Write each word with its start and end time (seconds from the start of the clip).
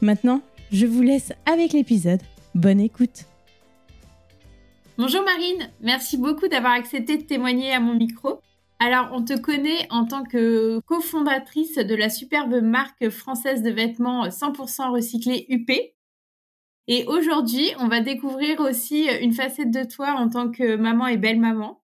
Maintenant, 0.00 0.42
je 0.70 0.86
vous 0.86 1.02
laisse 1.02 1.32
avec 1.46 1.72
l'épisode. 1.72 2.20
Bonne 2.54 2.80
écoute. 2.80 3.24
Bonjour 4.96 5.22
Marine, 5.22 5.70
merci 5.80 6.16
beaucoup 6.16 6.48
d'avoir 6.48 6.72
accepté 6.72 7.18
de 7.18 7.22
témoigner 7.22 7.72
à 7.72 7.80
mon 7.80 7.94
micro. 7.94 8.40
Alors, 8.80 9.10
on 9.12 9.24
te 9.24 9.36
connaît 9.36 9.86
en 9.90 10.06
tant 10.06 10.24
que 10.24 10.80
cofondatrice 10.80 11.76
de 11.76 11.94
la 11.94 12.10
superbe 12.10 12.60
marque 12.62 13.08
française 13.08 13.62
de 13.62 13.70
vêtements 13.70 14.28
100% 14.28 14.90
recyclés 14.90 15.46
UP. 15.48 15.70
Et 16.86 17.04
aujourd'hui, 17.06 17.72
on 17.80 17.88
va 17.88 18.00
découvrir 18.00 18.60
aussi 18.60 19.08
une 19.20 19.32
facette 19.32 19.70
de 19.70 19.84
toi 19.84 20.12
en 20.12 20.28
tant 20.28 20.50
que 20.50 20.76
maman 20.76 21.08
et 21.08 21.16
belle 21.16 21.40
maman. 21.40 21.82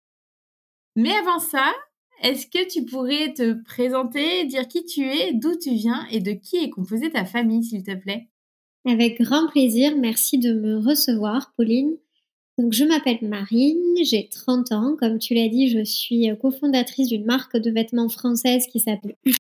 Mais 0.95 1.12
avant 1.12 1.41
ça, 1.41 1.72
est-ce 2.22 2.47
que 2.47 2.69
tu 2.69 2.84
pourrais 2.84 3.32
te 3.34 3.54
présenter, 3.65 4.44
dire 4.47 4.69
qui 4.69 4.84
tu 4.84 5.03
es, 5.03 5.32
d'où 5.32 5.56
tu 5.56 5.71
viens 5.75 6.06
et 6.10 6.21
de 6.21 6.32
qui 6.32 6.56
est 6.56 6.71
composée 6.71 7.10
ta 7.10 7.25
famille, 7.25 7.65
s'il 7.65 7.82
te 7.82 7.94
plaît? 7.94 8.28
Avec 8.87 9.21
grand 9.21 9.49
plaisir, 9.49 9.97
merci 9.97 10.38
de 10.38 10.53
me 10.53 10.78
recevoir, 10.78 11.53
Pauline. 11.56 11.97
Donc, 12.59 12.72
je 12.72 12.84
m'appelle 12.84 13.19
Marine, 13.22 13.97
j'ai 14.03 14.28
30 14.28 14.72
ans. 14.72 14.97
Comme 14.99 15.19
tu 15.19 15.34
l'as 15.34 15.49
dit, 15.49 15.69
je 15.69 15.84
suis 15.84 16.28
cofondatrice 16.41 17.09
d'une 17.09 17.25
marque 17.25 17.56
de 17.56 17.71
vêtements 17.71 18.09
française 18.09 18.66
qui 18.69 18.81
s'appelle 18.81 19.16
UP. 19.27 19.37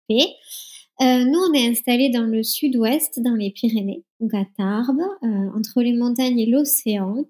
Euh, 1.00 1.24
nous, 1.24 1.38
on 1.38 1.52
est 1.52 1.68
installés 1.68 2.08
dans 2.08 2.24
le 2.24 2.42
sud-ouest, 2.42 3.20
dans 3.20 3.34
les 3.34 3.50
Pyrénées, 3.50 4.02
donc 4.18 4.32
à 4.32 4.44
Tarbes, 4.56 5.00
euh, 5.22 5.26
entre 5.54 5.82
les 5.82 5.92
montagnes 5.92 6.38
et 6.38 6.46
l'océan. 6.46 7.24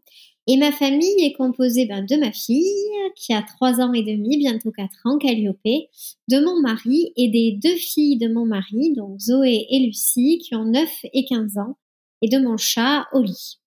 Et 0.48 0.56
ma 0.56 0.70
famille 0.70 1.24
est 1.24 1.32
composée 1.32 1.86
ben, 1.86 2.04
de 2.04 2.16
ma 2.16 2.30
fille, 2.30 2.70
qui 3.16 3.32
a 3.32 3.42
3 3.42 3.80
ans 3.80 3.92
et 3.92 4.02
demi, 4.02 4.38
bientôt 4.38 4.70
4 4.70 4.90
ans, 5.04 5.18
Calliope, 5.18 5.58
de 5.64 6.44
mon 6.44 6.60
mari 6.60 7.12
et 7.16 7.28
des 7.28 7.58
deux 7.60 7.76
filles 7.76 8.16
de 8.16 8.28
mon 8.28 8.46
mari, 8.46 8.92
donc 8.94 9.18
Zoé 9.18 9.66
et 9.68 9.80
Lucie, 9.80 10.38
qui 10.38 10.54
ont 10.54 10.64
9 10.64 10.88
et 11.12 11.24
15 11.24 11.58
ans, 11.58 11.76
et 12.22 12.28
de 12.28 12.38
mon 12.38 12.56
chat, 12.56 13.06
Oli. 13.12 13.58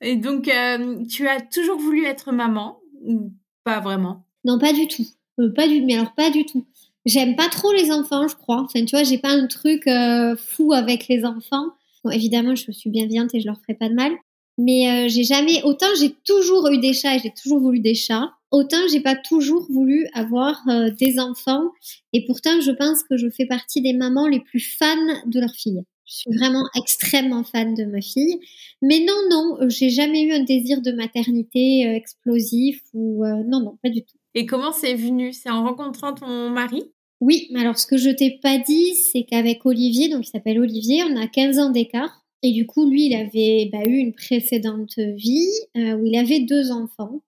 Et 0.00 0.16
donc, 0.16 0.48
euh, 0.48 1.04
tu 1.06 1.28
as 1.28 1.40
toujours 1.40 1.78
voulu 1.78 2.04
être 2.04 2.32
maman 2.32 2.78
ou 3.02 3.32
pas 3.62 3.80
vraiment? 3.80 4.26
Non, 4.44 4.58
pas 4.58 4.72
du 4.72 4.88
tout. 4.88 5.06
pas 5.54 5.68
du, 5.68 5.82
mais 5.82 5.94
alors 5.94 6.14
pas 6.14 6.30
du 6.30 6.44
tout. 6.44 6.66
J'aime 7.06 7.36
pas 7.36 7.48
trop 7.48 7.72
les 7.72 7.92
enfants, 7.92 8.26
je 8.28 8.34
crois. 8.34 8.62
Enfin, 8.62 8.84
tu 8.84 8.96
vois, 8.96 9.04
j'ai 9.04 9.18
pas 9.18 9.30
un 9.30 9.46
truc 9.46 9.86
euh, 9.86 10.36
fou 10.36 10.72
avec 10.72 11.06
les 11.08 11.24
enfants. 11.24 11.66
Bon, 12.02 12.10
évidemment, 12.10 12.54
je 12.54 12.72
suis 12.72 12.90
bienveillante 12.90 13.34
et 13.34 13.40
je 13.40 13.46
leur 13.46 13.60
ferai 13.60 13.74
pas 13.74 13.88
de 13.88 13.94
mal. 13.94 14.12
Mais 14.58 14.88
euh, 14.88 15.08
j'ai 15.08 15.24
jamais, 15.24 15.62
autant 15.64 15.86
j'ai 15.98 16.14
toujours 16.24 16.68
eu 16.70 16.78
des 16.78 16.92
chats 16.92 17.16
et 17.16 17.18
j'ai 17.18 17.32
toujours 17.32 17.60
voulu 17.60 17.80
des 17.80 17.94
chats, 17.94 18.30
autant 18.50 18.76
j'ai 18.90 19.00
pas 19.00 19.16
toujours 19.16 19.66
voulu 19.70 20.06
avoir 20.14 20.60
euh, 20.68 20.90
des 20.90 21.18
enfants. 21.18 21.70
Et 22.12 22.24
pourtant, 22.24 22.60
je 22.60 22.70
pense 22.70 23.02
que 23.02 23.16
je 23.16 23.28
fais 23.30 23.46
partie 23.46 23.80
des 23.80 23.92
mamans 23.92 24.28
les 24.28 24.40
plus 24.40 24.60
fans 24.60 24.86
de 25.26 25.40
leurs 25.40 25.54
filles. 25.54 25.82
Je 26.06 26.16
suis 26.16 26.36
vraiment 26.38 26.64
extrêmement 26.76 27.44
fan 27.44 27.74
de 27.74 27.84
ma 27.84 28.00
fille. 28.00 28.38
Mais 28.82 29.00
non, 29.00 29.16
non, 29.30 29.68
j'ai 29.68 29.88
jamais 29.88 30.22
eu 30.22 30.32
un 30.32 30.44
désir 30.44 30.82
de 30.82 30.92
maternité 30.92 31.82
explosif 31.96 32.82
ou 32.92 33.24
non, 33.24 33.60
non, 33.60 33.78
pas 33.82 33.88
du 33.88 34.02
tout. 34.02 34.16
Et 34.34 34.46
comment 34.46 34.72
c'est 34.72 34.94
venu? 34.94 35.32
C'est 35.32 35.50
en 35.50 35.64
rencontrant 35.64 36.12
ton 36.12 36.50
mari? 36.50 36.82
Oui, 37.20 37.48
alors 37.54 37.78
ce 37.78 37.86
que 37.86 37.96
je 37.96 38.10
t'ai 38.10 38.38
pas 38.42 38.58
dit, 38.58 38.94
c'est 38.96 39.24
qu'avec 39.24 39.64
Olivier, 39.64 40.08
donc 40.08 40.26
il 40.26 40.30
s'appelle 40.30 40.58
Olivier, 40.60 41.04
on 41.04 41.16
a 41.16 41.26
15 41.26 41.58
ans 41.58 41.70
d'écart. 41.70 42.23
Et 42.44 42.52
du 42.52 42.66
coup, 42.66 42.88
lui, 42.88 43.06
il 43.06 43.14
avait 43.14 43.70
bah, 43.72 43.82
eu 43.86 43.96
une 43.96 44.12
précédente 44.12 44.98
vie 44.98 45.48
euh, 45.78 45.94
où 45.94 46.04
il 46.04 46.14
avait 46.14 46.40
deux 46.40 46.70
enfants. 46.70 47.22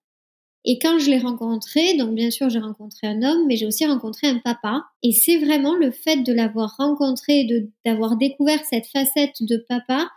Et 0.63 0.77
quand 0.77 0.99
je 0.99 1.09
l'ai 1.09 1.17
rencontré, 1.17 1.97
donc 1.97 2.13
bien 2.13 2.29
sûr, 2.29 2.51
j'ai 2.51 2.59
rencontré 2.59 3.07
un 3.07 3.23
homme, 3.23 3.47
mais 3.47 3.55
j'ai 3.55 3.65
aussi 3.65 3.83
rencontré 3.87 4.27
un 4.27 4.37
papa. 4.37 4.85
Et 5.01 5.13
c'est 5.13 5.39
vraiment 5.39 5.73
le 5.73 5.89
fait 5.89 6.17
de 6.17 6.31
l'avoir 6.31 6.75
rencontré, 6.77 7.47
d'avoir 7.83 8.15
découvert 8.15 8.63
cette 8.69 8.85
facette 8.85 9.41
de 9.41 9.57
papa, 9.57 10.07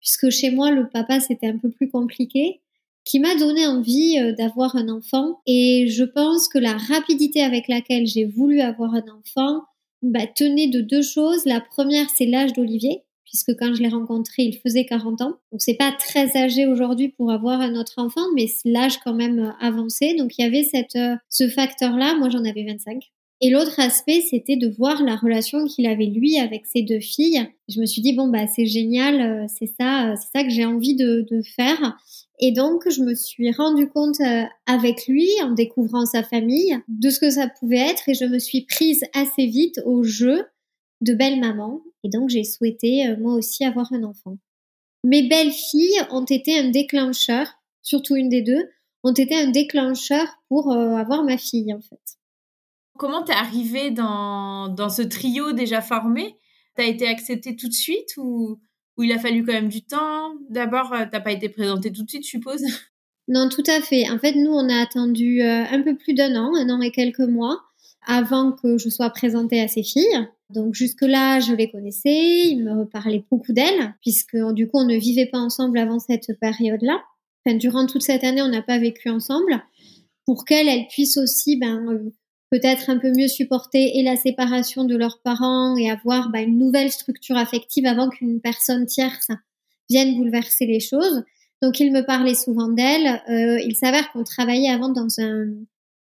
puisque 0.00 0.28
chez 0.30 0.50
moi, 0.50 0.72
le 0.72 0.88
papa, 0.88 1.20
c'était 1.20 1.46
un 1.46 1.56
peu 1.56 1.70
plus 1.70 1.88
compliqué 1.88 2.60
qui 3.04 3.20
m'a 3.20 3.36
donné 3.36 3.64
envie 3.64 4.18
euh, 4.18 4.32
d'avoir 4.32 4.74
un 4.74 4.88
enfant. 4.88 5.40
Et 5.46 5.86
je 5.88 6.02
pense 6.02 6.48
que 6.48 6.58
la 6.58 6.76
rapidité 6.76 7.42
avec 7.42 7.68
laquelle 7.68 8.08
j'ai 8.08 8.24
voulu 8.24 8.60
avoir 8.60 8.92
un 8.92 9.04
enfant 9.20 9.62
bah, 10.02 10.26
tenait 10.26 10.68
de 10.68 10.80
deux 10.80 11.02
choses. 11.02 11.44
La 11.46 11.60
première, 11.60 12.06
c'est 12.16 12.26
l'âge 12.26 12.52
d'Olivier, 12.54 13.04
puisque 13.28 13.54
quand 13.58 13.74
je 13.74 13.82
l'ai 13.82 13.88
rencontré, 13.88 14.42
il 14.42 14.58
faisait 14.58 14.84
40 14.84 15.20
ans. 15.20 15.36
Donc 15.52 15.60
c'est 15.60 15.76
pas 15.76 15.92
très 15.92 16.36
âgé 16.36 16.66
aujourd'hui 16.66 17.08
pour 17.08 17.30
avoir 17.30 17.60
un 17.60 17.74
autre 17.74 17.94
enfant, 17.98 18.24
mais 18.34 18.46
l'âge 18.64 18.98
quand 19.04 19.14
même 19.14 19.38
euh, 19.38 19.50
avancé. 19.60 20.14
Donc 20.14 20.38
il 20.38 20.42
y 20.42 20.44
avait 20.44 20.64
cette, 20.64 20.96
euh, 20.96 21.16
ce 21.28 21.48
facteur-là. 21.48 22.16
Moi, 22.18 22.30
j'en 22.30 22.44
avais 22.44 22.64
25. 22.64 23.02
Et 23.40 23.50
l'autre 23.50 23.78
aspect, 23.78 24.20
c'était 24.28 24.56
de 24.56 24.68
voir 24.68 25.00
la 25.04 25.14
relation 25.14 25.64
qu'il 25.66 25.86
avait 25.86 26.06
lui 26.06 26.38
avec 26.38 26.66
ses 26.66 26.82
deux 26.82 26.98
filles. 26.98 27.46
Je 27.68 27.80
me 27.80 27.86
suis 27.86 28.02
dit 28.02 28.12
bon 28.12 28.26
bah 28.26 28.48
c'est 28.48 28.66
génial, 28.66 29.20
euh, 29.20 29.46
c'est 29.46 29.70
ça, 29.78 30.14
c'est 30.16 30.38
ça 30.38 30.42
que 30.42 30.50
j'ai 30.50 30.64
envie 30.64 30.96
de, 30.96 31.24
de, 31.30 31.40
faire. 31.42 31.96
Et 32.40 32.50
donc 32.50 32.82
je 32.90 33.00
me 33.00 33.14
suis 33.14 33.52
rendu 33.52 33.88
compte 33.88 34.20
avec 34.66 35.06
lui, 35.06 35.28
en 35.44 35.52
découvrant 35.52 36.04
sa 36.04 36.24
famille, 36.24 36.76
de 36.88 37.10
ce 37.10 37.20
que 37.20 37.30
ça 37.30 37.48
pouvait 37.60 37.78
être, 37.78 38.08
et 38.08 38.14
je 38.14 38.24
me 38.24 38.40
suis 38.40 38.62
prise 38.62 39.04
assez 39.14 39.46
vite 39.46 39.80
au 39.84 40.02
jeu 40.02 40.44
de 41.00 41.14
belle 41.14 41.40
maman. 41.40 41.80
Et 42.04 42.08
donc 42.08 42.28
j'ai 42.28 42.44
souhaité 42.44 43.16
moi 43.18 43.34
aussi 43.34 43.64
avoir 43.64 43.92
un 43.92 44.04
enfant. 44.04 44.38
Mes 45.04 45.28
belles 45.28 45.52
filles 45.52 46.00
ont 46.10 46.24
été 46.24 46.58
un 46.58 46.70
déclencheur, 46.70 47.46
surtout 47.82 48.16
une 48.16 48.28
des 48.28 48.42
deux, 48.42 48.68
ont 49.04 49.12
été 49.12 49.34
un 49.36 49.50
déclencheur 49.50 50.26
pour 50.48 50.72
avoir 50.72 51.22
ma 51.24 51.38
fille 51.38 51.72
en 51.72 51.80
fait. 51.80 52.00
Comment 52.98 53.22
t'es 53.22 53.32
arrivée 53.32 53.92
dans, 53.92 54.68
dans 54.68 54.88
ce 54.88 55.02
trio 55.02 55.52
déjà 55.52 55.80
formé? 55.80 56.36
T'as 56.74 56.84
été 56.84 57.06
acceptée 57.06 57.54
tout 57.54 57.68
de 57.68 57.72
suite 57.74 58.16
ou, 58.16 58.60
ou 58.96 59.02
il 59.04 59.12
a 59.12 59.18
fallu 59.18 59.44
quand 59.44 59.52
même 59.52 59.68
du 59.68 59.82
temps? 59.82 60.34
D'abord, 60.50 60.92
euh, 60.92 61.04
t'as 61.10 61.20
pas 61.20 61.30
été 61.30 61.48
présentée 61.48 61.92
tout 61.92 62.02
de 62.02 62.08
suite, 62.10 62.24
je 62.24 62.30
suppose? 62.30 62.62
Non, 63.28 63.48
tout 63.48 63.62
à 63.68 63.80
fait. 63.80 64.10
En 64.10 64.18
fait, 64.18 64.34
nous, 64.34 64.50
on 64.50 64.68
a 64.68 64.80
attendu 64.80 65.42
euh, 65.42 65.64
un 65.70 65.82
peu 65.82 65.96
plus 65.96 66.14
d'un 66.14 66.34
an, 66.34 66.52
un 66.56 66.70
an 66.70 66.80
et 66.80 66.90
quelques 66.90 67.20
mois, 67.20 67.62
avant 68.06 68.52
que 68.52 68.78
je 68.78 68.88
sois 68.88 69.10
présentée 69.10 69.60
à 69.60 69.68
ses 69.68 69.82
filles. 69.84 70.28
Donc 70.50 70.74
jusque-là, 70.74 71.40
je 71.40 71.52
les 71.52 71.70
connaissais, 71.70 72.48
ils 72.48 72.64
me 72.64 72.84
parlaient 72.84 73.24
beaucoup 73.30 73.52
d'elles, 73.52 73.94
puisque 74.00 74.36
du 74.52 74.66
coup, 74.66 74.78
on 74.78 74.86
ne 74.86 74.96
vivait 74.96 75.26
pas 75.26 75.38
ensemble 75.38 75.78
avant 75.78 75.98
cette 75.98 76.38
période-là. 76.40 77.02
Enfin, 77.44 77.56
durant 77.56 77.86
toute 77.86 78.02
cette 78.02 78.24
année, 78.24 78.42
on 78.42 78.48
n'a 78.48 78.62
pas 78.62 78.78
vécu 78.78 79.10
ensemble. 79.10 79.62
Pour 80.24 80.44
qu'elles, 80.44 80.68
elles 80.68 80.88
puissent 80.88 81.18
aussi 81.18 81.56
ben, 81.56 81.86
euh, 81.88 82.12
peut-être 82.50 82.88
un 82.88 82.98
peu 82.98 83.12
mieux 83.12 83.28
supporter 83.28 83.98
et 83.98 84.02
la 84.02 84.16
séparation 84.16 84.84
de 84.84 84.96
leurs 84.96 85.20
parents 85.22 85.76
et 85.76 85.90
avoir 85.90 86.30
bah, 86.30 86.40
une 86.40 86.58
nouvelle 86.58 86.90
structure 86.90 87.36
affective 87.36 87.86
avant 87.86 88.08
qu'une 88.08 88.40
personne 88.40 88.86
tierce 88.86 89.28
vienne 89.90 90.16
bouleverser 90.16 90.66
les 90.66 90.80
choses. 90.80 91.24
Donc 91.62 91.80
il 91.80 91.92
me 91.92 92.02
parlait 92.02 92.34
souvent 92.34 92.68
d'elle. 92.68 93.22
Euh, 93.28 93.60
il 93.64 93.74
s'avère 93.74 94.10
qu'on 94.12 94.24
travaillait 94.24 94.70
avant 94.70 94.90
dans 94.90 95.08
un, 95.18 95.46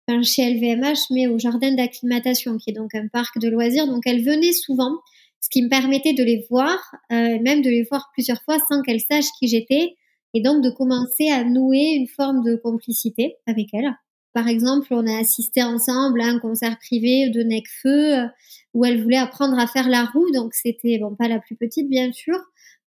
un 0.08 0.22
chez 0.22 0.54
LVMH, 0.54 1.10
mais 1.10 1.26
au 1.26 1.38
jardin 1.38 1.72
d'acclimatation, 1.74 2.56
qui 2.58 2.70
est 2.70 2.74
donc 2.74 2.94
un 2.94 3.08
parc 3.08 3.38
de 3.38 3.48
loisirs. 3.48 3.86
Donc 3.86 4.06
elle 4.06 4.22
venait 4.22 4.52
souvent, 4.52 4.98
ce 5.40 5.48
qui 5.48 5.62
me 5.62 5.68
permettait 5.68 6.14
de 6.14 6.24
les 6.24 6.46
voir, 6.50 6.78
euh, 7.12 7.38
même 7.40 7.62
de 7.62 7.70
les 7.70 7.82
voir 7.82 8.10
plusieurs 8.12 8.42
fois 8.42 8.58
sans 8.68 8.82
qu'elle 8.82 9.00
sache 9.00 9.26
qui 9.38 9.48
j'étais, 9.48 9.96
et 10.34 10.40
donc 10.40 10.62
de 10.62 10.70
commencer 10.70 11.30
à 11.30 11.44
nouer 11.44 11.94
une 11.96 12.08
forme 12.08 12.44
de 12.44 12.56
complicité 12.56 13.36
avec 13.46 13.68
elle. 13.72 13.94
Par 14.34 14.46
exemple, 14.46 14.88
on 14.90 15.06
a 15.06 15.18
assisté 15.18 15.62
ensemble 15.62 16.20
à 16.20 16.26
un 16.26 16.38
concert 16.38 16.78
privé 16.78 17.30
de 17.30 17.42
Necfeu 17.42 18.18
euh, 18.18 18.26
où 18.74 18.84
elle 18.84 19.02
voulait 19.02 19.16
apprendre 19.16 19.58
à 19.58 19.66
faire 19.66 19.88
la 19.88 20.04
roue. 20.04 20.30
Donc 20.32 20.54
c'était 20.54 20.98
bon, 20.98 21.14
pas 21.16 21.28
la 21.28 21.38
plus 21.38 21.56
petite 21.56 21.88
bien 21.88 22.12
sûr, 22.12 22.38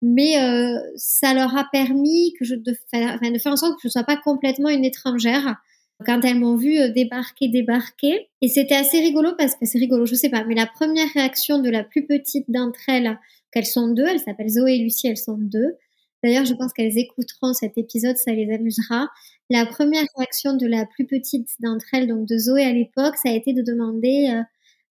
mais 0.02 0.38
euh, 0.42 0.78
ça 0.96 1.34
leur 1.34 1.56
a 1.56 1.68
permis 1.70 2.32
que 2.38 2.44
je 2.44 2.54
de 2.54 2.76
faire, 2.90 3.20
de 3.20 3.38
faire 3.38 3.52
en 3.52 3.56
sorte 3.56 3.74
que 3.74 3.82
je 3.82 3.88
ne 3.88 3.92
sois 3.92 4.04
pas 4.04 4.16
complètement 4.16 4.70
une 4.70 4.84
étrangère 4.84 5.56
quand 6.04 6.20
elles 6.25 6.38
m'ont 6.38 6.56
vu 6.56 6.78
euh, 6.78 6.88
débarquer, 6.88 7.48
débarquer. 7.48 8.28
Et 8.43 8.48
c'était 8.48 8.75
assez 8.75 9.00
rigolo 9.00 9.31
parce 9.38 9.54
que 9.54 9.66
c'est 9.66 9.78
rigolo, 9.78 10.06
je 10.06 10.14
sais 10.14 10.28
pas, 10.28 10.44
mais 10.44 10.54
la 10.54 10.66
première 10.66 11.08
réaction 11.14 11.60
de 11.60 11.70
la 11.70 11.84
plus 11.84 12.06
petite 12.06 12.50
d'entre 12.50 12.81
elles, 12.88 13.19
qu'elles 13.52 13.66
sont 13.66 13.88
deux, 13.88 14.06
elles 14.06 14.20
s'appellent 14.20 14.50
Zoé 14.50 14.75
et 14.75 14.78
Lucie, 14.78 15.08
elles 15.08 15.16
sont 15.16 15.38
deux. 15.38 15.76
D'ailleurs, 16.22 16.44
je 16.44 16.54
pense 16.54 16.72
qu'elles 16.72 16.98
écouteront 16.98 17.52
cet 17.52 17.78
épisode, 17.78 18.16
ça 18.16 18.32
les 18.32 18.52
amusera. 18.52 19.08
La 19.48 19.64
première 19.64 20.04
réaction 20.16 20.54
de 20.54 20.66
la 20.66 20.84
plus 20.84 21.06
petite 21.06 21.48
d'entre 21.60 21.87
elles, 21.93 22.08
donc 22.08 22.26
de 22.26 22.37
Zoé 22.37 22.64
à 22.64 22.72
l'époque, 22.72 23.16
ça 23.16 23.31
a 23.31 23.32
été 23.32 23.52
de 23.52 23.62
demander 23.62 24.31
euh, 24.32 24.42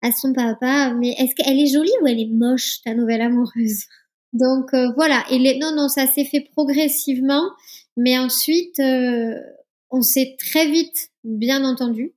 à 0.02 0.12
son 0.12 0.34
papa, 0.34 0.94
mais 0.94 1.10
est-ce 1.18 1.36
qu'elle 1.36 1.60
est 1.60 1.68
jolie 1.68 1.92
ou 2.02 2.08
elle 2.08 2.20
est 2.20 2.32
moche, 2.32 2.82
ta 2.84 2.94
nouvelle 2.94 3.22
amoureuse? 3.22 3.84
Donc 4.34 4.74
euh, 4.74 4.92
voilà, 4.96 5.24
et 5.30 5.40
les... 5.40 5.58
non, 5.58 5.74
non, 5.76 5.88
ça 5.88 6.08
s'est 6.08 6.26
fait 6.26 6.48
progressivement, 6.52 7.50
mais 7.98 8.18
ensuite, 8.18 8.80
euh, 8.80 9.36
on 9.96 10.02
s'est 10.02 10.36
très 10.38 10.70
vite 10.70 11.10
bien 11.24 11.64
entendu. 11.64 12.14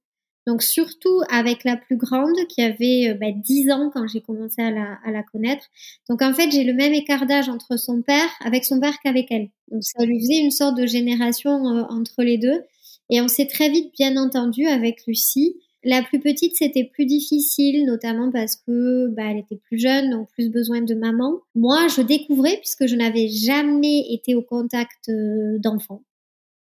Donc 0.48 0.62
surtout 0.62 1.20
avec 1.30 1.62
la 1.62 1.76
plus 1.76 1.96
grande 1.96 2.34
qui 2.48 2.62
avait 2.62 3.10
euh, 3.10 3.14
bah, 3.14 3.30
10 3.32 3.70
ans 3.70 3.90
quand 3.92 4.08
j'ai 4.08 4.20
commencé 4.20 4.62
à 4.62 4.70
la, 4.70 5.22
connaître. 5.30 5.66
Donc 6.08 6.22
en 6.22 6.32
fait 6.32 6.50
j'ai 6.50 6.64
le 6.64 6.72
même 6.72 6.92
écart 6.92 7.26
d'âge 7.26 7.48
entre 7.48 7.78
son 7.78 8.02
père, 8.02 8.28
avec 8.40 8.64
son 8.64 8.80
père 8.80 8.98
qu'avec 9.04 9.30
elle. 9.30 9.50
Donc 9.70 9.82
ça 9.84 10.04
lui 10.04 10.18
faisait 10.18 10.38
une 10.40 10.50
sorte 10.50 10.76
de 10.76 10.86
génération 10.86 11.68
euh, 11.68 11.84
entre 11.90 12.22
les 12.22 12.38
deux. 12.38 12.62
Et 13.10 13.20
on 13.20 13.28
s'est 13.28 13.46
très 13.46 13.70
vite 13.70 13.92
bien 13.96 14.16
entendu 14.16 14.66
avec 14.66 15.06
Lucie. 15.06 15.56
La 15.84 16.02
plus 16.02 16.18
petite, 16.18 16.56
c'était 16.56 16.84
plus 16.84 17.06
difficile, 17.06 17.86
notamment 17.86 18.32
parce 18.32 18.56
que 18.56 19.06
bah, 19.08 19.22
elle 19.30 19.38
était 19.38 19.56
plus 19.56 19.78
jeune, 19.78 20.10
donc 20.10 20.28
plus 20.32 20.50
besoin 20.50 20.80
de 20.80 20.94
maman. 20.94 21.34
Moi, 21.54 21.86
je 21.94 22.02
découvrais 22.02 22.56
puisque 22.56 22.86
je 22.86 22.96
n'avais 22.96 23.28
jamais 23.28 24.00
été 24.10 24.34
au 24.34 24.42
contact 24.42 25.08
euh, 25.08 25.58
d'enfants. 25.58 26.02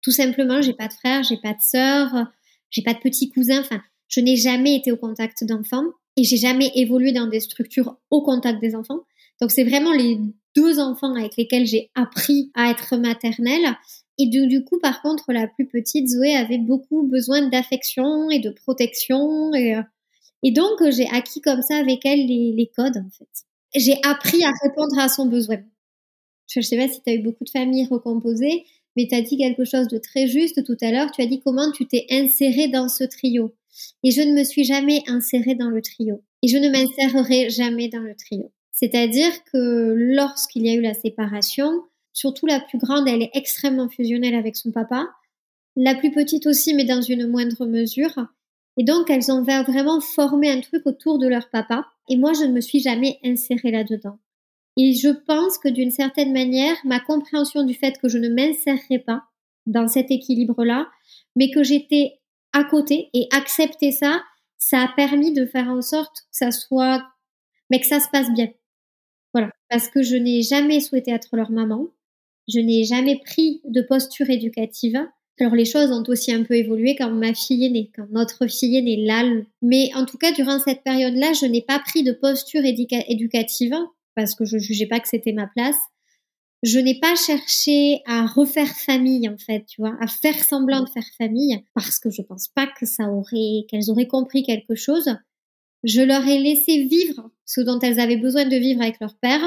Tout 0.03 0.13
simplement, 0.13 0.63
j'ai 0.63 0.73
pas 0.73 0.89
de 0.89 0.93
frère, 0.93 1.23
j'ai 1.23 1.37
pas 1.37 1.53
de 1.53 1.61
sœur 1.61 2.27
j'ai 2.71 2.83
pas 2.83 2.95
de 2.95 3.01
petits 3.01 3.29
cousins. 3.29 3.61
Enfin, 3.61 3.83
je 4.09 4.21
n'ai 4.21 4.37
jamais 4.37 4.77
été 4.77 4.93
au 4.93 4.97
contact 4.97 5.45
d'enfants 5.45 5.85
et 6.17 6.25
j'ai 6.25 6.37
jamais 6.37 6.71
évolué 6.75 7.13
dans 7.13 7.27
des 7.27 7.41
structures 7.41 7.97
au 8.11 8.23
contact 8.23 8.61
des 8.61 8.75
enfants. 8.75 9.01
Donc 9.41 9.51
c'est 9.51 9.65
vraiment 9.65 9.93
les 9.93 10.19
deux 10.57 10.79
enfants 10.79 11.15
avec 11.15 11.37
lesquels 11.37 11.67
j'ai 11.67 11.91
appris 11.95 12.51
à 12.55 12.71
être 12.71 12.97
maternelle. 12.97 13.77
Et 14.19 14.27
du, 14.27 14.65
coup, 14.65 14.79
par 14.79 15.01
contre, 15.01 15.33
la 15.33 15.47
plus 15.47 15.67
petite, 15.67 16.09
Zoé, 16.09 16.35
avait 16.35 16.59
beaucoup 16.59 17.05
besoin 17.05 17.49
d'affection 17.49 18.31
et 18.31 18.39
de 18.39 18.51
protection. 18.51 19.55
Et, 19.55 19.77
euh, 19.77 19.83
et 20.43 20.51
donc, 20.51 20.79
j'ai 20.91 21.09
acquis 21.09 21.41
comme 21.41 21.63
ça 21.63 21.77
avec 21.77 22.05
elle 22.05 22.27
les, 22.27 22.53
les 22.53 22.67
codes, 22.77 22.99
en 22.99 23.09
fait. 23.11 23.29
J'ai 23.75 23.99
appris 24.03 24.45
à 24.45 24.51
répondre 24.63 24.99
à 24.99 25.09
son 25.09 25.25
besoin. 25.25 25.57
Je 26.49 26.59
ne 26.59 26.65
sais 26.65 26.77
pas 26.77 26.89
si 26.89 27.01
tu 27.01 27.11
as 27.11 27.15
eu 27.15 27.23
beaucoup 27.23 27.45
de 27.45 27.51
familles 27.51 27.87
recomposées, 27.87 28.65
mais 28.97 29.07
tu 29.09 29.15
as 29.15 29.23
dit 29.23 29.37
quelque 29.37 29.65
chose 29.65 29.89
de 29.89 29.99
très 29.99 30.27
juste 30.27 30.65
tout 30.65 30.77
à 30.81 30.91
l'heure. 30.91 31.11
Tu 31.13 31.23
as 31.23 31.27
dit 31.27 31.41
comment 31.41 31.71
tu 31.73 31.87
t'es 31.87 32.07
insérée 32.11 32.69
dans 32.69 32.89
ce 32.89 33.05
trio. 33.05 33.55
Et 34.03 34.11
je 34.11 34.21
ne 34.21 34.33
me 34.33 34.45
suis 34.45 34.65
jamais 34.65 35.03
insérée 35.07 35.55
dans 35.55 35.71
le 35.71 35.81
trio. 35.81 36.23
Et 36.43 36.49
je 36.49 36.59
ne 36.59 36.69
m'insérerai 36.69 37.51
jamais 37.51 37.89
dans 37.89 38.01
le 38.01 38.15
trio. 38.15 38.51
C'est-à-dire 38.73 39.33
que 39.53 39.95
lorsqu'il 39.97 40.67
y 40.67 40.71
a 40.71 40.75
eu 40.75 40.81
la 40.81 40.95
séparation, 40.95 41.71
surtout 42.13 42.47
la 42.47 42.61
plus 42.61 42.79
grande, 42.79 43.09
elle 43.09 43.23
est 43.23 43.31
extrêmement 43.35 43.89
fusionnelle 43.89 44.35
avec 44.35 44.57
son 44.57 44.71
papa. 44.71 45.09
La 45.77 45.95
plus 45.95 46.11
petite 46.11 46.47
aussi, 46.47 46.75
mais 46.75 46.85
dans 46.85 47.03
une 47.03 47.27
moindre 47.27 47.67
mesure. 47.67 48.27
Et 48.77 48.85
donc, 48.85 49.11
elles 49.11 49.31
ont 49.31 49.43
vraiment 49.43 50.01
formé 50.01 50.51
un 50.51 50.61
truc 50.61 50.87
autour 50.87 51.19
de 51.19 51.29
leur 51.29 51.51
papa. 51.51 51.87
Et 52.09 52.17
moi, 52.17 52.33
je 52.33 52.45
ne 52.45 52.53
me 52.53 52.61
suis 52.61 52.81
jamais 52.81 53.19
insérée 53.23 53.71
là-dedans. 53.71 54.19
Et 54.83 54.95
je 54.95 55.11
pense 55.11 55.59
que 55.59 55.69
d'une 55.69 55.91
certaine 55.91 56.33
manière, 56.33 56.75
ma 56.85 57.01
compréhension 57.01 57.65
du 57.65 57.75
fait 57.75 57.99
que 57.99 58.09
je 58.09 58.17
ne 58.17 58.31
m'insérerais 58.31 59.01
pas 59.01 59.25
dans 59.67 59.87
cet 59.89 60.11
équilibre-là, 60.11 60.89
mais 61.37 61.51
que 61.51 61.63
j'étais 61.63 62.19
à 62.55 62.65
côté 62.65 63.11
et 63.13 63.29
accepter 63.31 63.93
ça, 63.93 64.23
ça 64.57 64.81
a 64.81 64.89
permis 64.89 65.35
de 65.35 65.45
faire 65.45 65.69
en 65.69 65.83
sorte 65.83 66.21
que 66.21 66.29
ça 66.31 66.51
soit, 66.51 67.05
mais 67.69 67.79
que 67.79 67.87
ça 67.87 68.01
se 68.01 68.09
passe 68.09 68.33
bien. 68.33 68.49
Voilà. 69.35 69.51
Parce 69.69 69.89
que 69.89 70.01
je 70.01 70.17
n'ai 70.17 70.41
jamais 70.41 70.81
souhaité 70.81 71.11
être 71.11 71.37
leur 71.37 71.51
maman. 71.51 71.89
Je 72.49 72.59
n'ai 72.59 72.85
jamais 72.85 73.21
pris 73.23 73.61
de 73.65 73.83
posture 73.83 74.31
éducative. 74.31 74.99
Alors 75.41 75.57
les 75.57 75.67
choses 75.67 75.93
ont 75.93 76.05
aussi 76.09 76.33
un 76.33 76.43
peu 76.43 76.55
évolué 76.55 76.97
quand 76.97 77.11
ma 77.11 77.35
fille 77.35 77.67
est 77.67 77.71
née, 77.71 77.91
quand 77.95 78.09
notre 78.11 78.47
fille 78.47 78.79
est 78.79 78.83
née, 78.83 79.05
là. 79.05 79.31
Mais 79.61 79.91
en 79.95 80.07
tout 80.07 80.17
cas, 80.17 80.33
durant 80.33 80.59
cette 80.59 80.85
période-là, 80.85 81.35
je 81.35 81.45
n'ai 81.45 81.61
pas 81.61 81.81
pris 81.81 82.03
de 82.03 82.13
posture 82.13 82.63
éducative 82.65 83.77
parce 84.15 84.35
que 84.35 84.45
je 84.45 84.59
jugeais 84.59 84.87
pas 84.87 85.01
que 85.01 85.09
c'était 85.09 85.33
ma 85.33 85.47
place. 85.47 85.77
Je 86.63 86.79
n'ai 86.79 87.01
pas 87.01 87.15
cherché 87.15 88.03
à 88.07 88.27
refaire 88.27 88.69
famille 88.69 89.29
en 89.29 89.39
fait, 89.39 89.65
tu 89.67 89.81
vois, 89.81 89.97
à 90.01 90.07
faire 90.07 90.43
semblant 90.45 90.83
de 90.83 90.91
faire 90.91 91.07
famille 91.17 91.65
parce 91.75 91.99
que 91.99 92.11
je 92.11 92.21
pense 92.23 92.49
pas 92.49 92.67
que 92.67 92.85
ça 92.85 93.05
aurait 93.09 93.65
qu'elles 93.69 93.91
auraient 93.91 94.07
compris 94.07 94.43
quelque 94.43 94.75
chose. 94.75 95.17
Je 95.85 96.03
leur 96.03 96.27
ai 96.27 96.39
laissé 96.39 96.85
vivre 96.85 97.31
ce 97.47 97.63
dont 97.63 97.79
elles 97.79 97.99
avaient 97.99 98.19
besoin 98.19 98.45
de 98.45 98.57
vivre 98.57 98.83
avec 98.83 99.01
leur 99.01 99.17
père 99.17 99.43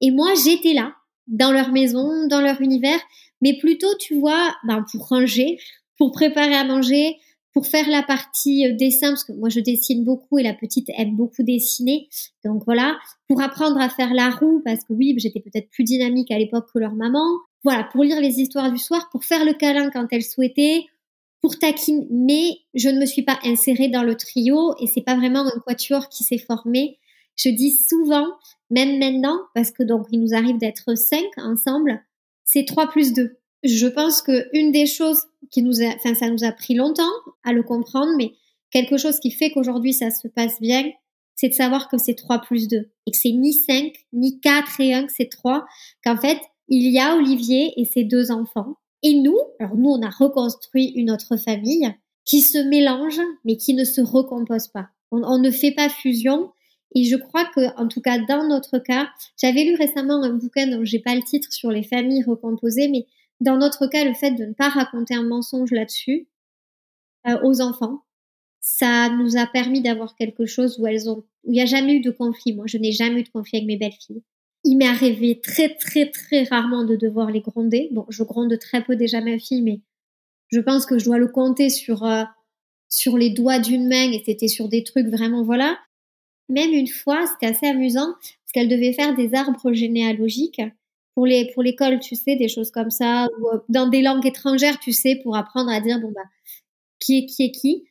et 0.00 0.10
moi 0.10 0.34
j'étais 0.44 0.74
là 0.74 0.94
dans 1.28 1.52
leur 1.52 1.70
maison, 1.70 2.26
dans 2.26 2.40
leur 2.40 2.60
univers, 2.60 3.00
mais 3.40 3.58
plutôt 3.58 3.94
tu 3.98 4.18
vois, 4.18 4.54
ben, 4.66 4.84
pour 4.90 5.08
ranger, 5.08 5.58
pour 5.98 6.12
préparer 6.12 6.54
à 6.54 6.64
manger, 6.64 7.16
pour 7.56 7.66
faire 7.66 7.88
la 7.88 8.02
partie 8.02 8.66
euh, 8.66 8.74
dessin, 8.74 9.08
parce 9.08 9.24
que 9.24 9.32
moi 9.32 9.48
je 9.48 9.60
dessine 9.60 10.04
beaucoup 10.04 10.38
et 10.38 10.42
la 10.42 10.52
petite 10.52 10.90
aime 10.98 11.16
beaucoup 11.16 11.42
dessiner. 11.42 12.06
Donc 12.44 12.64
voilà, 12.66 12.98
pour 13.28 13.40
apprendre 13.40 13.80
à 13.80 13.88
faire 13.88 14.12
la 14.12 14.28
roue, 14.28 14.60
parce 14.62 14.80
que 14.84 14.92
oui, 14.92 15.14
j'étais 15.16 15.40
peut-être 15.40 15.70
plus 15.70 15.84
dynamique 15.84 16.30
à 16.30 16.38
l'époque 16.38 16.66
que 16.70 16.78
leur 16.78 16.92
maman. 16.92 17.24
Voilà, 17.64 17.84
pour 17.84 18.04
lire 18.04 18.20
les 18.20 18.40
histoires 18.42 18.70
du 18.70 18.76
soir, 18.76 19.08
pour 19.10 19.24
faire 19.24 19.42
le 19.46 19.54
câlin 19.54 19.88
quand 19.88 20.06
elle 20.10 20.22
souhaitait, 20.22 20.84
pour 21.40 21.58
taquiner. 21.58 22.06
Mais 22.10 22.58
je 22.74 22.90
ne 22.90 23.00
me 23.00 23.06
suis 23.06 23.22
pas 23.22 23.38
insérée 23.42 23.88
dans 23.88 24.02
le 24.02 24.16
trio 24.16 24.74
et 24.78 24.86
c'est 24.86 25.00
pas 25.00 25.16
vraiment 25.16 25.46
un 25.46 25.60
quatuor 25.66 26.10
qui 26.10 26.24
s'est 26.24 26.36
formé. 26.36 26.98
Je 27.36 27.48
dis 27.48 27.72
souvent, 27.72 28.26
même 28.68 28.98
maintenant, 28.98 29.40
parce 29.54 29.70
que 29.70 29.82
donc 29.82 30.08
il 30.12 30.20
nous 30.20 30.34
arrive 30.34 30.58
d'être 30.58 30.94
cinq 30.94 31.24
ensemble, 31.38 32.04
c'est 32.44 32.66
trois 32.66 32.90
plus 32.90 33.14
deux 33.14 33.38
je 33.66 33.86
pense 33.86 34.22
que 34.22 34.48
une 34.52 34.72
des 34.72 34.86
choses 34.86 35.26
qui 35.50 35.62
nous 35.62 35.82
a, 35.82 35.94
enfin, 35.94 36.14
ça 36.14 36.30
nous 36.30 36.44
a 36.44 36.52
pris 36.52 36.74
longtemps 36.74 37.02
à 37.44 37.52
le 37.52 37.62
comprendre, 37.62 38.12
mais 38.16 38.32
quelque 38.70 38.96
chose 38.96 39.20
qui 39.20 39.30
fait 39.30 39.50
qu'aujourd'hui 39.50 39.92
ça 39.92 40.10
se 40.10 40.28
passe 40.28 40.60
bien, 40.60 40.90
c'est 41.34 41.48
de 41.48 41.54
savoir 41.54 41.88
que 41.88 41.98
c'est 41.98 42.14
3 42.14 42.40
plus 42.40 42.66
2 42.68 42.90
et 43.06 43.10
que 43.10 43.16
c'est 43.16 43.32
ni 43.32 43.52
5, 43.52 43.92
ni 44.12 44.40
4 44.40 44.80
et 44.80 44.94
1, 44.94 45.06
que 45.06 45.12
c'est 45.14 45.30
3, 45.30 45.64
qu'en 46.02 46.16
fait, 46.16 46.38
il 46.68 46.90
y 46.90 46.98
a 46.98 47.14
Olivier 47.14 47.72
et 47.76 47.84
ses 47.84 48.04
deux 48.04 48.32
enfants. 48.32 48.74
Et 49.02 49.14
nous, 49.14 49.38
alors 49.60 49.76
nous, 49.76 49.90
on 49.90 50.02
a 50.02 50.10
reconstruit 50.10 50.92
une 50.96 51.10
autre 51.10 51.36
famille 51.36 51.94
qui 52.24 52.40
se 52.40 52.58
mélange, 52.58 53.20
mais 53.44 53.56
qui 53.56 53.74
ne 53.74 53.84
se 53.84 54.00
recompose 54.00 54.68
pas. 54.68 54.88
On, 55.12 55.38
ne 55.38 55.50
fait 55.50 55.70
pas 55.70 55.88
fusion. 55.88 56.50
Et 56.94 57.04
je 57.04 57.16
crois 57.16 57.44
que, 57.54 57.74
en 57.80 57.86
tout 57.86 58.00
cas, 58.00 58.18
dans 58.18 58.48
notre 58.48 58.78
cas, 58.78 59.08
j'avais 59.40 59.64
lu 59.64 59.76
récemment 59.76 60.22
un 60.22 60.32
bouquin 60.32 60.66
dont 60.66 60.84
j'ai 60.84 60.98
pas 60.98 61.14
le 61.14 61.22
titre 61.22 61.52
sur 61.52 61.70
les 61.70 61.82
familles 61.82 62.24
recomposées, 62.24 62.88
mais 62.88 63.06
dans 63.40 63.56
notre 63.56 63.86
cas, 63.86 64.04
le 64.04 64.14
fait 64.14 64.32
de 64.32 64.44
ne 64.44 64.52
pas 64.52 64.68
raconter 64.68 65.14
un 65.14 65.22
mensonge 65.22 65.70
là-dessus 65.70 66.28
euh, 67.26 67.38
aux 67.42 67.60
enfants, 67.60 68.02
ça 68.60 69.10
nous 69.10 69.36
a 69.36 69.46
permis 69.46 69.80
d'avoir 69.80 70.16
quelque 70.16 70.46
chose 70.46 70.78
où 70.78 70.86
elles 70.86 71.08
ont, 71.08 71.24
où 71.44 71.52
il 71.52 71.52
n'y 71.52 71.60
a 71.60 71.66
jamais 71.66 71.94
eu 71.94 72.00
de 72.00 72.10
conflit. 72.10 72.54
Moi, 72.54 72.66
je 72.66 72.78
n'ai 72.78 72.92
jamais 72.92 73.20
eu 73.20 73.24
de 73.24 73.28
conflit 73.28 73.58
avec 73.58 73.66
mes 73.66 73.76
belles 73.76 73.92
filles. 73.92 74.22
Il 74.64 74.76
m'est 74.76 74.88
arrivé 74.88 75.40
très, 75.40 75.74
très, 75.76 76.10
très 76.10 76.42
rarement 76.44 76.84
de 76.84 76.96
devoir 76.96 77.30
les 77.30 77.40
gronder. 77.40 77.88
Bon, 77.92 78.06
je 78.08 78.24
gronde 78.24 78.58
très 78.58 78.82
peu 78.82 78.96
déjà 78.96 79.20
ma 79.20 79.38
fille, 79.38 79.62
mais 79.62 79.80
je 80.48 80.60
pense 80.60 80.86
que 80.86 80.98
je 80.98 81.04
dois 81.04 81.18
le 81.18 81.28
compter 81.28 81.68
sur, 81.68 82.04
euh, 82.04 82.24
sur 82.88 83.16
les 83.16 83.30
doigts 83.30 83.58
d'une 83.58 83.88
main 83.88 84.10
et 84.10 84.22
c'était 84.24 84.48
sur 84.48 84.68
des 84.68 84.82
trucs 84.82 85.06
vraiment, 85.08 85.44
voilà. 85.44 85.78
Même 86.48 86.72
une 86.72 86.88
fois, 86.88 87.26
c'était 87.26 87.54
assez 87.54 87.66
amusant 87.66 88.14
parce 88.14 88.52
qu'elle 88.52 88.68
devait 88.68 88.92
faire 88.92 89.14
des 89.14 89.34
arbres 89.34 89.72
généalogiques 89.72 90.62
pour 91.16 91.26
les 91.26 91.50
pour 91.54 91.62
l'école, 91.64 91.98
tu 91.98 92.14
sais, 92.14 92.36
des 92.36 92.48
choses 92.48 92.70
comme 92.70 92.90
ça 92.90 93.28
ou 93.40 93.48
euh, 93.48 93.58
dans 93.68 93.88
des 93.88 94.02
langues 94.02 94.26
étrangères, 94.26 94.78
tu 94.78 94.92
sais, 94.92 95.18
pour 95.22 95.36
apprendre 95.36 95.70
à 95.70 95.80
dire 95.80 95.98
bon 96.00 96.12
bah 96.12 96.22
qui 97.00 97.18
est 97.18 97.26
qui 97.26 97.44
est 97.44 97.52
qui. 97.52 97.84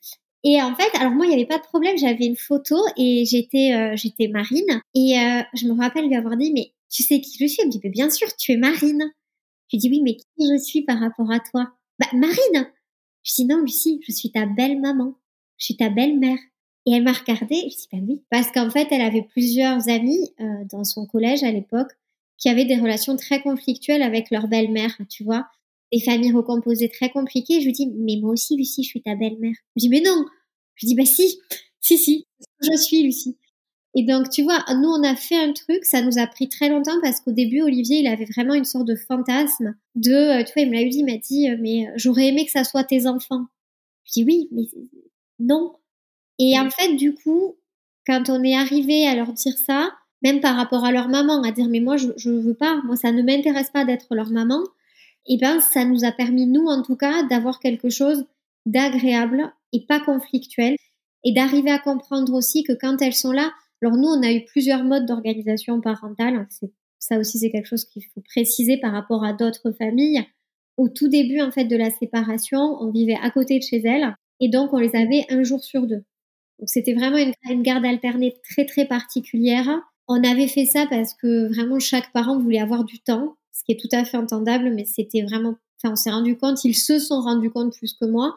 Et 0.44 0.62
en 0.62 0.75
fait, 0.75 0.96
alors 1.00 1.12
moi, 1.12 1.25
il 1.25 1.29
n'y 1.29 1.36
avait 1.36 1.48
pas 1.48 1.58
de 1.58 1.63
problème. 1.63 1.98
J'avais 1.98 2.25
une 2.27 2.36
photo 2.38 2.77
et 2.98 3.25
j'étais 3.25 3.74
euh, 3.74 3.96
j'étais 3.96 4.27
Marine. 4.27 4.82
Et 4.94 5.17
euh, 5.20 5.41
je 5.55 5.67
me 5.67 5.74
rappelle 5.74 6.08
lui 6.08 6.15
avoir 6.15 6.38
dit, 6.38 6.53
mais 6.53 6.74
tu 6.91 7.03
sais 7.03 7.20
qui 7.20 7.38
je 7.39 7.48
suis? 7.48 7.62
Elle 7.62 7.67
me 7.67 7.72
dit, 7.72 7.82
mais 7.84 7.89
bien 7.89 8.12
sûr, 8.12 8.27
tu 8.38 8.51
es 8.53 8.58
Marine. 8.58 9.12
Je 9.72 9.77
lui 9.77 9.79
dis, 9.79 9.89
oui, 9.89 10.01
mais 10.03 10.15
qui 10.15 10.25
je 10.39 10.58
suis 10.63 10.84
par 10.84 11.00
rapport 11.00 11.32
à 11.32 11.39
toi? 11.39 11.72
Bah, 12.00 12.08
Marine 12.13 12.70
Je 13.24 13.34
dis, 13.34 13.46
non, 13.46 13.62
Lucie, 13.62 14.00
je 14.08 14.13
suis 14.13 14.32
ta 14.32 14.46
belle-maman. 14.46 15.15
Je 15.58 15.65
suis 15.65 15.77
ta 15.77 15.89
belle-mère. 15.89 16.38
Et 16.86 16.91
elle 16.94 17.03
m'a 17.03 17.13
regardée. 17.13 17.67
Je 17.72 17.75
dis, 17.75 17.88
bah 17.91 17.98
oui. 18.08 18.22
Parce 18.29 18.51
qu'en 18.51 18.70
fait, 18.70 18.88
elle 18.91 19.01
avait 19.01 19.24
plusieurs 19.24 19.89
amis 19.89 20.29
euh, 20.39 20.63
dans 20.72 20.84
son 20.84 21.08
collège 21.08 21.41
à 21.44 21.51
l'époque 21.51 21.91
qui 22.38 22.50
avaient 22.50 22.65
des 22.65 22.75
relations 22.75 23.15
très 23.15 23.42
conflictuelles 23.42 24.01
avec 24.01 24.30
leur 24.32 24.48
belle-mère, 24.48 24.98
tu 25.10 25.24
vois 25.24 25.48
des 25.92 26.00
familles 26.00 26.34
recomposées 26.34 26.89
très 26.89 27.10
compliquées. 27.10 27.62
Je 27.62 27.65
lui 27.65 27.72
dis, 27.72 27.88
mais 27.88 28.18
moi 28.22 28.32
aussi, 28.32 28.58
Lucie, 28.58 28.84
je 28.84 28.89
suis 28.89 29.01
ta 29.01 29.15
belle-mère. 29.15 29.56
Je 29.75 29.82
dis, 29.82 29.89
mais 29.89 30.01
non. 30.01 30.25
Je 30.75 30.88
dis, 30.88 30.96
bah 30.96 31.06
si, 31.06 31.39
si, 31.80 31.98
si, 31.98 32.27
je 32.62 32.75
suis 32.77 33.04
Lucie. 33.04 33.38
Et 33.98 34.04
donc, 34.04 34.30
tu 34.30 34.44
vois, 34.44 34.62
nous, 34.75 34.89
on 34.89 35.04
a 35.04 35.15
fait 35.15 35.38
un 35.38 35.54
truc, 35.54 35.86
ça 35.86 36.01
nous 36.01 36.18
a 36.18 36.27
pris 36.27 36.50
très 36.50 36.68
longtemps 36.68 37.00
parce 37.01 37.22
qu'au 37.22 37.32
début, 37.32 37.62
Olivier, 37.62 38.00
il 38.00 38.08
avait 38.08 38.25
vraiment 38.25 38.54
une 38.54 38.65
sorte 38.65 38.86
de 38.86 38.96
fantasme 38.96 39.75
de, 39.96 40.12
euh, 40.12 40.44
tu 40.44 40.51
vois, 40.54 40.63
il 40.63 40.70
me 40.70 40.75
l'a 40.75 40.84
dit, 40.84 41.00
il 41.00 41.06
m'a 41.06 41.18
dit, 41.18 41.50
euh, 41.50 41.58
mais 41.62 41.88
euh, 41.88 41.92
j'aurais 41.96 42.27
aimé 42.27 42.46
que 42.46 42.51
ça 42.51 42.65
soit 42.65 42.84
tes 42.84 43.08
enfants. 43.08 43.46
Je 44.04 44.12
dis, 44.12 44.25
oui, 44.25 44.50
mais 44.51 44.63
non. 45.39 45.75
Et 46.39 46.60
en 46.60 46.70
fait, 46.70 46.96
du 46.96 47.13
coup, 47.13 47.56
quand 48.06 48.30
on 48.30 48.44
est 48.44 48.56
arrivé 48.56 49.08
à 49.08 49.15
leur 49.15 49.32
dire 49.32 49.58
ça, 49.58 49.94
même 50.22 50.40
par 50.42 50.56
rapport 50.56 50.86
à 50.86 50.92
leur 50.92 51.08
maman, 51.08 51.44
à 51.44 51.52
dire, 51.52 51.68
mais 51.70 51.80
moi, 51.80 51.98
je, 51.98 52.08
je 52.18 52.32
veux 52.32 52.54
pas, 52.54 52.82
moi, 52.84 52.96
ça 52.96 53.12
ne 53.12 53.22
m'intéresse 53.22 53.70
pas 53.70 53.86
d'être 53.86 54.16
leur 54.16 54.30
maman, 54.30 54.64
eh 55.28 55.38
ben, 55.38 55.60
ça 55.60 55.86
nous 55.86 56.06
a 56.06 56.12
permis, 56.12 56.46
nous, 56.46 56.66
en 56.68 56.82
tout 56.82 56.96
cas, 56.96 57.24
d'avoir 57.24 57.60
quelque 57.60 57.90
chose 57.90 58.26
d'agréable 58.66 59.52
et 59.74 59.86
pas 59.86 60.00
conflictuel 60.00 60.76
et 61.24 61.34
d'arriver 61.34 61.72
à 61.72 61.80
comprendre 61.80 62.34
aussi 62.34 62.64
que 62.64 62.74
quand 62.74 63.02
elles 63.02 63.14
sont 63.14 63.32
là, 63.32 63.52
alors 63.82 63.98
nous, 63.98 64.08
on 64.08 64.24
a 64.24 64.32
eu 64.32 64.46
plusieurs 64.46 64.84
modes 64.84 65.06
d'organisation 65.06 65.82
parentale. 65.82 66.48
Ça 67.00 67.20
aussi, 67.20 67.40
c'est 67.40 67.52
quelque 67.52 67.68
chose 67.68 67.86
qu'il 67.86 68.04
faut 68.14 68.22
préciser 68.22 68.78
par 68.78 68.92
rapport 68.92 69.24
à 69.24 69.34
d'autres 69.34 69.72
familles. 69.72 70.24
Au 70.78 70.90
tout 70.90 71.08
début, 71.08 71.42
en 71.42 71.52
fait, 71.52 71.66
de 71.66 71.76
la 71.76 71.90
séparation, 71.90 72.60
on 72.80 72.92
vivait 72.92 73.18
à 73.22 73.30
côté 73.32 73.60
de 73.60 73.64
chez 73.64 73.82
elles 73.86 74.16
et 74.40 74.50
donc 74.50 74.74
on 74.74 74.80
les 74.80 74.96
avait 74.96 75.26
un 75.30 75.44
jour 75.44 75.64
sur 75.64 75.88
deux. 75.88 76.04
Donc 76.60 76.68
c'était 76.70 76.94
vraiment 76.94 77.18
une 77.50 77.62
garde 77.62 77.86
alternée 77.86 78.36
très 78.50 78.66
très 78.66 78.86
particulière. 78.86 79.82
On 80.08 80.24
avait 80.24 80.48
fait 80.48 80.66
ça 80.66 80.86
parce 80.90 81.14
que 81.14 81.48
vraiment 81.54 81.80
chaque 81.80 82.12
parent 82.12 82.38
voulait 82.38 82.60
avoir 82.60 82.84
du 82.84 83.00
temps 83.00 83.36
ce 83.56 83.64
qui 83.64 83.72
est 83.72 83.80
tout 83.80 83.96
à 83.96 84.04
fait 84.04 84.18
entendable, 84.18 84.72
mais 84.74 84.86
c'était 84.86 85.22
vraiment, 85.22 85.56
enfin, 85.78 85.94
on 85.94 85.96
s'est 85.96 86.12
rendu 86.12 86.38
compte, 86.38 86.64
ils 86.66 86.76
se 86.76 87.00
sont 87.00 87.22
rendus 87.22 87.50
compte 87.50 87.74
plus 87.74 87.94
que 87.94 88.06
moi, 88.06 88.36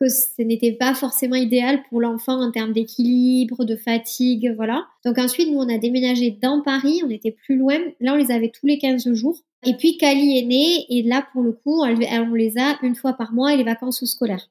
que 0.00 0.08
ce 0.08 0.40
n'était 0.40 0.72
pas 0.72 0.94
forcément 0.94 1.34
idéal 1.34 1.82
pour 1.88 2.00
l'enfant 2.00 2.40
en 2.40 2.50
termes 2.50 2.72
d'équilibre, 2.72 3.64
de 3.64 3.76
fatigue, 3.76 4.54
voilà. 4.56 4.86
Donc 5.04 5.18
ensuite, 5.18 5.50
nous, 5.50 5.58
on 5.58 5.68
a 5.68 5.78
déménagé 5.78 6.30
dans 6.30 6.62
Paris, 6.62 7.02
on 7.04 7.10
était 7.10 7.32
plus 7.32 7.56
loin. 7.58 7.78
Là, 8.00 8.14
on 8.14 8.16
les 8.16 8.30
avait 8.30 8.50
tous 8.50 8.66
les 8.66 8.78
15 8.78 9.12
jours. 9.12 9.38
Et 9.66 9.74
puis, 9.74 9.98
Cali 9.98 10.38
est 10.38 10.46
née, 10.46 10.86
et 10.88 11.02
là, 11.02 11.26
pour 11.32 11.42
le 11.42 11.52
coup, 11.52 11.82
on 11.82 12.34
les 12.34 12.58
a 12.58 12.78
une 12.82 12.94
fois 12.94 13.12
par 13.12 13.32
mois 13.34 13.52
et 13.52 13.58
les 13.58 13.64
vacances 13.64 14.02
scolaires. 14.04 14.48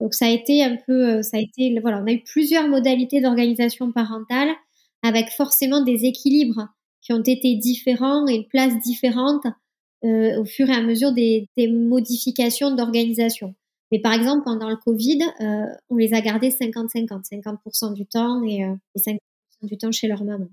Donc, 0.00 0.12
ça 0.12 0.26
a 0.26 0.30
été 0.30 0.62
un 0.62 0.76
peu, 0.86 1.18
euh, 1.18 1.22
ça 1.22 1.38
a 1.38 1.40
été, 1.40 1.78
voilà, 1.80 2.02
on 2.02 2.06
a 2.06 2.12
eu 2.12 2.22
plusieurs 2.22 2.68
modalités 2.68 3.20
d'organisation 3.20 3.92
parentale 3.92 4.48
avec 5.02 5.30
forcément 5.30 5.82
des 5.82 6.04
équilibres 6.04 6.68
qui 7.00 7.12
ont 7.12 7.22
été 7.22 7.56
différents 7.56 8.26
et 8.28 8.34
une 8.34 8.46
place 8.48 8.78
différente 8.80 9.44
euh, 10.04 10.40
au 10.40 10.44
fur 10.44 10.68
et 10.68 10.74
à 10.74 10.82
mesure 10.82 11.12
des, 11.12 11.48
des 11.56 11.68
modifications 11.68 12.74
d'organisation. 12.74 13.54
Mais 13.92 13.98
par 13.98 14.12
exemple, 14.12 14.44
pendant 14.44 14.68
le 14.68 14.76
Covid, 14.76 15.20
euh, 15.40 15.64
on 15.88 15.96
les 15.96 16.14
a 16.14 16.20
gardés 16.20 16.50
50-50, 16.50 17.24
50%, 17.24 17.92
du 17.92 18.06
temps 18.06 18.42
et, 18.44 18.64
euh, 18.64 18.74
et 18.94 19.00
50% 19.00 19.18
du 19.66 19.76
temps 19.78 19.92
chez 19.92 20.06
leur 20.08 20.24
maman. 20.24 20.48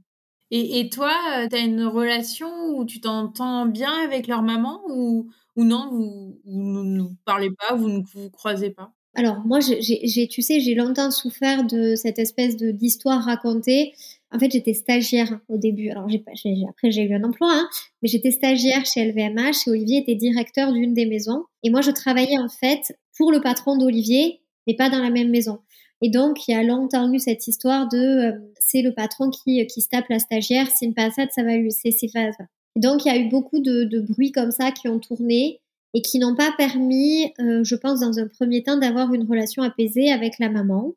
Et, 0.49 0.79
et 0.79 0.89
toi, 0.89 1.11
euh, 1.37 1.47
tu 1.49 1.55
as 1.55 1.59
une 1.59 1.83
relation 1.83 2.49
où 2.77 2.85
tu 2.85 2.99
t'entends 3.01 3.65
bien 3.65 3.91
avec 4.03 4.27
leur 4.27 4.41
maman 4.41 4.81
ou, 4.89 5.29
ou 5.55 5.63
non, 5.63 5.89
vous, 5.91 6.39
vous 6.45 6.83
ne 6.83 7.01
vous 7.01 7.15
parlez 7.25 7.51
pas, 7.51 7.75
vous 7.75 7.89
ne 7.89 8.01
vous 8.01 8.29
croisez 8.29 8.69
pas? 8.71 8.91
Alors 9.15 9.39
moi, 9.45 9.59
j'ai, 9.59 10.27
tu 10.27 10.41
sais, 10.41 10.59
j'ai 10.59 10.75
longtemps 10.75 11.09
souffert 11.11 11.65
de 11.65 11.95
cette 11.95 12.19
espèce 12.19 12.55
de 12.55 12.71
d'histoire 12.71 13.23
racontée 13.23 13.93
en 14.33 14.39
fait, 14.39 14.51
j'étais 14.51 14.73
stagiaire 14.73 15.39
au 15.47 15.57
début. 15.57 15.89
Alors, 15.89 16.05
après, 16.05 16.91
j'ai 16.91 17.03
eu 17.03 17.13
un 17.13 17.23
emploi, 17.23 17.49
hein, 17.49 17.69
mais 18.01 18.09
j'étais 18.09 18.31
stagiaire 18.31 18.85
chez 18.85 19.05
LVMH 19.05 19.67
et 19.67 19.69
Olivier 19.69 19.99
était 19.99 20.15
directeur 20.15 20.73
d'une 20.73 20.93
des 20.93 21.05
maisons. 21.05 21.45
Et 21.63 21.69
moi, 21.69 21.81
je 21.81 21.91
travaillais 21.91 22.37
en 22.37 22.49
fait 22.49 22.97
pour 23.17 23.31
le 23.31 23.39
patron 23.39 23.77
d'Olivier, 23.77 24.41
mais 24.67 24.75
pas 24.75 24.89
dans 24.89 24.99
la 24.99 25.09
même 25.09 25.29
maison. 25.29 25.59
Et 26.01 26.09
donc, 26.09 26.47
il 26.47 26.51
y 26.51 26.55
a 26.55 26.63
longtemps 26.63 27.11
eu 27.11 27.19
cette 27.19 27.47
histoire 27.47 27.87
de 27.87 27.97
euh, 27.97 28.31
c'est 28.59 28.81
le 28.81 28.93
patron 28.93 29.29
qui, 29.29 29.65
qui 29.67 29.81
se 29.81 29.87
tape 29.87 30.09
la 30.09 30.19
stagiaire, 30.19 30.67
c'est 30.69 30.85
une 30.85 30.93
passade, 30.93 31.29
ça 31.31 31.43
va 31.43 31.55
lui, 31.55 31.71
c'est, 31.71 31.91
c'est 31.91 32.07
Et 32.07 32.79
donc, 32.79 33.05
il 33.05 33.07
y 33.07 33.11
a 33.11 33.17
eu 33.17 33.29
beaucoup 33.29 33.59
de, 33.59 33.99
bruits 34.01 34.33
comme 34.33 34.51
ça 34.51 34.71
qui 34.71 34.89
ont 34.89 34.99
tourné 34.99 35.61
et 35.93 36.01
qui 36.01 36.19
n'ont 36.19 36.35
pas 36.35 36.51
permis, 36.57 37.33
euh, 37.39 37.63
je 37.63 37.75
pense, 37.75 38.01
dans 38.01 38.19
un 38.19 38.27
premier 38.27 38.61
temps, 38.61 38.77
d'avoir 38.77 39.13
une 39.13 39.23
relation 39.23 39.63
apaisée 39.63 40.11
avec 40.11 40.37
la 40.37 40.49
maman. 40.49 40.93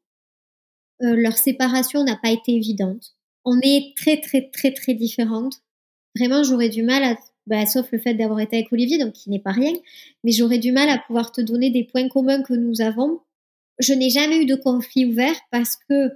Euh, 1.02 1.14
leur 1.14 1.38
séparation 1.38 2.04
n'a 2.04 2.16
pas 2.16 2.30
été 2.30 2.52
évidente 2.52 3.14
on 3.44 3.58
est 3.62 3.94
très 3.96 4.20
très 4.20 4.50
très 4.50 4.72
très 4.72 4.94
différentes. 4.94 5.62
Vraiment, 6.16 6.42
j'aurais 6.42 6.68
du 6.68 6.82
mal 6.82 7.04
à, 7.04 7.16
bah, 7.46 7.66
sauf 7.66 7.90
le 7.92 7.98
fait 7.98 8.14
d'avoir 8.14 8.40
été 8.40 8.56
avec 8.56 8.72
Olivier, 8.72 8.98
donc 8.98 9.12
qui 9.14 9.30
n'est 9.30 9.38
pas 9.40 9.52
rien, 9.52 9.72
mais 10.24 10.32
j'aurais 10.32 10.58
du 10.58 10.72
mal 10.72 10.88
à 10.88 10.98
pouvoir 10.98 11.32
te 11.32 11.40
donner 11.40 11.70
des 11.70 11.84
points 11.84 12.08
communs 12.08 12.42
que 12.42 12.54
nous 12.54 12.80
avons. 12.80 13.20
Je 13.78 13.94
n'ai 13.94 14.10
jamais 14.10 14.42
eu 14.42 14.46
de 14.46 14.56
conflit 14.56 15.06
ouvert 15.06 15.36
parce 15.50 15.76
que, 15.88 16.10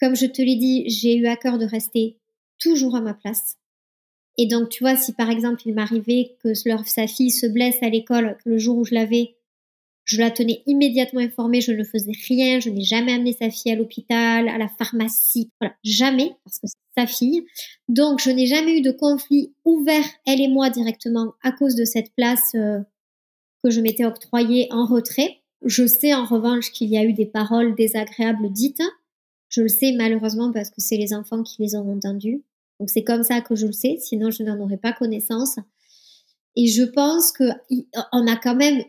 comme 0.00 0.16
je 0.16 0.26
te 0.26 0.42
l'ai 0.42 0.56
dit, 0.56 0.88
j'ai 0.88 1.16
eu 1.16 1.26
à 1.26 1.36
cœur 1.36 1.58
de 1.58 1.66
rester 1.66 2.18
toujours 2.58 2.96
à 2.96 3.00
ma 3.00 3.14
place. 3.14 3.56
Et 4.38 4.46
donc, 4.46 4.68
tu 4.68 4.84
vois, 4.84 4.96
si 4.96 5.12
par 5.12 5.30
exemple 5.30 5.62
il 5.66 5.74
m'arrivait 5.74 6.36
que 6.42 6.52
sa 6.54 7.06
fille 7.06 7.30
se 7.30 7.46
blesse 7.46 7.82
à 7.82 7.88
l'école 7.88 8.36
le 8.44 8.58
jour 8.58 8.78
où 8.78 8.84
je 8.84 8.94
l'avais, 8.94 9.35
je 10.06 10.18
la 10.18 10.30
tenais 10.30 10.62
immédiatement 10.66 11.20
informée, 11.20 11.60
je 11.60 11.72
ne 11.72 11.82
faisais 11.82 12.12
rien, 12.28 12.60
je 12.60 12.70
n'ai 12.70 12.84
jamais 12.84 13.12
amené 13.12 13.32
sa 13.32 13.50
fille 13.50 13.72
à 13.72 13.74
l'hôpital, 13.74 14.48
à 14.48 14.56
la 14.56 14.68
pharmacie, 14.68 15.50
voilà, 15.60 15.74
jamais, 15.82 16.30
parce 16.44 16.60
que 16.60 16.68
c'est 16.68 17.00
sa 17.00 17.06
fille. 17.08 17.44
Donc, 17.88 18.20
je 18.20 18.30
n'ai 18.30 18.46
jamais 18.46 18.78
eu 18.78 18.82
de 18.82 18.92
conflit 18.92 19.52
ouvert, 19.64 20.04
elle 20.24 20.40
et 20.40 20.46
moi, 20.46 20.70
directement, 20.70 21.34
à 21.42 21.50
cause 21.50 21.74
de 21.74 21.84
cette 21.84 22.14
place 22.14 22.54
euh, 22.54 22.78
que 23.64 23.70
je 23.70 23.80
m'étais 23.80 24.04
octroyée 24.04 24.68
en 24.70 24.86
retrait. 24.86 25.40
Je 25.64 25.84
sais 25.88 26.14
en 26.14 26.24
revanche 26.24 26.70
qu'il 26.70 26.88
y 26.88 26.96
a 26.96 27.04
eu 27.04 27.12
des 27.12 27.26
paroles 27.26 27.74
désagréables 27.74 28.52
dites. 28.52 28.82
Je 29.48 29.62
le 29.62 29.68
sais 29.68 29.92
malheureusement 29.92 30.52
parce 30.52 30.70
que 30.70 30.80
c'est 30.80 30.96
les 30.96 31.14
enfants 31.14 31.42
qui 31.42 31.62
les 31.62 31.74
ont 31.74 31.92
entendues. 31.92 32.44
Donc 32.78 32.90
c'est 32.90 33.02
comme 33.02 33.24
ça 33.24 33.40
que 33.40 33.56
je 33.56 33.66
le 33.66 33.72
sais, 33.72 33.96
sinon 33.98 34.30
je 34.30 34.44
n'en 34.44 34.60
aurais 34.60 34.76
pas 34.76 34.92
connaissance. 34.92 35.56
Et 36.54 36.68
je 36.68 36.84
pense 36.84 37.32
que 37.32 37.44
on 38.12 38.26
a 38.26 38.36
quand 38.36 38.54
même 38.54 38.84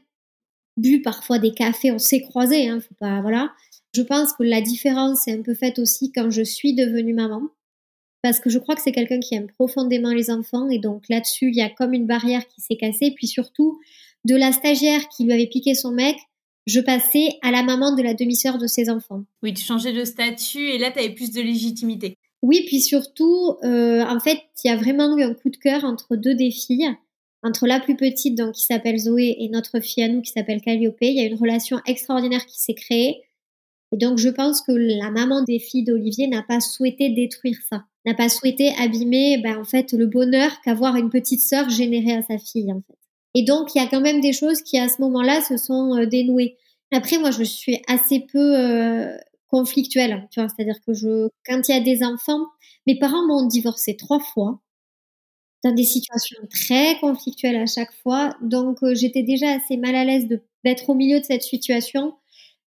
bu 0.77 1.01
parfois 1.01 1.39
des 1.39 1.51
cafés, 1.51 1.91
on 1.91 1.99
s'est 1.99 2.21
croisés, 2.21 2.69
hein, 2.69 2.79
faut 2.79 2.95
pas, 2.99 3.21
voilà. 3.21 3.51
Je 3.93 4.01
pense 4.01 4.33
que 4.33 4.43
la 4.43 4.61
différence 4.61 5.27
est 5.27 5.33
un 5.33 5.41
peu 5.41 5.53
faite 5.53 5.79
aussi 5.79 6.11
quand 6.11 6.29
je 6.29 6.43
suis 6.43 6.73
devenue 6.73 7.13
maman, 7.13 7.41
parce 8.21 8.39
que 8.39 8.49
je 8.49 8.59
crois 8.59 8.75
que 8.75 8.81
c'est 8.81 8.91
quelqu'un 8.91 9.19
qui 9.19 9.35
aime 9.35 9.47
profondément 9.57 10.13
les 10.13 10.29
enfants, 10.29 10.69
et 10.69 10.79
donc 10.79 11.03
là-dessus, 11.09 11.49
il 11.49 11.55
y 11.55 11.61
a 11.61 11.69
comme 11.69 11.93
une 11.93 12.07
barrière 12.07 12.47
qui 12.47 12.61
s'est 12.61 12.77
cassée, 12.77 13.11
puis 13.15 13.27
surtout, 13.27 13.79
de 14.25 14.35
la 14.35 14.51
stagiaire 14.51 15.07
qui 15.09 15.25
lui 15.25 15.33
avait 15.33 15.47
piqué 15.47 15.73
son 15.73 15.91
mec, 15.91 16.17
je 16.67 16.81
passais 16.81 17.29
à 17.41 17.49
la 17.49 17.63
maman 17.63 17.95
de 17.95 18.03
la 18.03 18.13
demi-sœur 18.13 18.57
de 18.57 18.67
ses 18.67 18.89
enfants. 18.89 19.23
Oui, 19.41 19.53
tu 19.53 19.63
changeais 19.63 19.93
de 19.93 20.03
statut 20.03 20.69
et 20.69 20.77
là, 20.77 20.91
tu 20.91 20.99
avais 20.99 21.13
plus 21.13 21.31
de 21.31 21.41
légitimité. 21.41 22.15
Oui, 22.41 22.63
puis 22.67 22.81
surtout, 22.81 23.55
euh, 23.63 24.03
en 24.03 24.19
fait, 24.19 24.41
il 24.63 24.67
y 24.67 24.71
a 24.71 24.75
vraiment 24.75 25.17
eu 25.17 25.23
un 25.23 25.33
coup 25.33 25.49
de 25.49 25.57
cœur 25.57 25.85
entre 25.85 26.15
deux 26.15 26.35
des 26.35 26.51
filles, 26.51 26.89
entre 27.43 27.67
la 27.67 27.79
plus 27.79 27.95
petite, 27.95 28.35
donc 28.35 28.53
qui 28.53 28.63
s'appelle 28.63 28.97
Zoé, 28.97 29.35
et 29.39 29.49
notre 29.49 29.79
fille 29.79 30.03
à 30.03 30.07
nous 30.07 30.21
qui 30.21 30.31
s'appelle 30.31 30.61
Calliope. 30.61 30.97
Il 31.01 31.17
y 31.17 31.21
a 31.21 31.25
une 31.25 31.37
relation 31.37 31.79
extraordinaire 31.85 32.45
qui 32.45 32.59
s'est 32.59 32.73
créée. 32.73 33.21
Et 33.93 33.97
donc, 33.97 34.17
je 34.17 34.29
pense 34.29 34.61
que 34.61 34.71
la 34.71 35.11
maman 35.11 35.43
des 35.43 35.59
filles 35.59 35.83
d'Olivier 35.83 36.27
n'a 36.27 36.43
pas 36.43 36.59
souhaité 36.59 37.09
détruire 37.09 37.57
ça, 37.69 37.85
n'a 38.05 38.13
pas 38.13 38.29
souhaité 38.29 38.73
abîmer, 38.79 39.39
ben, 39.41 39.57
en 39.57 39.63
fait, 39.63 39.93
le 39.93 40.07
bonheur 40.07 40.51
qu'avoir 40.61 40.95
une 40.97 41.09
petite 41.09 41.41
sœur 41.41 41.69
générait 41.69 42.17
à 42.17 42.21
sa 42.23 42.37
fille, 42.37 42.71
en 42.71 42.81
fait. 42.81 42.97
Et 43.33 43.43
donc, 43.43 43.75
il 43.75 43.81
y 43.81 43.85
a 43.85 43.87
quand 43.87 44.01
même 44.01 44.19
des 44.19 44.33
choses 44.33 44.61
qui, 44.61 44.77
à 44.77 44.89
ce 44.89 45.01
moment-là, 45.01 45.41
se 45.41 45.57
sont 45.57 45.95
euh, 45.95 46.05
dénouées. 46.05 46.57
Après, 46.91 47.17
moi, 47.17 47.31
je 47.31 47.43
suis 47.43 47.81
assez 47.87 48.25
peu 48.31 48.57
euh, 48.57 49.15
conflictuelle, 49.47 50.27
tu 50.31 50.39
vois, 50.39 50.49
c'est-à-dire 50.49 50.79
que 50.85 50.93
je, 50.93 51.29
quand 51.45 51.61
il 51.67 51.71
y 51.71 51.77
a 51.77 51.81
des 51.81 52.03
enfants, 52.03 52.45
mes 52.87 52.97
parents 52.97 53.25
m'ont 53.27 53.45
divorcé 53.45 53.95
trois 53.95 54.19
fois, 54.19 54.59
dans 55.63 55.73
des 55.73 55.83
situations 55.83 56.39
très 56.49 56.97
conflictuelles 56.99 57.57
à 57.57 57.65
chaque 57.65 57.93
fois, 58.03 58.35
donc 58.41 58.83
euh, 58.83 58.93
j'étais 58.95 59.23
déjà 59.23 59.55
assez 59.55 59.77
mal 59.77 59.95
à 59.95 60.05
l'aise 60.05 60.27
d'être 60.63 60.89
au 60.89 60.95
milieu 60.95 61.19
de 61.19 61.25
cette 61.25 61.43
situation, 61.43 62.13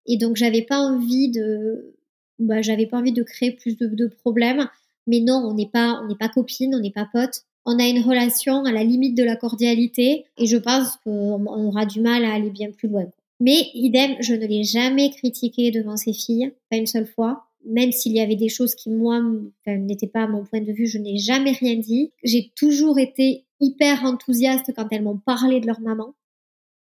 et 0.05 0.17
donc 0.17 0.35
j'avais 0.35 0.61
pas 0.61 0.79
envie 0.79 1.29
de, 1.29 1.95
bah, 2.39 2.61
j'avais 2.61 2.85
pas 2.85 2.97
envie 2.97 3.11
de 3.11 3.23
créer 3.23 3.51
plus 3.51 3.77
de, 3.77 4.07
problèmes. 4.07 4.69
Mais 5.07 5.19
non, 5.19 5.35
on 5.35 5.53
n'est 5.53 5.67
pas, 5.67 6.01
on 6.03 6.07
n'est 6.07 6.15
pas 6.15 6.29
copines, 6.29 6.75
on 6.75 6.79
n'est 6.79 6.91
pas 6.91 7.07
potes. 7.11 7.43
On 7.65 7.79
a 7.79 7.87
une 7.87 8.01
relation 8.01 8.63
à 8.65 8.71
la 8.71 8.83
limite 8.83 9.15
de 9.15 9.23
la 9.23 9.35
cordialité, 9.35 10.25
et 10.37 10.45
je 10.45 10.57
pense 10.57 10.97
qu'on 11.03 11.45
aura 11.45 11.85
du 11.85 11.99
mal 11.99 12.23
à 12.25 12.33
aller 12.33 12.49
bien 12.51 12.71
plus 12.71 12.87
loin. 12.87 13.05
Mais 13.39 13.69
idem, 13.73 14.15
je 14.19 14.33
ne 14.33 14.45
l'ai 14.45 14.63
jamais 14.63 15.09
critiqué 15.09 15.71
devant 15.71 15.97
ses 15.97 16.13
filles, 16.13 16.53
pas 16.69 16.77
une 16.77 16.85
seule 16.85 17.07
fois. 17.07 17.45
Même 17.65 17.91
s'il 17.91 18.13
y 18.13 18.19
avait 18.19 18.35
des 18.35 18.49
choses 18.49 18.75
qui, 18.75 18.89
moi, 18.89 19.21
n'étaient 19.65 20.07
pas 20.07 20.23
à 20.23 20.27
mon 20.27 20.43
point 20.43 20.61
de 20.61 20.71
vue, 20.71 20.87
je 20.87 20.97
n'ai 20.97 21.17
jamais 21.17 21.51
rien 21.51 21.75
dit. 21.75 22.11
J'ai 22.23 22.51
toujours 22.55 22.99
été 22.99 23.45
hyper 23.59 24.03
enthousiaste 24.03 24.71
quand 24.75 24.87
elles 24.91 25.03
m'ont 25.03 25.17
parlé 25.17 25.59
de 25.59 25.67
leur 25.67 25.81
maman. 25.81 26.13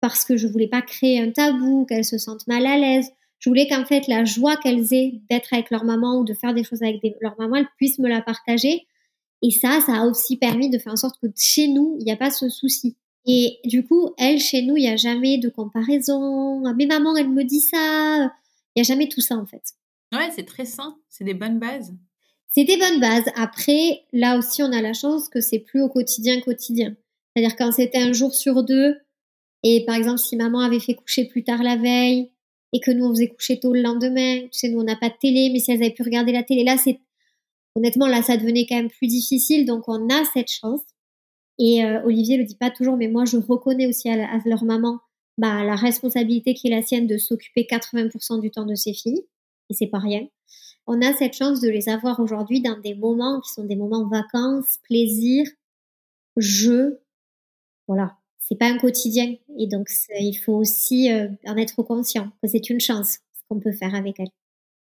Parce 0.01 0.23
que 0.23 0.37
je 0.37 0.47
voulais 0.47 0.67
pas 0.67 0.81
créer 0.81 1.19
un 1.19 1.31
tabou, 1.31 1.85
qu'elles 1.85 2.05
se 2.05 2.17
sentent 2.17 2.47
mal 2.47 2.65
à 2.65 2.77
l'aise. 2.77 3.09
Je 3.39 3.49
voulais 3.49 3.67
qu'en 3.67 3.85
fait, 3.85 4.07
la 4.07 4.25
joie 4.25 4.57
qu'elles 4.57 4.93
aient 4.93 5.21
d'être 5.29 5.53
avec 5.53 5.69
leur 5.69 5.85
maman 5.85 6.19
ou 6.19 6.25
de 6.25 6.33
faire 6.33 6.53
des 6.53 6.63
choses 6.63 6.83
avec 6.83 7.01
leur 7.21 7.37
maman, 7.39 7.57
elles 7.57 7.69
puissent 7.77 7.99
me 7.99 8.09
la 8.09 8.21
partager. 8.21 8.85
Et 9.41 9.51
ça, 9.51 9.79
ça 9.85 10.01
a 10.01 10.05
aussi 10.05 10.37
permis 10.37 10.69
de 10.69 10.77
faire 10.77 10.93
en 10.93 10.97
sorte 10.97 11.17
que 11.21 11.27
chez 11.37 11.67
nous, 11.69 11.95
il 11.99 12.05
n'y 12.05 12.11
a 12.11 12.17
pas 12.17 12.31
ce 12.31 12.49
souci. 12.49 12.97
Et 13.25 13.59
du 13.65 13.85
coup, 13.85 14.13
elle, 14.17 14.39
chez 14.39 14.61
nous, 14.61 14.75
il 14.75 14.81
n'y 14.81 14.89
a 14.89 14.97
jamais 14.97 15.37
de 15.37 15.49
comparaison. 15.49 16.61
Mais 16.75 16.85
maman, 16.85 17.15
elle 17.15 17.29
me 17.29 17.43
dit 17.43 17.61
ça. 17.61 18.31
Il 18.75 18.79
n'y 18.79 18.81
a 18.81 18.83
jamais 18.83 19.07
tout 19.07 19.21
ça, 19.21 19.35
en 19.35 19.45
fait. 19.45 19.73
Ouais, 20.13 20.29
c'est 20.35 20.45
très 20.45 20.65
sain. 20.65 20.97
C'est 21.09 21.23
des 21.23 21.33
bonnes 21.33 21.59
bases. 21.59 21.93
C'est 22.47 22.63
des 22.63 22.77
bonnes 22.77 22.99
bases. 22.99 23.29
Après, 23.35 24.01
là 24.11 24.37
aussi, 24.37 24.63
on 24.63 24.71
a 24.71 24.81
la 24.81 24.93
chance 24.93 25.29
que 25.29 25.41
c'est 25.41 25.59
plus 25.59 25.81
au 25.81 25.89
quotidien 25.89 26.39
quotidien. 26.41 26.95
C'est-à-dire 27.35 27.55
quand 27.55 27.71
c'était 27.71 27.99
un 27.99 28.11
jour 28.11 28.33
sur 28.33 28.63
deux, 28.63 28.97
et 29.63 29.85
par 29.85 29.95
exemple, 29.95 30.19
si 30.19 30.35
maman 30.35 30.61
avait 30.61 30.79
fait 30.79 30.95
coucher 30.95 31.25
plus 31.25 31.43
tard 31.43 31.61
la 31.61 31.75
veille, 31.75 32.31
et 32.73 32.79
que 32.79 32.91
nous, 32.91 33.05
on 33.05 33.09
faisait 33.09 33.27
coucher 33.27 33.59
tôt 33.59 33.73
le 33.73 33.81
lendemain, 33.81 34.41
tu 34.43 34.59
sais, 34.59 34.69
nous, 34.69 34.79
on 34.79 34.83
n'a 34.83 34.95
pas 34.95 35.09
de 35.09 35.15
télé, 35.19 35.49
mais 35.51 35.59
si 35.59 35.71
elles 35.71 35.81
avaient 35.81 35.93
pu 35.93 36.03
regarder 36.03 36.31
la 36.31 36.43
télé, 36.43 36.63
là, 36.63 36.75
honnêtement, 37.75 38.07
là, 38.07 38.21
ça 38.21 38.37
devenait 38.37 38.65
quand 38.67 38.75
même 38.75 38.89
plus 38.89 39.07
difficile, 39.07 39.65
donc 39.65 39.87
on 39.87 40.07
a 40.09 40.23
cette 40.33 40.51
chance. 40.51 40.81
Et 41.59 41.83
euh, 41.83 42.01
Olivier 42.05 42.37
le 42.37 42.45
dit 42.45 42.55
pas 42.55 42.71
toujours, 42.71 42.95
mais 42.95 43.09
moi 43.09 43.25
je 43.25 43.37
reconnais 43.37 43.85
aussi 43.85 44.09
à, 44.09 44.39
leur 44.45 44.63
maman 44.63 44.99
bah, 45.37 45.63
la 45.65 45.75
responsabilité 45.75 46.53
qui 46.53 46.67
est 46.67 46.71
la 46.71 46.81
sienne 46.81 47.05
de 47.05 47.17
s'occuper 47.17 47.67
80% 47.69 48.39
du 48.39 48.49
temps 48.49 48.65
de 48.65 48.75
ses 48.75 48.93
filles. 48.93 49.25
Et 49.69 49.73
c'est 49.73 49.87
pas 49.87 49.99
rien. 49.99 50.27
On 50.87 51.01
a 51.01 51.13
cette 51.13 51.35
chance 51.35 51.61
de 51.61 51.69
les 51.69 51.89
avoir 51.89 52.19
aujourd'hui 52.19 52.61
dans 52.61 52.79
des 52.79 52.95
moments 52.95 53.39
qui 53.41 53.51
sont 53.53 53.63
des 53.63 53.75
moments 53.75 54.07
vacances, 54.07 54.79
plaisir, 54.83 55.45
jeu. 56.37 57.01
Voilà. 57.87 58.17
C'est 58.39 58.57
pas 58.57 58.67
un 58.67 58.77
quotidien. 58.77 59.35
Et 59.59 59.67
donc, 59.67 59.87
il 60.19 60.35
faut 60.35 60.55
aussi 60.55 61.11
euh, 61.11 61.27
en 61.45 61.57
être 61.57 61.83
conscient 61.83 62.31
que 62.41 62.49
c'est 62.49 62.69
une 62.69 62.79
chance 62.79 63.19
ce 63.33 63.41
qu'on 63.47 63.59
peut 63.59 63.71
faire 63.71 63.93
avec 63.93 64.19
elles. 64.19 64.31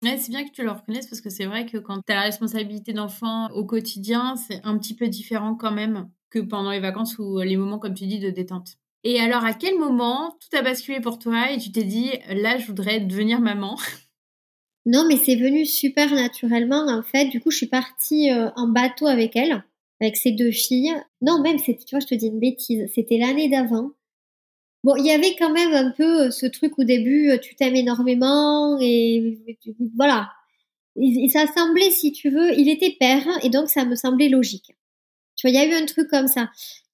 C'est 0.03 0.29
bien 0.29 0.45
que 0.45 0.51
tu 0.51 0.63
le 0.63 0.69
reconnaisses 0.69 1.07
parce 1.07 1.21
que 1.21 1.31
c'est 1.31 1.45
vrai 1.45 1.65
que 1.65 1.77
quand 1.77 1.99
tu 2.05 2.11
as 2.11 2.15
la 2.15 2.21
responsabilité 2.21 2.93
d'enfant 2.93 3.49
au 3.53 3.65
quotidien, 3.65 4.35
c'est 4.35 4.61
un 4.63 4.77
petit 4.77 4.95
peu 4.95 5.07
différent 5.07 5.55
quand 5.55 5.71
même 5.71 6.11
que 6.29 6.37
pendant 6.39 6.69
les 6.69 6.79
vacances 6.79 7.17
ou 7.17 7.39
les 7.39 7.57
moments, 7.57 7.79
comme 7.79 7.95
tu 7.95 8.05
dis, 8.05 8.19
de 8.19 8.29
détente. 8.29 8.77
Et 9.03 9.19
alors, 9.19 9.43
à 9.43 9.53
quel 9.53 9.79
moment 9.79 10.37
tout 10.39 10.55
a 10.57 10.61
basculé 10.61 10.99
pour 10.99 11.17
toi 11.17 11.51
et 11.51 11.57
tu 11.57 11.71
t'es 11.71 11.83
dit, 11.83 12.11
là, 12.29 12.57
je 12.57 12.67
voudrais 12.67 12.99
devenir 12.99 13.39
maman? 13.39 13.77
Non, 14.85 15.05
mais 15.07 15.17
c'est 15.17 15.35
venu 15.35 15.65
super 15.65 16.13
naturellement. 16.13 16.85
En 16.87 17.01
fait, 17.01 17.25
du 17.25 17.39
coup, 17.41 17.51
je 17.51 17.57
suis 17.57 17.67
partie 17.67 18.31
euh, 18.31 18.49
en 18.55 18.67
bateau 18.67 19.07
avec 19.07 19.35
elle, 19.35 19.63
avec 19.99 20.15
ses 20.15 20.31
deux 20.31 20.51
filles. 20.51 20.93
Non, 21.21 21.41
même, 21.41 21.59
tu 21.59 21.75
vois, 21.91 21.99
je 21.99 22.07
te 22.07 22.15
dis 22.15 22.27
une 22.27 22.39
bêtise. 22.39 22.89
C'était 22.93 23.17
l'année 23.17 23.49
d'avant. 23.49 23.91
Bon, 24.83 24.95
il 24.97 25.05
y 25.05 25.11
avait 25.11 25.35
quand 25.35 25.51
même 25.51 25.73
un 25.73 25.91
peu 25.91 26.27
euh, 26.27 26.31
ce 26.31 26.45
truc 26.45 26.77
au 26.77 26.83
début, 26.83 27.31
euh, 27.31 27.39
tu 27.39 27.55
t'aimes 27.55 27.75
énormément 27.75 28.77
et 28.79 29.39
voilà. 29.95 30.29
Ça 31.29 31.47
semblait, 31.47 31.89
si 31.89 32.11
tu 32.11 32.29
veux, 32.29 32.53
il 32.57 32.69
était 32.69 32.95
père 32.99 33.25
et 33.43 33.49
donc 33.49 33.69
ça 33.69 33.83
me 33.83 33.95
semblait 33.95 34.29
logique. 34.29 34.75
Tu 35.35 35.47
vois, 35.47 35.51
il 35.51 35.55
y 35.55 35.57
a 35.57 35.65
eu 35.67 35.81
un 35.81 35.85
truc 35.85 36.07
comme 36.07 36.27
ça. 36.27 36.51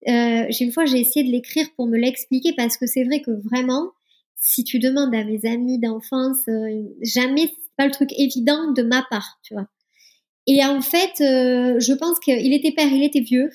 Euh, 0.08 0.46
j'ai 0.50 0.66
une 0.66 0.72
fois, 0.72 0.86
j'ai 0.86 1.00
essayé 1.00 1.26
de 1.26 1.32
l'écrire 1.32 1.68
pour 1.76 1.88
me 1.88 1.98
l'expliquer 1.98 2.54
parce 2.54 2.78
que 2.78 2.88
c'est 2.88 3.04
vrai 3.04 3.22
que 3.22 3.32
vraiment, 3.32 3.92
si 4.36 4.64
tu 4.64 4.80
demandes 4.80 5.14
à 5.14 5.24
mes 5.24 5.46
amis 5.46 5.78
d'enfance, 5.78 6.48
euh, 6.48 6.84
jamais 7.02 7.52
pas 7.78 7.86
le 7.86 7.92
truc 7.92 8.12
évident 8.18 8.72
de 8.72 8.84
ma 8.84 9.06
part, 9.10 9.40
tu 9.44 9.54
vois. 9.54 9.68
Et 10.48 10.64
en 10.66 10.82
fait, 10.82 11.22
euh, 11.22 11.80
je 11.80 11.94
pense 11.94 12.20
qu'il 12.20 12.54
était 12.54 12.72
père, 12.72 12.92
il 12.92 13.04
était 13.04 13.22
vieux. 13.22 13.50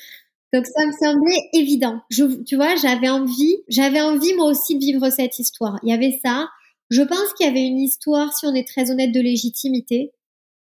Donc 0.52 0.66
ça 0.66 0.87
me 0.87 0.92
semblait 0.92 1.40
évident. 1.52 2.00
Tu 2.11 2.57
vois, 2.57 2.76
j'avais 2.76 3.09
envie, 3.09 3.57
j'avais 3.68 4.00
envie 4.00 4.33
moi 4.35 4.46
aussi 4.46 4.76
de 4.76 4.81
vivre 4.81 5.11
cette 5.11 5.38
histoire. 5.38 5.79
Il 5.83 5.90
y 5.90 5.92
avait 5.92 6.18
ça. 6.24 6.48
Je 6.88 7.02
pense 7.02 7.33
qu'il 7.37 7.46
y 7.46 7.50
avait 7.50 7.66
une 7.66 7.81
histoire, 7.81 8.33
si 8.33 8.46
on 8.46 8.55
est 8.55 8.66
très 8.66 8.90
honnête, 8.90 9.12
de 9.12 9.20
légitimité. 9.20 10.12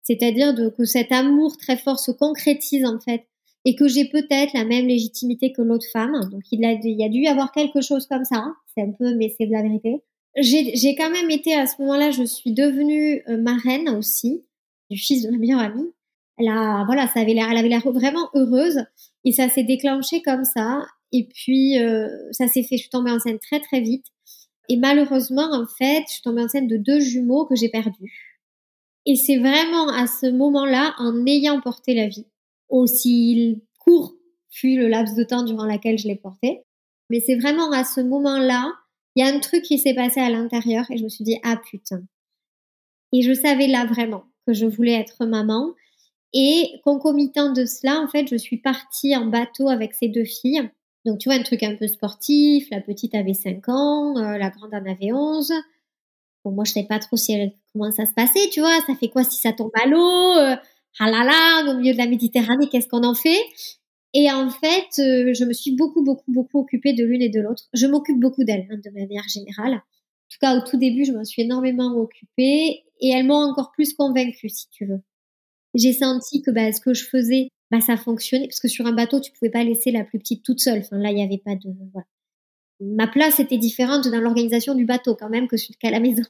C'est-à-dire 0.01 0.53
que 0.77 0.85
cet 0.85 1.11
amour 1.11 1.57
très 1.57 1.77
fort 1.77 1.99
se 1.99 2.11
concrétise 2.11 2.85
en 2.85 2.99
fait 2.99 3.25
et 3.65 3.75
que 3.75 3.87
j'ai 3.87 4.05
peut-être 4.05 4.53
la 4.53 4.63
même 4.63 4.87
légitimité 4.87 5.51
que 5.51 5.61
l'autre 5.61 5.87
femme. 5.91 6.29
Donc 6.31 6.43
il, 6.51 6.63
a, 6.65 6.73
il 6.73 6.99
y 6.99 7.03
a 7.03 7.09
dû 7.09 7.21
y 7.21 7.27
avoir 7.27 7.51
quelque 7.51 7.81
chose 7.81 8.07
comme 8.07 8.23
ça. 8.23 8.37
Hein. 8.37 8.55
C'est 8.75 8.83
un 8.83 8.91
peu, 8.91 9.15
mais 9.15 9.33
c'est 9.37 9.47
de 9.47 9.51
la 9.51 9.63
vérité. 9.63 10.03
J'ai 10.37 10.95
quand 10.95 11.09
même 11.09 11.29
été 11.29 11.53
à 11.53 11.65
ce 11.65 11.81
moment-là, 11.81 12.11
je 12.11 12.23
suis 12.23 12.51
devenue 12.51 13.23
euh, 13.29 13.37
marraine 13.37 13.89
aussi 13.89 14.43
du 14.89 14.97
fils 14.97 15.23
de 15.23 15.31
ma 15.31 15.37
meilleure 15.37 15.61
amie. 15.61 15.91
Elle 16.37 16.49
a, 16.49 16.83
voilà, 16.85 17.07
ça 17.07 17.21
avait 17.21 17.33
l'air, 17.33 17.49
elle 17.49 17.57
avait 17.57 17.69
l'air 17.69 17.89
vraiment 17.89 18.29
heureuse 18.33 18.83
et 19.23 19.31
ça 19.31 19.47
s'est 19.47 19.63
déclenché 19.63 20.21
comme 20.21 20.43
ça. 20.43 20.85
Et 21.13 21.27
puis 21.27 21.79
euh, 21.79 22.09
ça 22.31 22.47
s'est 22.47 22.63
fait, 22.63 22.75
je 22.75 22.81
suis 22.81 22.89
tombée 22.89 23.11
enceinte 23.11 23.39
très 23.39 23.61
très 23.61 23.79
vite. 23.79 24.05
Et 24.67 24.77
malheureusement, 24.77 25.49
en 25.53 25.65
fait, 25.77 26.03
je 26.07 26.13
suis 26.13 26.21
tombée 26.21 26.43
enceinte 26.43 26.67
de 26.67 26.77
deux 26.77 26.99
jumeaux 26.99 27.45
que 27.45 27.55
j'ai 27.55 27.69
perdus. 27.69 28.35
Et 29.05 29.15
c'est 29.15 29.37
vraiment 29.37 29.87
à 29.89 30.07
ce 30.07 30.25
moment-là, 30.31 30.95
en 30.97 31.25
ayant 31.25 31.61
porté 31.61 31.93
la 31.93 32.07
vie, 32.07 32.25
aussi 32.69 33.61
court 33.79 34.15
fut 34.49 34.77
le 34.77 34.87
laps 34.87 35.15
de 35.15 35.23
temps 35.23 35.43
durant 35.43 35.65
lequel 35.65 35.97
je 35.97 36.07
l'ai 36.07 36.15
porté. 36.15 36.63
Mais 37.09 37.19
c'est 37.19 37.35
vraiment 37.35 37.71
à 37.71 37.83
ce 37.83 38.01
moment-là, 38.01 38.73
il 39.15 39.25
y 39.25 39.27
a 39.27 39.33
un 39.33 39.39
truc 39.39 39.63
qui 39.63 39.79
s'est 39.79 39.93
passé 39.93 40.19
à 40.19 40.29
l'intérieur 40.29 40.85
et 40.91 40.97
je 40.97 41.03
me 41.03 41.09
suis 41.09 41.23
dit, 41.23 41.39
ah 41.43 41.57
putain. 41.57 42.03
Et 43.13 43.21
je 43.21 43.33
savais 43.33 43.67
là 43.67 43.85
vraiment 43.85 44.25
que 44.45 44.53
je 44.53 44.65
voulais 44.65 44.93
être 44.93 45.25
maman. 45.25 45.73
Et 46.33 46.81
concomitant 46.83 47.53
de 47.53 47.65
cela, 47.65 48.01
en 48.01 48.07
fait, 48.07 48.27
je 48.29 48.35
suis 48.35 48.57
partie 48.57 49.15
en 49.15 49.25
bateau 49.25 49.69
avec 49.69 49.93
ces 49.93 50.09
deux 50.09 50.25
filles. 50.25 50.69
Donc, 51.05 51.19
tu 51.19 51.29
vois, 51.29 51.37
un 51.37 51.43
truc 51.43 51.63
un 51.63 51.75
peu 51.75 51.87
sportif. 51.87 52.67
La 52.71 52.81
petite 52.81 53.15
avait 53.15 53.33
5 53.33 53.69
ans, 53.69 54.17
euh, 54.17 54.37
la 54.37 54.49
grande 54.49 54.73
en 54.73 54.85
avait 54.85 55.13
11. 55.13 55.53
Bon, 56.43 56.51
moi, 56.51 56.65
je 56.65 56.73
savais 56.73 56.87
pas 56.87 56.99
trop 56.99 57.15
si 57.15 57.33
comment 57.71 57.91
ça 57.91 58.05
se 58.05 58.13
passait, 58.13 58.49
tu 58.51 58.59
vois. 58.59 58.81
Ça 58.85 58.95
fait 58.95 59.09
quoi 59.09 59.23
si 59.23 59.37
ça 59.37 59.53
tombe 59.53 59.71
à 59.81 59.87
l'eau 59.87 60.37
euh, 60.37 60.55
ah 60.99 61.09
là 61.09 61.23
là, 61.25 61.71
au 61.71 61.77
milieu 61.77 61.93
de 61.93 61.97
la 61.97 62.07
Méditerranée, 62.07 62.69
qu'est-ce 62.69 62.87
qu'on 62.87 63.03
en 63.03 63.15
fait? 63.15 63.39
Et 64.17 64.31
en 64.31 64.49
fait, 64.49 64.87
euh, 64.99 65.33
je 65.33 65.43
me 65.43 65.51
suis 65.51 65.75
beaucoup, 65.75 66.01
beaucoup, 66.01 66.31
beaucoup 66.31 66.59
occupée 66.59 66.93
de 66.93 67.03
l'une 67.03 67.21
et 67.21 67.27
de 67.27 67.41
l'autre. 67.41 67.65
Je 67.73 67.85
m'occupe 67.85 68.17
beaucoup 68.17 68.45
d'elles, 68.45 68.65
hein, 68.71 68.79
de 68.81 68.89
manière 68.91 69.27
générale. 69.27 69.73
En 69.73 70.29
tout 70.29 70.37
cas, 70.39 70.57
au 70.57 70.61
tout 70.61 70.77
début, 70.77 71.03
je 71.03 71.11
m'en 71.11 71.25
suis 71.25 71.41
énormément 71.41 71.93
occupée 71.97 72.85
et 73.01 73.09
elles 73.09 73.25
m'ont 73.25 73.43
encore 73.43 73.73
plus 73.73 73.93
convaincue, 73.93 74.47
si 74.47 74.69
tu 74.69 74.85
veux. 74.85 75.01
J'ai 75.73 75.91
senti 75.91 76.41
que 76.41 76.49
bah, 76.49 76.71
ce 76.71 76.79
que 76.79 76.93
je 76.93 77.03
faisais, 77.03 77.49
bah, 77.71 77.81
ça 77.81 77.97
fonctionnait 77.97 78.47
parce 78.47 78.61
que 78.61 78.69
sur 78.69 78.85
un 78.85 78.93
bateau, 78.93 79.19
tu 79.19 79.33
pouvais 79.33 79.51
pas 79.51 79.65
laisser 79.65 79.91
la 79.91 80.05
plus 80.05 80.17
petite 80.17 80.45
toute 80.45 80.61
seule. 80.61 80.79
Enfin, 80.79 80.97
là, 80.97 81.11
il 81.11 81.15
n'y 81.15 81.23
avait 81.23 81.41
pas 81.43 81.55
de. 81.55 81.75
Voilà. 81.91 82.07
Ma 82.79 83.07
place 83.07 83.41
était 83.41 83.57
différente 83.57 84.07
dans 84.07 84.21
l'organisation 84.21 84.75
du 84.75 84.85
bateau 84.85 85.15
quand 85.15 85.29
même 85.29 85.49
que 85.49 85.57
qu'à 85.77 85.91
la 85.91 85.99
maison. 85.99 86.23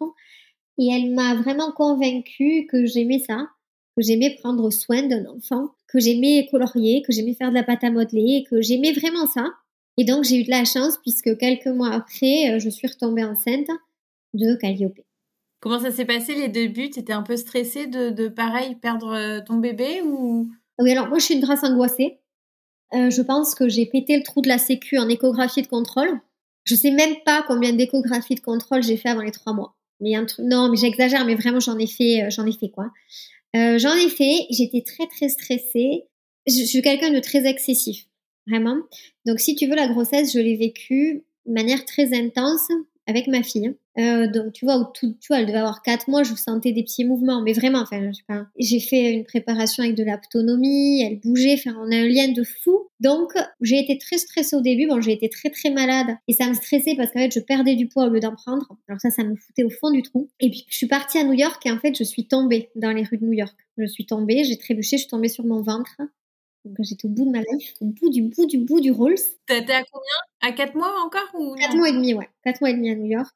Et 0.80 0.88
elle 0.92 1.14
m'a 1.14 1.36
vraiment 1.36 1.72
convaincue 1.72 2.66
que 2.68 2.88
j'aimais 2.88 3.20
ça 3.20 3.48
que 3.96 4.04
j'aimais 4.04 4.36
prendre 4.42 4.70
soin 4.70 5.04
d'un 5.04 5.26
enfant, 5.26 5.70
que 5.88 6.00
j'aimais 6.00 6.48
colorier, 6.52 7.02
que 7.02 7.12
j'aimais 7.12 7.34
faire 7.34 7.50
de 7.50 7.56
la 7.56 7.64
pâte 7.64 7.84
à 7.84 7.92
modeler, 7.92 8.46
que 8.50 8.62
j'aimais 8.62 8.92
vraiment 8.92 9.26
ça. 9.26 9.46
Et 9.98 10.04
donc 10.04 10.26
j'ai 10.26 10.42
eu 10.42 10.44
de 10.44 10.50
la 10.50 10.66
chance 10.66 10.98
puisque 11.02 11.38
quelques 11.38 11.68
mois 11.68 11.92
après, 11.92 12.54
euh, 12.54 12.60
je 12.60 12.70
suis 12.70 12.88
retombée 12.88 13.24
enceinte 13.24 13.70
de 14.34 14.56
Calliope. 14.56 15.00
Comment 15.62 15.80
ça 15.80 15.92
s'est 15.92 16.06
passé 16.06 16.36
les 16.36 16.50
débuts 16.50 16.90
Tu 16.90 17.00
étais 17.00 17.14
un 17.14 17.24
peu 17.24 17.38
stressée 17.38 17.88
de, 17.88 18.10
de 18.10 18.28
pareil 18.28 18.76
perdre 18.76 19.40
ton 19.46 19.56
bébé 19.56 20.02
ou? 20.04 20.52
Oui, 20.78 20.92
alors 20.92 21.08
moi 21.08 21.18
je 21.18 21.26
suis 21.26 21.36
une 21.36 21.42
grâce 21.42 21.64
angoissée. 21.64 22.20
je 22.92 23.22
pense 23.22 23.56
que 23.56 23.70
j'ai 23.70 23.86
pété 23.86 24.18
le 24.18 24.24
trou 24.24 24.42
de 24.42 24.50
la 24.50 24.58
sécu 24.58 24.98
en 25.00 25.08
échographie 25.08 25.62
de 25.62 25.68
contrôle. 25.68 26.20
Je 26.66 26.76
sais 26.76 26.92
même 26.92 27.16
pas 27.26 27.44
combien 27.48 27.72
d'échographies 27.74 28.36
de 28.36 28.42
contrôle 28.42 28.84
j'ai 28.84 28.98
fait 28.98 29.10
avant 29.10 29.22
les 29.22 29.32
trois 29.32 29.54
mois. 29.54 29.76
Mais 30.02 30.16
un 30.16 30.26
truc, 30.26 30.46
non, 30.46 30.70
mais 30.70 30.78
j'exagère, 30.78 31.26
mais 31.26 31.36
vraiment 31.36 31.60
j'en 31.60 31.78
ai 31.80 31.88
fait, 31.88 32.30
j'en 32.30 32.46
ai 32.46 32.52
fait 32.52 32.70
quoi? 32.70 32.92
J'en 33.56 33.96
ai 33.96 34.10
fait. 34.10 34.48
J'étais 34.50 34.82
très 34.82 35.08
très 35.08 35.30
stressée. 35.30 36.04
Je, 36.48 36.54
je 36.54 36.66
suis 36.66 36.82
quelqu'un 36.82 37.12
de 37.12 37.20
très 37.20 37.48
excessif 37.48 38.06
vraiment. 38.48 38.78
Donc, 39.26 39.40
si 39.40 39.56
tu 39.56 39.68
veux, 39.68 39.76
la 39.76 39.88
grossesse, 39.88 40.34
je 40.34 40.40
l'ai 40.40 40.56
vécue 40.56 41.26
de 41.46 41.54
manière 41.54 41.86
très 41.86 42.14
intense 42.14 42.68
avec 43.08 43.28
ma 43.28 43.44
fille. 43.44 43.76
Euh, 43.98 44.28
donc, 44.28 44.54
tu 44.54 44.66
vois, 44.66 44.92
tout, 44.94 45.16
tu 45.22 45.28
vois, 45.30 45.40
elle 45.40 45.46
devait 45.46 45.60
avoir 45.60 45.82
quatre 45.82 46.10
mois, 46.10 46.24
je 46.24 46.34
sentais 46.36 46.74
des 46.74 46.84
petits 46.84 47.06
mouvements, 47.06 47.42
mais 47.42 47.54
vraiment, 47.54 47.80
enfin, 47.80 48.02
je 48.08 48.12
sais 48.12 48.24
pas. 48.28 48.46
J'ai 48.60 48.80
fait 48.80 49.14
une 49.14 49.24
préparation 49.24 49.84
avec 49.84 49.96
de 49.96 50.04
l'aptonomie, 50.04 51.02
elle 51.02 51.20
bougeait, 51.20 51.54
enfin, 51.54 51.76
on 51.80 51.92
a 51.92 51.96
un 51.96 52.08
lien 52.08 52.28
de 52.28 52.44
fou. 52.44 52.90
Donc, 53.00 53.34
j'ai 53.62 53.80
été 53.80 53.98
très 53.98 54.18
stressée 54.18 54.56
au 54.56 54.62
début. 54.62 54.88
Bon, 54.88 55.00
j'ai 55.00 55.14
été 55.14 55.30
très, 55.30 55.50
très 55.50 55.70
malade 55.70 56.18
et 56.28 56.34
ça 56.34 56.48
me 56.50 56.54
stressait 56.54 56.96
parce 56.98 57.12
qu'en 57.12 57.20
fait, 57.20 57.32
je 57.34 57.40
perdais 57.40 57.76
du 57.76 57.88
poids 57.88 58.06
au 58.06 58.10
lieu 58.10 58.20
d'en 58.20 58.36
prendre. 58.36 58.68
Alors 58.88 59.00
ça, 59.00 59.12
ça 59.12 59.24
me 59.24 59.36
foutait 59.36 59.64
au 59.64 59.70
fond 59.70 59.92
du 59.92 60.02
trou. 60.02 60.30
Et 60.40 60.50
puis, 60.50 60.66
je 60.70 60.76
suis 60.76 60.88
partie 60.88 61.18
à 61.18 61.24
New 61.24 61.34
York 61.34 61.66
et 61.66 61.72
en 61.72 61.80
fait, 61.80 61.98
je 61.98 62.04
suis 62.04 62.28
tombée 62.28 62.70
dans 62.76 62.92
les 62.92 63.04
rues 63.04 63.18
de 63.18 63.26
New 63.26 63.34
York. 63.34 63.56
Je 63.78 63.86
suis 63.86 64.06
tombée, 64.06 64.44
j'ai 64.44 64.58
trébuché, 64.58 64.98
je 64.98 65.04
suis 65.04 65.10
tombée 65.10 65.30
sur 65.30 65.46
mon 65.46 65.62
ventre. 65.62 65.96
Donc 66.66 66.78
j'étais 66.80 67.06
au 67.06 67.10
bout 67.10 67.26
de 67.26 67.30
ma 67.30 67.42
life, 67.42 67.74
au 67.80 67.86
bout 67.86 68.10
du 68.10 68.24
bout 68.24 68.46
du 68.48 68.58
bout 68.58 68.82
du 68.82 68.92
Rolls. 68.92 69.16
T'étais 69.46 69.74
à 69.74 69.84
combien? 69.84 70.16
À 70.42 70.52
4 70.52 70.76
mois 70.76 70.92
encore 71.06 71.30
ou 71.40 71.54
4 71.56 71.76
mois 71.76 71.90
et 71.90 71.94
demi, 71.94 72.16
ouais. 72.16 72.28
4 72.44 72.60
mois 72.62 72.72
et 72.72 72.74
demi 72.74 72.90
à 72.90 72.96
New 72.96 73.06
York. 73.06 73.34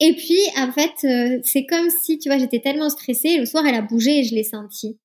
Et 0.00 0.14
puis, 0.14 0.38
en 0.56 0.72
fait, 0.72 1.04
euh, 1.04 1.40
c'est 1.44 1.66
comme 1.66 1.90
si, 1.90 2.18
tu 2.18 2.28
vois, 2.28 2.38
j'étais 2.38 2.60
tellement 2.60 2.88
stressée. 2.88 3.38
Le 3.38 3.46
soir, 3.46 3.66
elle 3.66 3.74
a 3.74 3.82
bougé 3.82 4.20
et 4.20 4.24
je 4.24 4.34
l'ai 4.34 4.44
senti. 4.44 4.98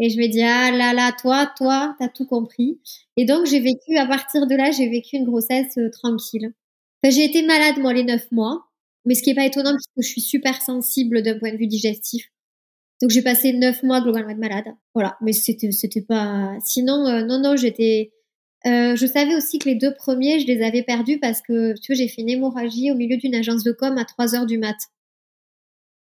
Et 0.00 0.10
je 0.10 0.18
me 0.18 0.26
dis, 0.26 0.42
ah 0.42 0.72
là 0.72 0.92
là, 0.92 1.12
toi, 1.12 1.50
toi, 1.56 1.94
t'as 2.00 2.08
tout 2.08 2.26
compris. 2.26 2.80
Et 3.16 3.24
donc, 3.24 3.46
j'ai 3.46 3.60
vécu, 3.60 3.96
à 3.96 4.06
partir 4.06 4.46
de 4.46 4.54
là, 4.56 4.72
j'ai 4.72 4.88
vécu 4.88 5.16
une 5.16 5.24
grossesse 5.24 5.78
euh, 5.78 5.90
tranquille. 5.90 6.52
Enfin, 7.02 7.14
j'ai 7.14 7.24
été 7.24 7.46
malade, 7.46 7.78
moi, 7.78 7.92
les 7.92 8.04
9 8.04 8.32
mois. 8.32 8.66
Mais 9.04 9.14
ce 9.14 9.22
qui 9.22 9.30
est 9.30 9.34
pas 9.34 9.44
étonnant, 9.46 9.72
puisque 9.74 10.08
je 10.08 10.08
suis 10.08 10.20
super 10.22 10.62
sensible 10.62 11.22
d'un 11.22 11.38
point 11.38 11.52
de 11.52 11.58
vue 11.58 11.66
digestif. 11.66 12.30
Donc 13.04 13.10
j'ai 13.10 13.20
passé 13.20 13.52
neuf 13.52 13.82
mois 13.82 14.00
globalement 14.00 14.34
malade. 14.34 14.64
Voilà, 14.94 15.18
mais 15.20 15.34
c'était 15.34 15.70
c'était 15.72 16.00
pas. 16.00 16.56
Sinon, 16.64 17.06
euh, 17.06 17.22
non 17.22 17.38
non, 17.38 17.54
j'étais. 17.54 18.13
Euh, 18.66 18.96
je 18.96 19.06
savais 19.06 19.36
aussi 19.36 19.58
que 19.58 19.68
les 19.68 19.74
deux 19.74 19.92
premiers, 19.92 20.40
je 20.40 20.46
les 20.46 20.62
avais 20.62 20.82
perdus 20.82 21.18
parce 21.18 21.42
que 21.42 21.74
tu 21.80 21.92
vois, 21.92 21.96
j'ai 21.96 22.08
fait 22.08 22.22
une 22.22 22.30
hémorragie 22.30 22.90
au 22.90 22.94
milieu 22.94 23.16
d'une 23.18 23.34
agence 23.34 23.62
de 23.62 23.72
com 23.72 23.96
à 23.98 24.04
3 24.04 24.34
heures 24.34 24.46
du 24.46 24.56
mat. 24.56 24.76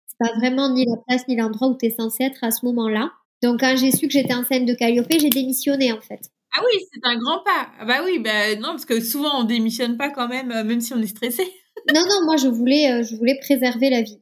C'est 0.08 0.17
pas 0.19 0.38
vraiment 0.38 0.74
ni 0.74 0.86
la 0.86 0.98
place 1.08 1.28
ni 1.28 1.38
l'endroit 1.38 1.69
où 1.69 1.78
tu 1.78 1.86
es 1.86 1.89
censé 1.89 2.24
être 2.24 2.43
à 2.43 2.52
ce 2.52 2.65
moment-là. 2.65 3.12
Donc 3.41 3.62
quand 3.62 3.78
j'ai 3.78 3.91
su 3.91 4.08
que 4.08 4.13
j'étais 4.13 4.34
enceinte 4.34 4.65
de 4.65 4.74
Calliope, 4.74 5.08
j'ai 5.10 5.30
démissionné 5.30 5.93
en 5.93 6.02
fait. 6.02 6.19
Ah 6.54 6.62
oui, 6.65 6.80
c'est 6.91 7.00
un 7.04 7.17
grand 7.17 7.43
pas. 7.43 7.69
Ah 7.80 7.86
bah 7.86 8.02
oui, 8.04 8.19
bah 8.19 8.56
non, 8.56 8.69
parce 8.69 8.86
que 8.86 9.00
souvent 9.00 9.39
on 9.39 9.43
démissionne 9.45 9.95
pas 9.95 10.10
quand 10.10 10.28
même, 10.28 10.52
euh, 10.52 10.63
même 10.65 10.82
si 10.82 10.93
on 10.93 11.02
est 11.02 11.08
stressé. 11.08 11.43
non, 11.93 12.02
non, 12.02 12.26
moi 12.26 12.36
je 12.36 12.50
voulais, 12.50 13.04
je 13.04 13.15
voulais 13.15 13.38
préserver 13.39 13.89
la 13.89 14.02
vie. 14.02 14.19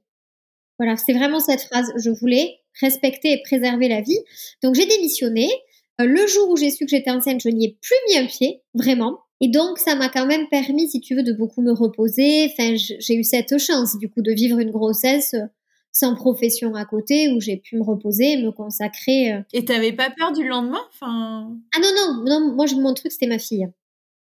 Voilà, 0.78 0.96
c'est 0.96 1.14
vraiment 1.14 1.40
cette 1.40 1.62
phrase. 1.62 1.92
Je 1.98 2.12
voulais 2.12 2.60
respecter 2.80 3.34
et 3.34 3.42
préserver 3.42 3.88
la 3.88 4.02
vie. 4.02 4.20
Donc 4.62 4.76
j'ai 4.76 4.86
démissionné. 4.86 5.50
Euh, 6.00 6.06
le 6.06 6.28
jour 6.28 6.50
où 6.50 6.58
j'ai 6.58 6.70
su 6.70 6.86
que 6.86 6.92
j'étais 6.92 7.12
enceinte, 7.12 7.42
je 7.42 7.50
n'y 7.50 7.66
ai 7.66 7.78
plus 7.82 7.96
mis 8.10 8.18
un 8.18 8.28
pied, 8.28 8.62
vraiment. 8.74 9.20
Et 9.42 9.50
donc 9.50 9.78
ça 9.78 9.96
m'a 9.96 10.10
quand 10.10 10.26
même 10.26 10.48
permis, 10.50 10.90
si 10.90 11.00
tu 11.00 11.16
veux, 11.16 11.24
de 11.24 11.34
beaucoup 11.34 11.62
me 11.62 11.72
reposer. 11.72 12.52
Enfin, 12.52 12.76
j'ai 12.76 13.16
eu 13.16 13.24
cette 13.24 13.58
chance, 13.58 13.98
du 13.98 14.10
coup, 14.10 14.22
de 14.22 14.32
vivre 14.32 14.60
une 14.60 14.72
grossesse 14.72 15.34
euh, 15.34 15.46
sans 15.92 16.16
profession 16.16 16.76
à 16.76 16.86
côté, 16.86 17.30
où 17.30 17.42
j'ai 17.42 17.58
pu 17.58 17.78
me 17.78 17.84
reposer, 17.84 18.38
me 18.38 18.52
consacrer. 18.52 19.34
Euh. 19.34 19.42
Et 19.54 19.66
t'avais 19.66 19.94
pas 19.94 20.10
peur 20.16 20.32
du 20.32 20.48
lendemain, 20.48 20.82
enfin 20.94 21.50
Ah 21.76 21.80
non 21.80 21.90
non 21.96 22.24
non, 22.26 22.54
moi 22.54 22.66
mon 22.76 22.94
truc 22.94 23.12
c'était 23.12 23.28
ma 23.28 23.40
fille. 23.40 23.68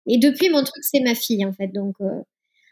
Et 0.06 0.18
depuis 0.18 0.50
mon 0.50 0.64
truc 0.64 0.84
c'est 0.84 1.02
ma 1.02 1.16
fille 1.16 1.46
en 1.46 1.54
fait, 1.54 1.68
donc. 1.68 1.96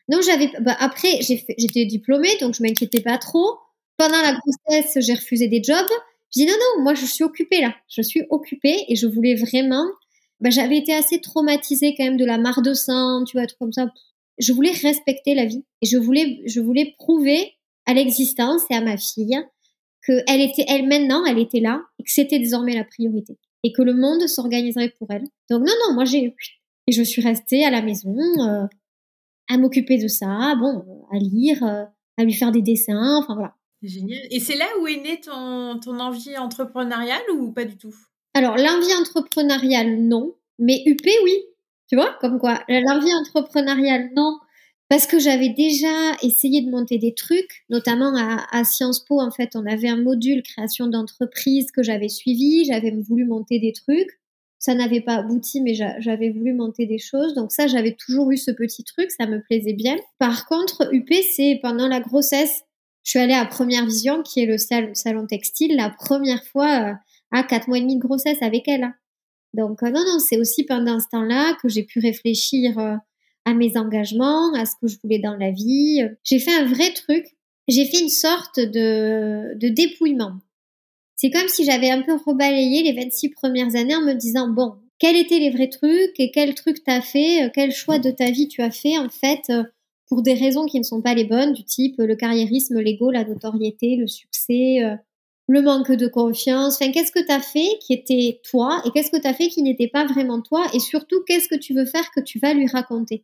Non, 0.08 0.21
j'avais. 0.21 0.51
Bah, 0.62 0.75
après, 0.79 1.19
j'étais 1.21 1.86
diplômée, 1.86 2.38
donc 2.39 2.53
je 2.55 2.62
m'inquiétais 2.63 3.01
pas 3.01 3.17
trop. 3.17 3.58
Pendant 3.97 4.21
la 4.21 4.34
grossesse, 4.34 4.97
j'ai 5.05 5.13
refusé 5.13 5.47
des 5.47 5.63
jobs. 5.63 5.89
Je 6.36 6.41
dis 6.41 6.48
non, 6.48 6.54
non, 6.54 6.84
moi 6.84 6.93
je 6.93 7.06
suis 7.06 7.24
occupée 7.24 7.62
là. 7.62 7.76
Je 7.89 8.02
suis 8.02 8.24
occupée 8.30 8.86
et 8.88 8.95
je 8.95 9.08
voulais 9.08 9.36
vraiment. 9.36 9.86
Bah, 10.41 10.50
j'avais 10.50 10.78
été 10.78 10.93
assez 10.93 11.21
traumatisée 11.21 11.95
quand 11.98 12.04
même 12.04 12.17
de 12.17 12.26
la 12.26 12.38
mare 12.38 12.62
de 12.62 12.74
sang, 12.74 13.24
tu 13.24 13.38
vois, 13.38 13.48
trucs 13.48 13.60
comme 13.60 13.71
ça. 13.71 13.89
Je 14.38 14.52
voulais 14.52 14.71
respecter 14.71 15.34
la 15.34 15.45
vie 15.45 15.63
et 15.82 15.86
je 15.86 15.98
voulais, 15.98 16.41
je 16.45 16.60
voulais 16.60 16.93
prouver 16.98 17.54
à 17.86 17.93
l'existence 17.93 18.63
et 18.69 18.76
à 18.76 18.82
ma 18.82 18.98
fille 18.98 19.39
que 20.06 20.13
elle 20.28 20.41
était, 20.41 20.65
elle 20.67 20.88
maintenant, 20.88 21.26
elle 21.26 21.39
était 21.39 21.62
là 21.62 21.82
et 22.00 22.04
que 22.04 22.12
c'était 22.12 22.39
désormais 22.39 22.76
la 22.76 22.84
priorité 22.84 23.38
et 23.63 23.71
que 23.71 23.82
le 23.82 23.93
monde 23.93 24.28
s'organiserait 24.28 24.93
pour 25.00 25.08
elle. 25.12 25.24
Donc 25.50 25.62
non, 25.62 25.74
non, 25.88 25.93
moi 25.93 26.06
j'ai 26.06 26.36
et 26.88 26.91
je 26.91 27.02
suis 27.02 27.21
restée 27.21 27.65
à 27.65 27.71
la 27.71 27.82
maison 27.82 28.15
euh, 28.15 28.67
à 29.50 29.58
m'occuper 29.58 29.98
de 29.98 30.08
ça, 30.08 30.56
bon, 30.60 30.84
à 31.12 31.17
lire, 31.17 31.63
euh, 31.63 31.86
à 32.17 32.24
lui 32.24 32.34
faire 32.34 32.52
des 32.52 32.62
dessins, 32.62 33.17
enfin 33.17 33.34
voilà. 33.34 33.56
Génial. 33.86 34.21
Et 34.32 34.39
c'est 34.39 34.56
là 34.56 34.65
où 34.82 34.88
est 34.88 34.98
née 34.98 35.19
ton, 35.19 35.80
ton 35.80 36.00
envie 36.00 36.38
entrepreneuriale 36.38 37.21
ou 37.34 37.52
pas 37.52 37.65
du 37.65 37.78
tout? 37.78 37.95
Alors, 38.34 38.58
l'envie 38.58 38.93
entrepreneuriale, 39.00 39.98
non. 39.98 40.36
Mais 40.60 40.82
UP, 40.86 41.06
oui. 41.24 41.34
Tu 41.88 41.95
vois, 41.95 42.17
comme 42.19 42.39
quoi. 42.39 42.63
L'envie 42.67 43.13
entrepreneuriale, 43.13 44.10
non. 44.15 44.39
Parce 44.89 45.08
que 45.08 45.19
j'avais 45.19 45.50
déjà 45.50 46.15
essayé 46.21 46.62
de 46.62 46.69
monter 46.69 46.98
des 47.00 47.13
trucs, 47.13 47.63
notamment 47.69 48.15
à, 48.15 48.45
à, 48.52 48.63
Sciences 48.63 49.04
Po, 49.04 49.19
en 49.19 49.32
fait, 49.32 49.52
on 49.56 49.65
avait 49.65 49.88
un 49.88 50.02
module 50.02 50.43
création 50.43 50.88
d'entreprise 50.88 51.71
que 51.71 51.82
j'avais 51.82 52.10
suivi, 52.10 52.65
j'avais 52.65 52.91
voulu 52.91 53.26
monter 53.26 53.60
des 53.60 53.74
trucs. 53.74 54.19
Ça 54.60 54.74
n'avait 54.74 55.02
pas 55.02 55.15
abouti, 55.15 55.62
mais 55.62 55.76
j'avais 55.76 56.30
voulu 56.30 56.54
monter 56.54 56.86
des 56.88 56.98
choses. 56.98 57.36
Donc 57.36 57.52
ça, 57.52 57.67
j'avais 57.67 57.95
toujours 57.95 58.32
eu 58.32 58.38
ce 58.38 58.52
petit 58.52 58.84
truc, 58.84 59.12
ça 59.12 59.28
me 59.28 59.41
plaisait 59.41 59.74
bien. 59.74 59.95
Par 60.17 60.48
contre, 60.48 60.89
UP, 60.91 61.12
c'est 61.36 61.60
pendant 61.62 61.88
la 61.88 62.00
grossesse, 62.00 62.63
je 63.05 63.11
suis 63.11 63.19
allée 63.19 63.35
à 63.35 63.45
Première 63.45 63.85
Vision, 63.85 64.23
qui 64.23 64.41
est 64.41 64.47
le 64.47 64.57
salon 64.57 65.27
textile, 65.27 65.75
la 65.75 65.91
première 65.91 66.43
fois 66.43 66.89
euh, 66.89 66.93
à 67.31 67.43
quatre 67.43 67.67
mois 67.67 67.77
et 67.77 67.81
demi 67.81 67.97
de 67.97 68.01
grossesse 68.01 68.41
avec 68.41 68.67
elle. 68.67 68.91
Donc 69.53 69.83
euh, 69.83 69.91
non, 69.91 70.03
non, 70.03 70.17
c'est 70.17 70.39
aussi 70.39 70.65
pendant 70.65 70.99
ce 70.99 71.05
temps-là 71.11 71.55
que 71.61 71.69
j'ai 71.69 71.83
pu 71.83 71.99
réfléchir 71.99 72.79
euh, 72.79 72.95
à 73.45 73.53
mes 73.53 73.77
engagements, 73.77 74.51
à 74.55 74.65
ce 74.65 74.71
que 74.81 74.87
je 74.87 74.97
voulais 75.03 75.19
dans 75.19 75.35
la 75.35 75.51
vie. 75.51 76.01
J'ai 76.23 76.39
fait 76.39 76.55
un 76.55 76.65
vrai 76.65 76.93
truc. 76.93 77.27
J'ai 77.67 77.85
fait 77.85 77.99
une 77.99 78.09
sorte 78.09 78.59
de, 78.59 79.55
de 79.55 79.69
dépouillement. 79.69 80.39
C'est 81.15 81.29
comme 81.29 81.47
si 81.47 81.63
j'avais 81.63 81.91
un 81.91 82.01
peu 82.01 82.15
rebalayé 82.15 82.81
les 82.81 82.93
26 82.93 83.29
premières 83.29 83.75
années 83.75 83.95
en 83.95 84.01
me 84.01 84.13
disant, 84.13 84.49
bon, 84.49 84.77
quels 84.97 85.15
étaient 85.15 85.39
les 85.39 85.51
vrais 85.51 85.69
trucs 85.69 86.19
et 86.19 86.31
quel 86.31 86.55
truc 86.55 86.83
t'as 86.83 87.01
fait, 87.01 87.51
quel 87.53 87.71
choix 87.71 87.99
de 87.99 88.09
ta 88.09 88.31
vie 88.31 88.47
tu 88.47 88.63
as 88.63 88.71
fait 88.71 88.97
en 88.97 89.09
fait 89.09 89.51
pour 90.07 90.21
des 90.21 90.33
raisons 90.33 90.65
qui 90.65 90.79
ne 90.79 90.83
sont 90.83 91.01
pas 91.01 91.15
les 91.15 91.25
bonnes, 91.25 91.53
du 91.53 91.63
type 91.63 91.95
le 91.97 92.15
carriérisme, 92.15 92.79
l'ego, 92.79 93.11
la 93.11 93.23
notoriété, 93.23 93.95
le 93.95 94.07
succès, 94.07 94.83
euh, 94.83 94.95
le 95.47 95.61
manque 95.61 95.91
de 95.91 96.07
confiance. 96.07 96.75
Enfin, 96.75 96.91
qu'est-ce 96.91 97.11
que 97.11 97.23
tu 97.25 97.31
as 97.31 97.39
fait 97.39 97.69
qui 97.81 97.93
était 97.93 98.41
toi 98.49 98.81
et 98.85 98.91
qu'est-ce 98.91 99.11
que 99.11 99.21
tu 99.21 99.27
as 99.27 99.33
fait 99.33 99.47
qui 99.47 99.61
n'était 99.61 99.87
pas 99.87 100.05
vraiment 100.05 100.41
toi 100.41 100.65
et 100.73 100.79
surtout 100.79 101.23
qu'est-ce 101.27 101.47
que 101.47 101.55
tu 101.55 101.73
veux 101.73 101.85
faire 101.85 102.09
que 102.11 102.21
tu 102.21 102.39
vas 102.39 102.53
lui 102.53 102.67
raconter? 102.67 103.23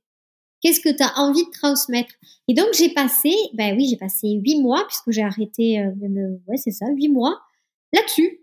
Qu'est-ce 0.61 0.79
que 0.79 0.95
tu 0.95 1.01
as 1.01 1.17
envie 1.19 1.45
de 1.45 1.49
transmettre? 1.51 2.13
Et 2.47 2.53
donc 2.53 2.67
j'ai 2.73 2.89
passé, 2.89 3.33
ben 3.53 3.75
oui, 3.75 3.87
j'ai 3.89 3.97
passé 3.97 4.29
huit 4.29 4.61
mois 4.61 4.85
puisque 4.87 5.09
j'ai 5.09 5.23
arrêté, 5.23 5.79
euh, 5.79 6.37
ouais 6.47 6.57
c'est 6.57 6.71
ça, 6.71 6.85
huit 6.93 7.09
mois 7.09 7.39
là-dessus, 7.93 8.41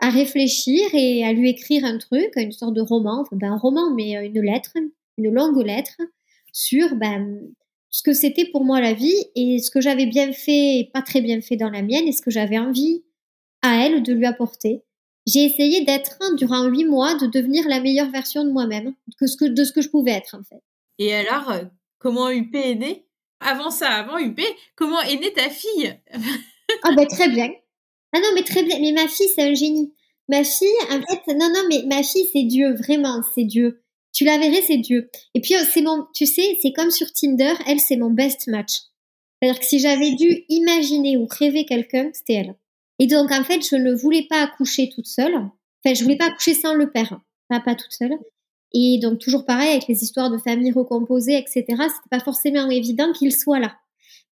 à 0.00 0.08
réfléchir 0.08 0.82
et 0.94 1.24
à 1.24 1.32
lui 1.32 1.50
écrire 1.50 1.84
un 1.84 1.98
truc, 1.98 2.32
une 2.36 2.52
sorte 2.52 2.74
de 2.74 2.80
roman, 2.80 3.20
enfin 3.20 3.36
ben, 3.36 3.52
un 3.52 3.58
roman 3.58 3.94
mais 3.94 4.16
euh, 4.16 4.24
une 4.24 4.40
lettre, 4.40 4.72
une 5.18 5.30
longue 5.30 5.62
lettre 5.62 5.96
sur 6.52 6.96
ben 6.96 7.38
ce 7.90 8.02
que 8.02 8.12
c'était 8.12 8.46
pour 8.46 8.64
moi 8.64 8.80
la 8.80 8.94
vie 8.94 9.24
et 9.34 9.58
ce 9.58 9.70
que 9.70 9.80
j'avais 9.80 10.06
bien 10.06 10.32
fait 10.32 10.78
et 10.78 10.90
pas 10.92 11.02
très 11.02 11.20
bien 11.20 11.40
fait 11.40 11.56
dans 11.56 11.70
la 11.70 11.82
mienne 11.82 12.06
et 12.06 12.12
ce 12.12 12.22
que 12.22 12.30
j'avais 12.30 12.58
envie 12.58 13.04
à 13.62 13.84
elle 13.84 14.02
de 14.02 14.12
lui 14.12 14.26
apporter. 14.26 14.82
J'ai 15.26 15.44
essayé 15.44 15.84
d'être 15.84 16.18
durant 16.36 16.64
huit 16.64 16.84
mois, 16.84 17.14
de 17.14 17.26
devenir 17.26 17.68
la 17.68 17.80
meilleure 17.80 18.10
version 18.10 18.44
de 18.44 18.50
moi-même, 18.50 18.94
de 19.20 19.26
ce 19.26 19.72
que 19.72 19.82
je 19.82 19.88
pouvais 19.88 20.12
être 20.12 20.34
en 20.34 20.42
fait. 20.42 20.62
Et 20.98 21.14
alors, 21.14 21.50
euh, 21.50 21.64
comment 21.98 22.30
UP 22.30 22.54
est 22.54 22.74
née 22.76 23.06
Avant 23.40 23.70
ça, 23.70 23.88
avant 23.90 24.18
UP, 24.18 24.40
comment 24.76 25.00
est 25.02 25.16
née 25.16 25.32
ta 25.32 25.50
fille? 25.50 25.94
Ah 26.84 26.92
ben 26.94 27.06
très 27.06 27.28
bien. 27.28 27.50
Ah 28.12 28.20
non 28.20 28.28
mais 28.34 28.44
très 28.44 28.62
bien, 28.62 28.78
mais 28.80 28.92
ma 28.92 29.08
fille 29.08 29.28
c'est 29.34 29.42
un 29.42 29.54
génie. 29.54 29.92
Ma 30.28 30.44
fille, 30.44 30.68
en 30.88 31.00
fait, 31.02 31.34
non 31.34 31.48
non 31.52 31.62
mais 31.68 31.82
ma 31.86 32.02
fille 32.02 32.28
c'est 32.32 32.44
Dieu, 32.44 32.74
vraiment 32.74 33.20
c'est 33.34 33.44
Dieu. 33.44 33.82
Tu 34.12 34.24
la 34.24 34.38
verrais, 34.38 34.62
c'est 34.62 34.78
Dieu. 34.78 35.10
Et 35.34 35.40
puis, 35.40 35.54
euh, 35.54 35.64
c'est 35.70 35.82
mon, 35.82 36.06
tu 36.14 36.26
sais, 36.26 36.58
c'est 36.60 36.72
comme 36.72 36.90
sur 36.90 37.12
Tinder, 37.12 37.54
elle, 37.66 37.80
c'est 37.80 37.96
mon 37.96 38.10
best 38.10 38.48
match. 38.48 38.72
C'est-à-dire 39.40 39.60
que 39.60 39.66
si 39.66 39.78
j'avais 39.78 40.12
dû 40.12 40.44
imaginer 40.48 41.16
ou 41.16 41.26
rêver 41.30 41.64
quelqu'un, 41.64 42.10
c'était 42.12 42.34
elle. 42.34 42.54
Et 42.98 43.06
donc, 43.06 43.32
en 43.32 43.44
fait, 43.44 43.66
je 43.66 43.76
ne 43.76 43.94
voulais 43.94 44.26
pas 44.28 44.42
accoucher 44.42 44.90
toute 44.94 45.06
seule. 45.06 45.34
Enfin, 45.34 45.94
je 45.94 46.02
voulais 46.02 46.16
pas 46.16 46.26
accoucher 46.26 46.54
sans 46.54 46.74
le 46.74 46.90
père. 46.90 47.20
Pas, 47.48 47.60
pas 47.60 47.74
toute 47.74 47.92
seule. 47.92 48.18
Et 48.72 48.98
donc, 49.02 49.18
toujours 49.18 49.46
pareil, 49.46 49.70
avec 49.70 49.88
les 49.88 50.02
histoires 50.02 50.30
de 50.30 50.38
familles 50.38 50.72
recomposées, 50.72 51.36
etc., 51.36 51.64
c'était 51.68 52.10
pas 52.10 52.20
forcément 52.20 52.68
évident 52.70 53.12
qu'il 53.12 53.32
soit 53.32 53.58
là. 53.58 53.76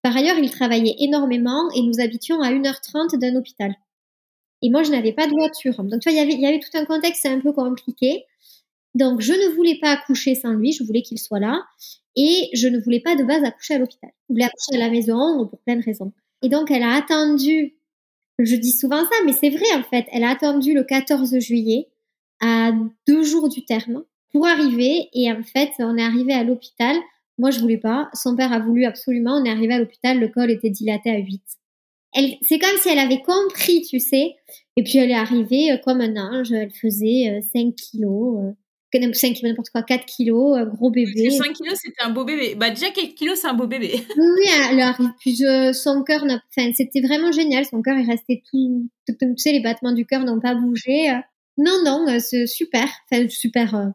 Par 0.03 0.17
ailleurs, 0.17 0.39
il 0.39 0.51
travaillait 0.51 0.97
énormément 1.01 1.71
et 1.75 1.83
nous 1.83 2.01
habitions 2.01 2.41
à 2.41 2.51
1h30 2.51 3.19
d'un 3.19 3.35
hôpital. 3.37 3.75
Et 4.63 4.71
moi, 4.71 4.83
je 4.83 4.91
n'avais 4.91 5.13
pas 5.13 5.27
de 5.27 5.33
voiture. 5.33 5.83
Donc, 5.83 6.01
tu 6.01 6.11
vois, 6.11 6.21
il 6.21 6.41
y 6.41 6.47
avait 6.47 6.61
tout 6.61 6.77
un 6.77 6.85
contexte 6.85 7.27
un 7.27 7.41
peu 7.41 7.53
compliqué. 7.53 8.25
Donc, 8.99 9.21
je 9.21 9.33
ne 9.33 9.55
voulais 9.55 9.79
pas 9.81 9.93
accoucher 9.93 10.35
sans 10.35 10.53
lui, 10.53 10.73
je 10.73 10.83
voulais 10.83 11.03
qu'il 11.03 11.19
soit 11.19 11.39
là. 11.39 11.63
Et 12.17 12.49
je 12.53 12.67
ne 12.67 12.81
voulais 12.81 12.99
pas 12.99 13.15
de 13.15 13.23
base 13.23 13.45
accoucher 13.45 13.75
à 13.75 13.79
l'hôpital. 13.79 14.11
Je 14.29 14.35
voulais 14.35 14.45
accoucher 14.45 14.75
à 14.75 14.85
la 14.85 14.91
maison 14.91 15.47
pour 15.47 15.61
plein 15.61 15.77
de 15.77 15.85
raisons. 15.85 16.13
Et 16.43 16.49
donc, 16.49 16.73
elle 16.73 16.83
a 16.83 16.95
attendu, 16.95 17.77
je 18.41 18.57
dis 18.57 18.73
souvent 18.73 19.05
ça, 19.05 19.15
mais 19.25 19.33
c'est 19.33 19.51
vrai 19.51 19.73
en 19.77 19.85
fait, 19.85 20.07
elle 20.13 20.25
a 20.25 20.31
attendu 20.31 20.75
le 20.75 20.83
14 20.83 21.39
juillet, 21.39 21.87
à 22.41 22.73
deux 23.07 23.23
jours 23.23 23.49
du 23.49 23.65
terme, 23.65 24.03
pour 24.33 24.49
arriver. 24.49 25.09
Et 25.13 25.31
en 25.31 25.45
fait, 25.45 25.71
on 25.79 25.97
est 25.97 26.03
arrivé 26.03 26.33
à 26.33 26.43
l'hôpital. 26.43 26.97
Moi, 27.39 27.53
je 27.53 27.61
voulais 27.61 27.79
pas. 27.79 28.09
Son 28.15 28.35
père 28.35 28.53
a 28.53 28.59
voulu 28.59 28.85
absolument. 28.85 29.41
On 29.41 29.45
est 29.45 29.51
arrivé 29.51 29.75
à 29.75 29.79
l'hôpital. 29.79 30.19
Le 30.19 30.27
col 30.27 30.51
était 30.51 30.71
dilaté 30.71 31.11
à 31.11 31.19
8. 31.19 31.41
Elle, 32.15 32.37
c'est 32.43 32.59
comme 32.59 32.77
si 32.79 32.89
elle 32.89 32.99
avait 32.99 33.23
compris, 33.23 33.83
tu 33.83 34.01
sais. 34.01 34.35
Et 34.77 34.83
puis, 34.83 34.99
elle 34.99 35.11
est 35.11 35.15
arrivée 35.15 35.71
euh, 35.71 35.77
comme 35.77 36.01
un 36.01 36.17
ange. 36.17 36.51
Elle 36.51 36.73
faisait 36.73 37.41
5 37.53 37.67
euh, 37.67 37.71
kilos. 37.77 38.55
5 38.93 39.05
euh, 39.05 39.11
kilos, 39.13 39.43
n'importe 39.43 39.71
quoi, 39.71 39.83
4 39.83 40.05
kilos, 40.07 40.59
gros 40.69 40.91
bébé. 40.91 41.31
5 41.31 41.53
kilos, 41.53 41.79
c'était 41.83 42.03
un 42.03 42.11
beau 42.11 42.25
bébé. 42.25 42.55
Bah, 42.55 42.71
déjà, 42.71 42.91
4 42.91 43.15
kilos, 43.15 43.39
c'est 43.39 43.49
un 43.49 43.55
beau 43.55 43.67
bébé. 43.67 44.03
Oui, 44.17 44.49
alors, 44.71 44.95
puis 45.19 45.37
je, 45.37 45.73
son 45.73 46.03
cœur, 46.03 46.25
enfin, 46.25 46.71
c'était 46.75 47.01
vraiment 47.01 47.33
génial. 47.33 47.65
Son 47.65 47.83
cœur 47.83 47.97
est 47.97 48.11
resté 48.11 48.43
tout, 48.51 48.89
tout, 49.07 49.15
tu 49.21 49.37
sais, 49.37 49.53
les 49.53 49.61
battements 49.61 49.93
du 49.93 50.07
cœur 50.07 50.25
n'ont 50.25 50.41
pas 50.41 50.55
bougé. 50.55 51.13
Non, 51.57 51.83
non, 51.85 52.07
c'est 52.19 52.47
super. 52.47 52.89
Enfin, 53.11 53.29
super, 53.29 53.93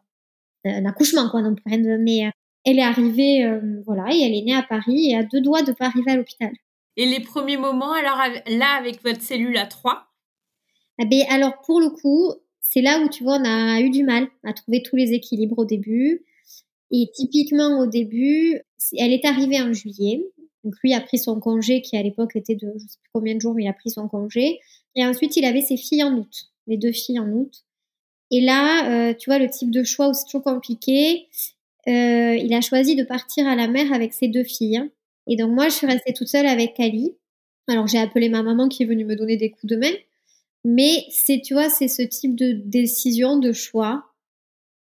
un 0.64 0.84
accouchement, 0.86 1.28
quoi. 1.28 1.42
Donc, 1.42 1.58
mais 1.66 2.30
elle 2.64 2.78
est 2.78 2.82
arrivée, 2.82 3.44
euh, 3.44 3.82
voilà, 3.84 4.12
et 4.12 4.22
elle 4.22 4.34
est 4.34 4.42
née 4.42 4.54
à 4.54 4.62
Paris 4.62 5.10
et 5.10 5.16
à 5.16 5.22
deux 5.22 5.40
doigts 5.40 5.62
de 5.62 5.72
pas 5.72 5.86
arriver 5.86 6.12
à 6.12 6.16
l'hôpital. 6.16 6.52
Et 6.96 7.06
les 7.06 7.20
premiers 7.20 7.56
moments, 7.56 7.92
alors 7.92 8.18
là, 8.46 8.76
avec 8.78 9.02
votre 9.02 9.20
cellule 9.20 9.56
à 9.58 9.66
3 9.66 10.06
eh 11.00 11.06
ben, 11.06 11.24
Alors, 11.28 11.60
pour 11.62 11.80
le 11.80 11.90
coup, 11.90 12.32
c'est 12.64 12.80
là 12.80 13.00
où, 13.00 13.08
tu 13.08 13.22
vois, 13.22 13.38
on 13.38 13.44
a 13.44 13.80
eu 13.80 13.90
du 13.90 14.02
mal 14.02 14.26
à 14.42 14.52
trouver 14.52 14.82
tous 14.82 14.96
les 14.96 15.12
équilibres 15.12 15.58
au 15.58 15.64
début. 15.64 16.24
Et 16.90 17.08
typiquement, 17.14 17.80
au 17.80 17.86
début, 17.86 18.60
elle 18.96 19.12
est 19.12 19.24
arrivée 19.24 19.60
en 19.60 19.72
juillet. 19.72 20.24
Donc, 20.64 20.74
lui 20.82 20.94
a 20.94 21.00
pris 21.00 21.18
son 21.18 21.38
congé, 21.38 21.82
qui 21.82 21.96
à 21.96 22.02
l'époque 22.02 22.34
était 22.36 22.54
de 22.54 22.72
je 22.74 22.86
sais 22.86 22.98
plus 23.02 23.10
combien 23.12 23.34
de 23.34 23.40
jours, 23.40 23.54
mais 23.54 23.64
il 23.64 23.68
a 23.68 23.74
pris 23.74 23.90
son 23.90 24.08
congé. 24.08 24.60
Et 24.96 25.04
ensuite, 25.04 25.36
il 25.36 25.44
avait 25.44 25.60
ses 25.60 25.76
filles 25.76 26.02
en 26.02 26.16
août, 26.16 26.50
les 26.66 26.78
deux 26.78 26.92
filles 26.92 27.20
en 27.20 27.28
août. 27.30 27.64
Et 28.30 28.40
là, 28.40 29.10
euh, 29.10 29.14
tu 29.14 29.28
vois, 29.28 29.38
le 29.38 29.48
type 29.48 29.70
de 29.70 29.84
choix 29.84 30.08
où 30.08 30.14
c'est 30.14 30.24
toujours 30.24 30.42
compliqué, 30.42 31.28
euh, 31.86 32.34
il 32.34 32.52
a 32.54 32.60
choisi 32.62 32.96
de 32.96 33.04
partir 33.04 33.46
à 33.46 33.54
la 33.54 33.68
mer 33.68 33.92
avec 33.92 34.14
ses 34.14 34.28
deux 34.28 34.44
filles. 34.44 34.82
Et 35.26 35.36
donc 35.36 35.52
moi, 35.52 35.68
je 35.68 35.74
suis 35.74 35.86
restée 35.86 36.12
toute 36.12 36.28
seule 36.28 36.46
avec 36.46 36.74
Kali. 36.74 37.14
Alors 37.68 37.86
j'ai 37.86 37.98
appelé 37.98 38.28
ma 38.28 38.42
maman 38.42 38.68
qui 38.68 38.82
est 38.82 38.86
venue 38.86 39.04
me 39.04 39.16
donner 39.16 39.36
des 39.36 39.50
coups 39.50 39.70
de 39.70 39.76
main. 39.76 39.92
Mais 40.64 41.04
c'est, 41.10 41.40
tu 41.42 41.54
vois, 41.54 41.68
c'est 41.68 41.88
ce 41.88 42.02
type 42.02 42.34
de 42.34 42.52
décision, 42.52 43.38
de 43.38 43.52
choix. 43.52 44.04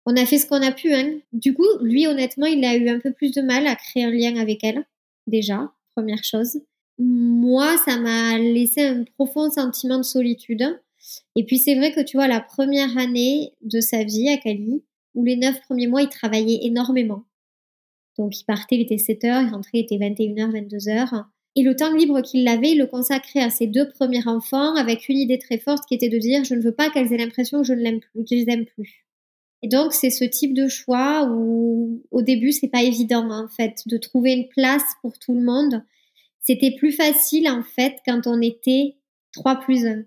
On 0.06 0.16
a 0.16 0.26
fait 0.26 0.38
ce 0.38 0.48
qu'on 0.48 0.62
a 0.62 0.72
pu. 0.72 0.94
Hein. 0.94 1.20
Du 1.34 1.54
coup, 1.54 1.68
lui, 1.82 2.08
honnêtement, 2.08 2.46
il 2.48 2.63
a 2.66 2.76
eu 2.76 2.90
un 2.90 3.00
peu 3.00 3.12
plus 3.12 3.32
de 3.32 3.42
mal 3.42 3.68
à 3.68 3.76
créer 3.76 4.06
un 4.06 4.12
lien 4.12 4.38
avec 4.38 4.63
elle, 4.63 4.86
déjà, 5.28 5.72
première 5.96 6.24
chose. 6.24 6.62
Moi, 6.98 7.78
ça 7.78 8.00
m'a 8.00 8.38
laissé 8.38 8.82
un 8.82 9.04
profond 9.04 9.52
sentiment 9.52 9.98
de 9.98 10.04
solitude. 10.04 10.80
Et 11.36 11.46
puis 11.46 11.60
c'est 11.60 11.76
vrai 11.76 11.94
que 11.94 12.02
tu 12.02 12.18
vois, 12.18 12.28
la 12.28 12.42
première 12.42 12.98
année 12.98 13.54
de 13.62 13.80
sa 13.80 14.04
vie 14.04 14.30
à 14.30 14.38
Cali, 14.38 14.84
où 15.13 15.24
les 15.24 15.36
neuf 15.36 15.62
premiers 15.62 15.88
mois, 15.88 16.02
il 16.02 16.10
travaillait 16.10 16.66
énormément. 16.66 17.24
Donc 18.18 18.40
il 18.40 18.46
partait, 18.46 18.76
il 18.76 18.82
était 18.82 18.98
7 18.98 19.24
heures, 19.26 19.42
il 19.42 19.50
rentrait, 19.50 19.72
il 19.74 19.80
était 19.82 19.98
21h, 19.98 20.52
22h. 20.52 21.26
Et 21.58 21.63
le 21.63 21.76
temps 21.76 21.91
libre 21.91 22.22
qu'il 22.22 22.48
avait, 22.48 22.74
il 22.74 22.78
le 22.78 22.86
consacrait 22.86 23.39
à 23.39 23.50
ses 23.50 23.65
deux 23.65 23.89
premiers 23.89 24.28
enfants 24.28 24.76
avec 24.76 25.10
une 25.10 25.17
idée 25.17 25.39
très 25.39 25.58
forte 25.58 25.88
qui 25.88 25.96
était 25.96 26.08
de 26.08 26.20
dire 26.20 26.43
je 26.43 26.54
ne 26.54 26.62
veux 26.62 26.72
pas 26.72 26.91
qu'elles 26.91 27.12
aient 27.12 27.17
l'impression 27.17 27.63
que 27.63 27.67
je 27.67 27.74
ne 27.74 27.98
plus, 27.98 28.26
les 28.30 28.46
aime 28.48 28.65
plus. 28.67 29.08
Et 29.63 29.67
donc 29.67 29.91
c'est 29.91 30.12
ce 30.12 30.24
type 30.24 30.54
de 30.54 30.67
choix 30.67 31.28
où 31.32 32.04
au 32.12 32.22
début 32.22 32.52
c'est 32.52 32.67
pas 32.67 32.84
évident 32.84 33.28
en 33.32 33.48
fait 33.48 33.82
de 33.88 33.98
trouver 33.98 34.34
une 34.34 34.48
place 34.50 34.84
pour 35.02 35.17
tout 35.17 35.34
le 35.34 35.41
monde. 35.41 35.84
C'était 36.41 36.76
plus 36.78 36.91
facile 36.91 37.50
en 37.50 37.63
fait 37.63 37.96
quand 38.06 38.28
on 38.28 38.39
était 38.39 38.96
3 39.32 39.56
plus 39.56 39.88
1. 39.88 40.04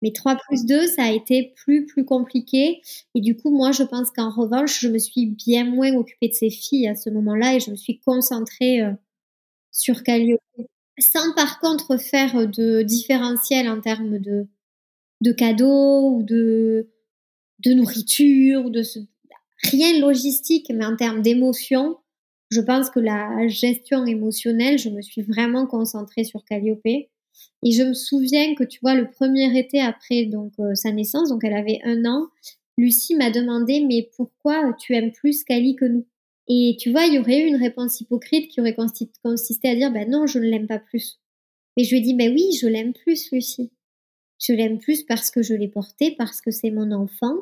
Mais 0.00 0.12
3 0.12 0.36
plus 0.36 0.64
2, 0.64 0.86
ça 0.86 1.06
a 1.06 1.10
été 1.10 1.54
plus, 1.56 1.86
plus 1.86 2.04
compliqué. 2.04 2.80
Et 3.16 3.20
du 3.20 3.36
coup, 3.36 3.50
moi, 3.50 3.72
je 3.72 3.82
pense 3.82 4.12
qu'en 4.12 4.30
revanche, 4.30 4.78
je 4.80 4.86
me 4.86 4.98
suis 4.98 5.26
bien 5.26 5.64
moins 5.64 5.92
occupée 5.96 6.28
de 6.28 6.34
ces 6.34 6.50
filles 6.50 6.86
à 6.86 6.94
ce 6.94 7.10
moment-là 7.10 7.56
et 7.56 7.60
je 7.60 7.72
me 7.72 7.76
suis 7.76 7.98
concentrée 7.98 8.80
euh, 8.80 8.92
sur 9.72 10.02
Calliope. 10.02 10.40
Sans 10.98 11.32
par 11.34 11.60
contre 11.60 11.96
faire 11.96 12.48
de 12.48 12.82
différentiel 12.82 13.68
en 13.68 13.80
termes 13.80 14.18
de, 14.18 14.46
de 15.20 15.32
cadeaux 15.32 16.16
ou 16.16 16.22
de, 16.22 16.88
de 17.60 17.72
nourriture, 17.72 18.70
de 18.70 18.82
rien 19.62 20.00
logistique, 20.00 20.72
mais 20.74 20.84
en 20.84 20.96
termes 20.96 21.22
d'émotion, 21.22 21.98
je 22.50 22.60
pense 22.60 22.90
que 22.90 23.00
la 23.00 23.46
gestion 23.48 24.06
émotionnelle, 24.06 24.78
je 24.78 24.88
me 24.88 25.02
suis 25.02 25.22
vraiment 25.22 25.66
concentrée 25.66 26.24
sur 26.24 26.44
Calliope. 26.44 26.80
Et 26.84 27.72
je 27.72 27.82
me 27.82 27.94
souviens 27.94 28.54
que 28.54 28.64
tu 28.64 28.80
vois, 28.80 28.94
le 28.94 29.10
premier 29.10 29.56
été 29.56 29.80
après 29.80 30.24
donc 30.24 30.52
euh, 30.58 30.74
sa 30.74 30.90
naissance, 30.90 31.28
donc 31.28 31.44
elle 31.44 31.56
avait 31.56 31.80
un 31.84 32.04
an, 32.04 32.26
Lucie 32.78 33.16
m'a 33.16 33.30
demandé 33.30 33.84
mais 33.84 34.08
pourquoi 34.16 34.72
tu 34.78 34.94
aimes 34.94 35.12
plus 35.12 35.44
Cali 35.44 35.74
que 35.76 35.84
nous? 35.84 36.06
Et 36.48 36.76
tu 36.80 36.90
vois, 36.90 37.04
il 37.06 37.14
y 37.14 37.18
aurait 37.18 37.40
eu 37.42 37.46
une 37.46 37.56
réponse 37.56 38.00
hypocrite 38.00 38.50
qui 38.50 38.60
aurait 38.60 38.74
consisté 38.74 39.68
à 39.68 39.74
dire 39.74 39.92
ben 39.92 40.08
non, 40.10 40.26
je 40.26 40.38
ne 40.38 40.44
l'aime 40.46 40.66
pas 40.66 40.78
plus. 40.78 41.20
Mais 41.76 41.84
je 41.84 41.90
lui 41.90 41.98
ai 41.98 42.00
dit 42.02 42.14
ben 42.14 42.32
oui, 42.34 42.52
je 42.60 42.66
l'aime 42.68 42.92
plus 42.94 43.30
Lucie. 43.32 43.70
Je 44.40 44.52
l'aime 44.54 44.78
plus 44.78 45.04
parce 45.04 45.30
que 45.30 45.42
je 45.42 45.54
l'ai 45.54 45.68
porté, 45.68 46.14
parce 46.16 46.40
que 46.40 46.50
c'est 46.52 46.70
mon 46.70 46.92
enfant, 46.92 47.34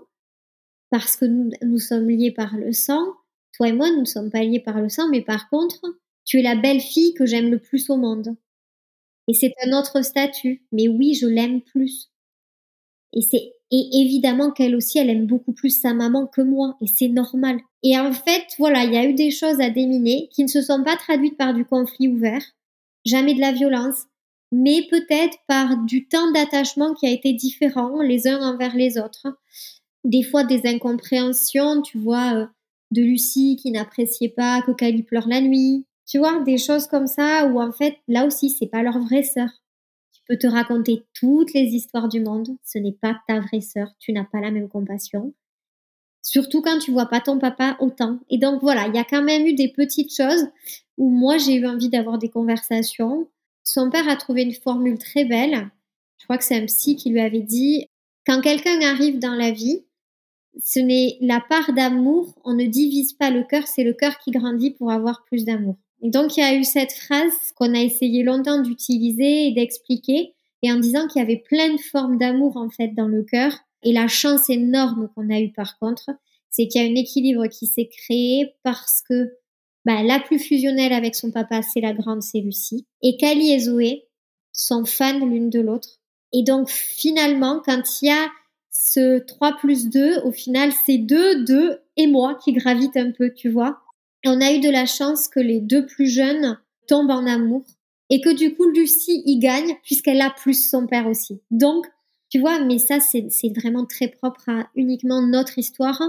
parce 0.91 1.17
que 1.17 1.25
nous, 1.27 1.51
nous 1.63 1.79
sommes 1.79 2.09
liés 2.11 2.33
par 2.33 2.57
le 2.57 2.73
sang. 2.73 3.05
Toi 3.53 3.69
et 3.69 3.73
moi, 3.73 3.91
nous 3.91 4.01
ne 4.01 4.05
sommes 4.05 4.31
pas 4.31 4.43
liés 4.43 4.61
par 4.61 4.81
le 4.81 4.89
sang, 4.89 5.09
mais 5.11 5.23
par 5.23 5.49
contre, 5.51 5.81
tu 6.25 6.39
es 6.39 6.43
la 6.43 6.57
belle 6.57 6.81
fille 6.81 7.15
que 7.15 7.27
j'aime 7.27 7.51
le 7.51 7.59
plus 7.61 7.91
au 7.91 7.97
monde. 7.97 8.37
Et 9.29 9.35
c'est 9.35 9.55
un 9.65 9.79
autre 9.79 10.03
statut. 10.03 10.65
Mais 10.73 10.89
oui, 10.89 11.15
je 11.15 11.27
l'aime 11.27 11.63
plus. 11.63 12.11
Et 13.13 13.21
c'est 13.23 13.53
et 13.73 13.89
évidemment 14.01 14.53
qu'elle 14.53 14.77
aussi, 14.77 14.99
elle 14.99 15.11
aime 15.11 15.27
beaucoup 15.27 15.53
plus 15.53 15.71
sa 15.81 15.93
maman 15.93 16.27
que 16.29 16.41
moi, 16.41 16.77
et 16.81 16.87
c'est 16.87 17.09
normal. 17.09 17.59
Et 17.89 17.97
en 17.97 18.13
fait, 18.13 18.43
voilà, 18.59 18.83
il 18.83 18.93
y 18.93 18.97
a 18.97 19.05
eu 19.05 19.15
des 19.15 19.31
choses 19.31 19.61
à 19.61 19.71
déminer 19.71 20.29
qui 20.33 20.43
ne 20.43 20.49
se 20.49 20.61
sont 20.61 20.83
pas 20.83 20.97
traduites 20.97 21.37
par 21.37 21.55
du 21.55 21.65
conflit 21.65 22.09
ouvert, 22.09 22.43
jamais 23.05 23.33
de 23.33 23.41
la 23.41 23.53
violence, 23.53 24.07
mais 24.51 24.89
peut-être 24.91 25.39
par 25.47 25.77
du 25.85 26.09
temps 26.09 26.33
d'attachement 26.33 26.95
qui 26.95 27.07
a 27.07 27.11
été 27.11 27.33
différent 27.33 28.03
les 28.03 28.27
uns 28.27 28.43
envers 28.43 28.75
les 28.75 28.99
autres. 28.99 29.29
Des 30.03 30.25
fois, 30.25 30.43
des 30.43 30.67
incompréhensions, 30.67 31.81
tu 31.81 31.97
vois, 31.97 32.35
euh, 32.35 32.47
de 32.91 33.03
Lucie 33.03 33.55
qui 33.55 33.71
n'appréciait 33.71 34.31
pas 34.31 34.63
que 34.63 34.73
Cali 34.73 35.05
pleure 35.05 35.29
la 35.29 35.41
nuit, 35.41 35.87
tu 36.09 36.19
vois, 36.19 36.43
des 36.43 36.59
choses 36.59 36.89
comme 36.89 37.07
ça 37.07 37.47
où 37.47 37.61
en 37.61 37.71
fait, 37.71 37.99
là 38.09 38.27
aussi, 38.27 38.51
c'est 38.51 38.67
pas 38.67 38.83
leur 38.83 38.99
vraie 38.99 39.23
sœur. 39.23 39.51
Tu 40.13 40.23
peux 40.27 40.37
te 40.37 40.49
raconter 40.49 41.05
toutes 41.15 41.55
les 41.55 41.77
histoires 41.77 42.09
du 42.09 42.19
monde, 42.19 42.49
ce 42.65 42.79
n'est 42.79 42.99
pas 43.01 43.17
ta 43.29 43.39
vraie 43.39 43.61
sœur, 43.61 43.93
tu 44.01 44.13
n'as 44.13 44.25
pas 44.25 44.41
la 44.41 44.51
même 44.51 44.69
compassion. 44.69 45.33
Surtout 46.27 46.61
quand 46.61 46.81
tu 46.81 46.91
vois 46.91 47.07
pas 47.07 47.21
ton 47.21 47.39
papa 47.39 47.77
autant. 47.79 48.19
Et 48.31 48.37
donc 48.37 48.61
voilà, 48.61 48.89
il 48.89 48.97
y 48.97 48.99
a 48.99 49.05
quand 49.05 49.23
même 49.23 49.47
eu 49.47 49.53
des 49.53 49.69
petites 49.69 50.13
choses 50.13 50.49
où 50.99 51.09
moi 51.09 51.39
j'ai 51.39 51.55
eu 51.55 51.69
envie 51.69 51.89
d'avoir 51.89 52.19
des 52.19 52.29
conversations. 52.29 53.29
Son 53.63 53.91
père 53.91 54.09
a 54.09 54.17
trouvé 54.17 54.43
une 54.43 54.53
formule 54.53 54.99
très 54.99 55.25
belle. 55.25 55.71
Je 56.19 56.25
crois 56.25 56.37
que 56.37 56.43
c'est 56.43 56.61
un 56.61 56.67
psy 56.67 56.97
qui 56.97 57.11
lui 57.11 57.21
avait 57.21 57.43
dit 57.43 57.87
quand 58.27 58.41
quelqu'un 58.41 58.81
arrive 58.81 59.21
dans 59.21 59.37
la 59.37 59.53
vie, 59.53 59.85
ce 60.61 60.81
n'est 60.81 61.17
la 61.21 61.41
part 61.41 61.73
d'amour, 61.73 62.35
on 62.45 62.55
ne 62.55 62.67
divise 62.67 63.13
pas 63.13 63.31
le 63.31 63.45
cœur, 63.45 63.69
c'est 63.69 63.85
le 63.85 63.93
cœur 63.93 64.19
qui 64.19 64.33
grandit 64.33 64.73
pour 64.73 64.91
avoir 64.91 65.25
plus 65.27 65.45
d'amour. 65.45 65.77
Et 66.03 66.11
donc, 66.11 66.37
il 66.37 66.41
y 66.41 66.43
a 66.43 66.57
eu 66.57 66.65
cette 66.65 66.93
phrase 66.93 67.53
qu'on 67.55 67.73
a 67.73 67.79
essayé 67.79 68.25
longtemps 68.25 68.61
d'utiliser 68.61 69.47
et 69.47 69.53
d'expliquer, 69.53 70.35
et 70.63 70.73
en 70.73 70.81
disant 70.81 71.07
qu'il 71.07 71.21
y 71.21 71.25
avait 71.25 71.45
plein 71.49 71.73
de 71.73 71.81
formes 71.81 72.19
d'amour, 72.19 72.57
en 72.57 72.69
fait, 72.69 72.89
dans 72.97 73.07
le 73.07 73.23
cœur. 73.23 73.53
Et 73.87 73.93
la 73.93 74.09
chance 74.09 74.51
énorme 74.51 75.09
qu'on 75.15 75.31
a 75.31 75.41
eue, 75.41 75.53
par 75.53 75.79
contre, 75.79 76.11
c'est 76.51 76.67
qu'il 76.67 76.83
y 76.83 76.87
a 76.87 76.91
un 76.91 76.95
équilibre 76.95 77.47
qui 77.47 77.67
s'est 77.67 77.89
créé 77.89 78.55
parce 78.63 79.03
que 79.09 79.33
bah, 79.85 80.03
la 80.03 80.19
plus 80.19 80.39
fusionnelle 80.39 80.93
avec 80.93 81.15
son 81.15 81.31
papa, 81.31 81.63
c'est 81.63 81.81
la 81.81 81.93
grande, 81.93 82.23
c'est 82.23 82.41
Lucie. 82.41 82.87
Et 83.03 83.17
Kali 83.17 83.53
et 83.53 83.61
Zoé 83.61 84.09
sont 84.53 84.85
fans 84.85 85.25
l'une 85.25 85.51
de 85.51 85.61
l'autre. 85.61 86.01
Et 86.33 86.43
donc, 86.43 86.69
finalement, 86.69 87.63
quand 87.65 88.03
il 88.03 88.09
y 88.09 88.11
a 88.11 88.29
ce 88.71 89.21
3 89.21 89.57
plus 89.59 89.89
2, 89.89 90.23
au 90.25 90.33
final, 90.33 90.73
c'est 90.85 90.99
2, 90.99 91.45
2 91.45 91.79
et 91.97 92.07
moi 92.09 92.37
qui 92.43 92.53
gravitent 92.53 92.97
un 92.97 93.13
peu, 93.13 93.33
tu 93.33 93.49
vois 93.49 93.81
on 94.27 94.41
a 94.41 94.53
eu 94.53 94.61
de 94.61 94.71
la 94.71 94.87
chance 94.87 95.29
que 95.29 95.41
les 95.41 95.61
deux 95.61 95.87
plus 95.87 96.09
jeunes 96.09 96.59
tombent 96.89 97.11
en 97.11 97.27
amour 97.27 97.65
et 98.11 98.21
que 98.21 98.31
du 98.31 98.55
coup 98.55 98.69
Lucie 98.71 99.23
y 99.25 99.39
gagne 99.39 99.77
puisqu'elle 99.83 100.21
a 100.21 100.31
plus 100.31 100.69
son 100.69 100.87
père 100.87 101.07
aussi. 101.07 101.41
Donc, 101.51 101.87
tu 102.31 102.41
vois, 102.41 102.61
mais 102.65 102.79
ça 102.79 102.99
c'est 103.01 103.29
vraiment 103.57 103.87
très 103.87 104.09
propre 104.09 104.49
à 104.49 104.69
uniquement 104.75 105.23
notre 105.23 105.59
histoire. 105.59 106.01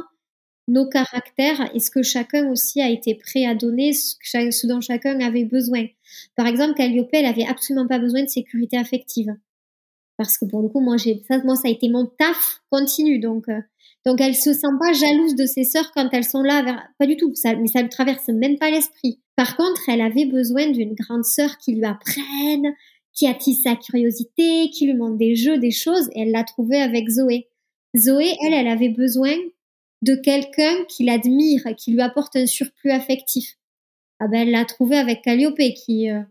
nos 0.68 0.88
caractères 0.90 1.70
et 1.74 1.80
ce 1.80 1.92
que 1.92 2.04
chacun 2.04 2.50
aussi 2.52 2.82
a 2.82 2.90
été 2.90 3.16
prêt 3.16 3.46
à 3.46 3.56
donner, 3.56 3.94
ce, 3.94 4.68
dont 4.68 4.82
chacun 4.82 5.20
avait 5.22 5.46
besoin. 5.46 5.86
Par 6.36 6.48
exemple, 6.48 6.76
Calliope, 6.76 7.10
elle 7.14 7.26
avait 7.26 7.46
absolument 7.48 7.88
pas 7.88 8.00
besoin 8.00 8.24
de 8.24 8.30
sécurité 8.30 8.78
affective. 8.78 9.36
Parce 10.18 10.38
que 10.38 10.46
pour 10.46 10.62
le 10.62 10.70
coup, 10.70 10.80
moi, 10.82 10.98
ça, 10.98 11.38
moi, 11.44 11.56
ça 11.56 11.68
a 11.68 11.72
été 11.72 11.90
mon 11.90 12.06
taf 12.06 12.62
continu. 12.72 13.20
Donc, 13.20 13.48
euh, 13.50 13.62
donc 14.06 14.20
elle 14.20 14.36
se 14.36 14.54
sent 14.54 14.68
pas 14.80 14.94
jalouse 14.94 15.36
de 15.36 15.46
ses 15.46 15.64
sœurs 15.64 15.92
quand 15.94 16.10
elles 16.12 16.24
sont 16.24 16.42
là. 16.42 16.88
Pas 16.98 17.06
du 17.06 17.18
tout. 17.18 17.34
Ça, 17.36 17.56
mais 17.56 17.68
ça 17.68 17.84
ne 17.84 17.88
traverse 17.88 18.28
même 18.30 18.58
pas 18.58 18.72
l'esprit. 18.72 19.20
Par 19.36 19.56
contre, 19.56 19.88
elle 19.90 20.02
avait 20.02 20.26
besoin 20.26 20.70
d'une 20.72 20.96
grande 20.96 21.24
sœur 21.26 21.58
qui 21.60 21.76
lui 21.76 21.86
apprenne, 21.86 22.74
qui 23.18 23.26
attise 23.26 23.64
sa 23.64 23.76
curiosité, 23.76 24.70
qui 24.70 24.86
lui 24.86 24.94
montre 24.94 25.18
des 25.18 25.36
jeux, 25.36 25.58
des 25.58 25.72
choses. 25.72 26.08
Et 26.14 26.22
elle 26.22 26.32
l'a 26.32 26.44
trouvée 26.44 26.80
avec 26.80 27.10
Zoé. 27.10 27.50
Zoé, 27.98 28.32
elle, 28.46 28.54
elle 28.54 28.68
avait 28.68 28.90
besoin 28.90 29.36
de 30.04 30.14
quelqu'un 30.14 30.86
qui 30.88 31.04
l'admire, 31.04 31.64
qui 31.76 31.92
lui 31.92 32.02
apporte 32.02 32.36
un 32.36 32.46
surplus 32.46 32.92
affectif. 32.92 33.58
Ah 34.20 34.28
ben, 34.28 34.42
elle 34.42 34.52
l'a 34.52 34.66
trouvé 34.66 34.98
avec 34.98 35.24
Calliope 35.24 35.60
qui... 35.76 36.12
Euh, 36.12 36.22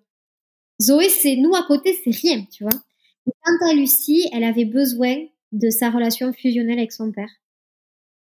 Zoé, 0.80 1.08
c'est 1.08 1.36
nous 1.36 1.54
à 1.54 1.64
côté, 1.66 1.98
c'est 2.04 2.14
rien, 2.14 2.44
tu 2.52 2.62
vois. 2.62 2.78
quant 3.24 3.70
à 3.70 3.74
Lucie, 3.74 4.28
elle 4.32 4.44
avait 4.44 4.66
besoin 4.66 5.16
de 5.52 5.70
sa 5.70 5.90
relation 5.90 6.32
fusionnelle 6.32 6.78
avec 6.78 6.92
son 6.92 7.10
père. 7.10 7.30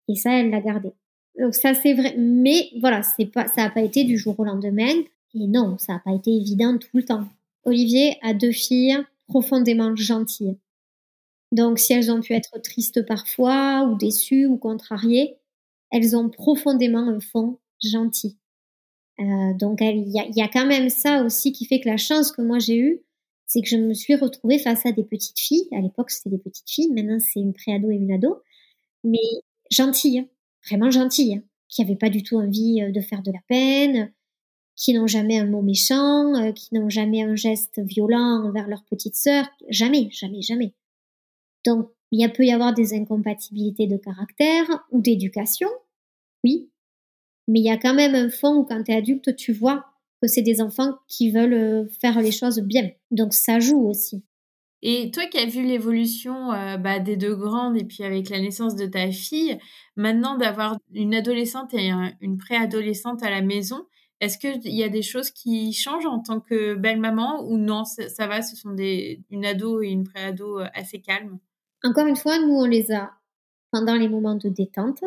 Et 0.09 0.15
ça, 0.15 0.33
elle 0.33 0.51
l'a 0.51 0.61
gardé. 0.61 0.93
Donc 1.39 1.55
ça, 1.55 1.75
c'est 1.75 1.93
vrai. 1.93 2.15
Mais 2.17 2.71
voilà, 2.81 3.03
c'est 3.03 3.27
pas, 3.27 3.49
ça 3.49 3.65
n'a 3.65 3.71
pas 3.71 3.83
été 3.83 4.05
du 4.05 4.17
jour 4.17 4.39
au 4.39 4.45
lendemain. 4.45 4.95
Et 5.35 5.47
non, 5.47 5.77
ça 5.77 5.95
n'a 5.95 5.99
pas 5.99 6.15
été 6.15 6.31
évident 6.31 6.79
tout 6.79 6.89
le 6.95 7.05
temps. 7.05 7.27
Olivier 7.67 8.17
a 8.23 8.33
deux 8.33 8.53
filles 8.53 8.97
profondément 9.29 9.95
gentilles. 9.95 10.57
Donc, 11.53 11.79
si 11.79 11.93
elles 11.93 12.11
ont 12.11 12.21
pu 12.21 12.33
être 12.33 12.61
tristes 12.63 13.05
parfois, 13.07 13.85
ou 13.85 13.97
déçues, 13.97 14.47
ou 14.47 14.57
contrariées, 14.57 15.37
elles 15.91 16.17
ont 16.17 16.29
profondément 16.29 17.09
un 17.09 17.21
fond 17.21 17.59
gentil. 17.83 18.39
Euh, 19.21 19.55
donc, 19.55 19.81
il 19.81 20.09
y 20.09 20.21
a, 20.21 20.27
y 20.29 20.43
a, 20.43 20.49
quand 20.49 20.67
même 20.67 20.91
ça 20.91 21.23
aussi 21.23 21.53
qui 21.53 21.67
fait 21.67 21.81
que 21.81 21.89
la 21.89 21.97
chance 21.97 22.33
que 22.33 22.43
moi 22.43 22.59
j'ai 22.59 22.77
eue, 22.77 23.03
c'est 23.47 23.63
que 23.63 23.69
je 23.69 23.77
me 23.77 23.95
suis 23.95 24.15
retrouvée 24.17 24.59
face 24.59 24.85
à 24.87 24.93
des 24.93 25.05
petites 25.05 25.39
filles. 25.39 25.69
À 25.73 25.81
l'époque, 25.81 26.11
c'était 26.11 26.31
des 26.31 26.43
petites 26.43 26.69
filles. 26.69 26.91
Maintenant, 26.93 27.19
c'est 27.21 27.41
une 27.41 27.53
préado 27.53 27.91
et 27.91 27.95
une 27.95 28.13
ado. 28.13 28.43
Mais 29.05 29.19
gentilles, 29.71 30.29
vraiment 30.69 30.91
gentilles, 30.91 31.43
qui 31.69 31.83
n'avaient 31.83 31.97
pas 31.97 32.11
du 32.11 32.23
tout 32.23 32.37
envie 32.37 32.83
euh, 32.83 32.91
de 32.91 33.01
faire 33.01 33.23
de 33.23 33.33
la 33.33 33.41
peine, 33.49 34.13
qui 34.77 34.93
n'ont 34.93 35.07
jamais 35.07 35.39
un 35.39 35.47
mot 35.47 35.63
méchant, 35.63 36.35
euh, 36.35 36.53
qui 36.53 36.75
n'ont 36.75 36.91
jamais 36.91 37.23
un 37.23 37.35
geste 37.35 37.81
violent 37.81 38.45
envers 38.47 38.69
leur 38.69 38.85
petite 38.85 39.17
sœur. 39.17 39.47
Jamais, 39.69 40.09
jamais, 40.11 40.43
jamais. 40.43 40.75
Donc, 41.65 41.91
il 42.13 42.31
peut 42.33 42.45
y 42.45 42.53
avoir 42.53 42.75
des 42.75 42.95
incompatibilités 42.95 43.87
de 43.87 43.97
caractère 43.97 44.67
ou 44.93 45.01
d'éducation, 45.01 45.69
oui, 46.45 46.71
mais 47.49 47.61
il 47.61 47.65
y 47.65 47.71
a 47.71 47.77
quand 47.77 47.95
même 47.95 48.15
un 48.15 48.31
fond 48.31 48.57
où 48.57 48.65
quand 48.65 48.83
tu 48.83 48.93
es 48.93 48.97
adulte, 48.97 49.35
tu 49.37 49.53
vois 49.53 49.87
que 50.23 50.29
c'est 50.29 50.43
des 50.43 50.61
enfants 50.61 50.95
qui 51.09 51.31
veulent 51.31 51.55
euh, 51.55 51.85
faire 52.01 52.21
les 52.21 52.33
choses 52.33 52.61
bien. 52.61 52.91
Donc 53.11 53.35
ça 53.35 53.61
joue 53.61 53.87
aussi. 53.89 54.25
Et 54.83 55.11
toi 55.11 55.27
qui 55.27 55.39
as 55.39 55.47
vu 55.47 55.63
l'évolution 55.63 56.53
euh, 56.53 56.77
bah, 56.77 57.01
des 57.01 57.17
deux 57.17 57.35
grandes 57.35 57.77
et 57.77 57.85
puis 57.85 58.05
avec 58.05 58.31
la 58.31 58.41
naissance 58.41 58.77
de 58.77 58.87
ta 58.87 59.11
fille, 59.11 59.59
maintenant 59.97 60.37
d'avoir 60.37 60.79
une 60.93 61.15
adolescente 61.15 61.75
et 61.75 61.91
une 62.21 62.39
préadolescente 62.39 63.23
à 63.23 63.31
la 63.31 63.43
maison, 63.43 63.87
est-ce 64.21 64.39
qu'il 64.39 64.75
y 64.75 64.83
a 64.83 64.89
des 64.89 65.03
choses 65.03 65.31
qui 65.31 65.73
changent 65.73 66.07
en 66.07 66.21
tant 66.21 66.41
que 66.41 66.75
belle-maman 66.75 67.45
ou 67.45 67.59
non, 67.59 67.85
ça, 67.85 68.27
va, 68.27 68.43
ce 68.43 68.57
sont 68.57 68.73
des, 68.73 69.23
une 69.31 69.45
ado 69.45 69.83
et 69.83 69.89
une 69.89 70.05
préado 70.05 70.61
euh, 70.61 70.67
assez 70.75 71.01
calmes 71.01 71.39
encore 71.87 72.07
une 72.07 72.17
fois, 72.17 72.39
nous, 72.39 72.55
on 72.55 72.65
les 72.65 72.93
a 72.93 73.13
pendant 73.71 73.95
les 73.95 74.09
moments 74.09 74.35
de 74.35 74.49
détente 74.49 75.05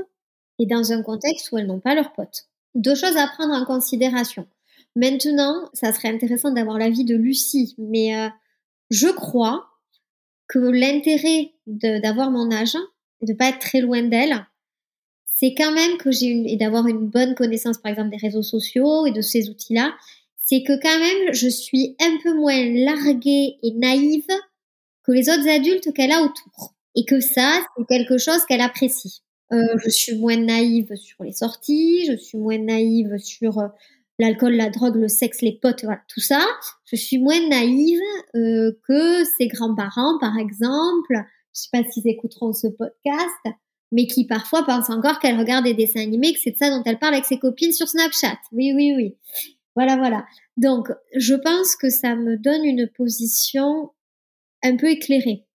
et 0.59 0.65
dans 0.65 0.91
un 0.91 1.01
contexte 1.01 1.51
où 1.51 1.57
elles 1.57 1.67
n'ont 1.67 1.79
pas 1.79 1.95
leurs 1.95 2.13
potes. 2.13 2.47
Deux 2.75 2.95
choses 2.95 3.17
à 3.17 3.27
prendre 3.27 3.53
en 3.53 3.65
considération. 3.65 4.47
Maintenant, 4.95 5.69
ça 5.73 5.91
serait 5.91 6.09
intéressant 6.09 6.51
d'avoir 6.51 6.77
l'avis 6.77 7.05
de 7.05 7.15
Lucie, 7.15 7.75
mais 7.77 8.15
euh, 8.15 8.29
je 8.89 9.07
crois 9.07 9.67
que 10.47 10.59
l'intérêt 10.59 11.53
d'avoir 11.67 12.31
mon 12.31 12.51
âge 12.51 12.77
et 13.21 13.25
de 13.25 13.33
pas 13.33 13.49
être 13.49 13.59
très 13.59 13.81
loin 13.81 14.03
d'elle, 14.03 14.47
c'est 15.39 15.53
quand 15.55 15.71
même 15.71 15.97
que 15.97 16.11
j'ai 16.11 16.25
une, 16.25 16.45
et 16.45 16.57
d'avoir 16.57 16.85
une 16.87 17.07
bonne 17.07 17.33
connaissance, 17.33 17.77
par 17.77 17.91
exemple, 17.91 18.09
des 18.09 18.17
réseaux 18.17 18.43
sociaux 18.43 19.05
et 19.05 19.11
de 19.11 19.21
ces 19.21 19.49
outils-là, 19.49 19.93
c'est 20.43 20.63
que 20.63 20.73
quand 20.81 20.99
même, 20.99 21.33
je 21.33 21.47
suis 21.47 21.95
un 22.01 22.17
peu 22.21 22.33
moins 22.33 22.61
larguée 22.65 23.55
et 23.63 23.71
naïve 23.75 24.27
que 25.03 25.13
les 25.13 25.29
autres 25.29 25.47
adultes 25.47 25.93
qu'elle 25.93 26.11
a 26.11 26.23
autour. 26.23 26.75
Et 26.95 27.05
que 27.05 27.21
ça, 27.21 27.61
c'est 27.77 27.85
quelque 27.87 28.17
chose 28.17 28.43
qu'elle 28.47 28.59
apprécie. 28.59 29.21
Euh, 29.53 29.77
je 29.77 29.89
suis 29.89 30.17
moins 30.17 30.35
naïve 30.35 30.93
sur 30.95 31.23
les 31.23 31.31
sorties, 31.31 32.05
je 32.07 32.17
suis 32.17 32.37
moins 32.37 32.57
naïve 32.57 33.17
sur 33.17 33.59
euh, 33.59 33.67
l'alcool, 34.19 34.55
la 34.55 34.69
drogue, 34.69 34.95
le 34.95 35.07
sexe, 35.07 35.41
les 35.41 35.57
potes, 35.57 35.83
voilà, 35.83 36.01
tout 36.13 36.19
ça. 36.19 36.45
Je 36.83 36.97
suis 36.97 37.17
moins 37.17 37.47
naïve 37.47 38.01
euh, 38.35 38.73
que 38.87 39.23
ses 39.37 39.47
grands-parents, 39.47 40.19
par 40.19 40.37
exemple. 40.37 41.13
Je 41.55 41.61
sais 41.61 41.69
pas 41.71 41.83
s'ils 41.89 42.07
écouteront 42.07 42.51
ce 42.51 42.67
podcast, 42.67 43.55
mais 43.91 44.07
qui 44.07 44.25
parfois 44.25 44.65
pensent 44.65 44.89
encore 44.89 45.19
qu'elle 45.19 45.37
regarde 45.37 45.65
des 45.65 45.73
dessins 45.73 46.01
animés, 46.01 46.33
que 46.33 46.39
c'est 46.39 46.51
de 46.51 46.57
ça 46.57 46.69
dont 46.69 46.83
elle 46.85 46.99
parle 46.99 47.15
avec 47.15 47.25
ses 47.25 47.39
copines 47.39 47.71
sur 47.71 47.87
Snapchat. 47.87 48.37
Oui, 48.51 48.73
oui, 48.73 48.93
oui. 48.95 49.15
Voilà, 49.75 49.97
voilà. 49.97 50.25
Donc, 50.57 50.89
je 51.15 51.35
pense 51.35 51.75
que 51.75 51.89
ça 51.89 52.15
me 52.15 52.37
donne 52.37 52.65
une 52.65 52.87
position 52.87 53.91
un 54.63 54.75
peu 54.75 54.89
éclairée. 54.89 55.45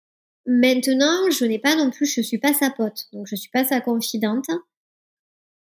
Maintenant, 0.46 1.30
je 1.30 1.44
n'ai 1.44 1.58
pas 1.58 1.76
non 1.76 1.90
plus, 1.90 2.06
je 2.06 2.20
suis 2.20 2.38
pas 2.38 2.52
sa 2.52 2.70
pote, 2.70 3.04
donc 3.12 3.26
je 3.26 3.36
suis 3.36 3.50
pas 3.50 3.64
sa 3.64 3.80
confidente. 3.80 4.46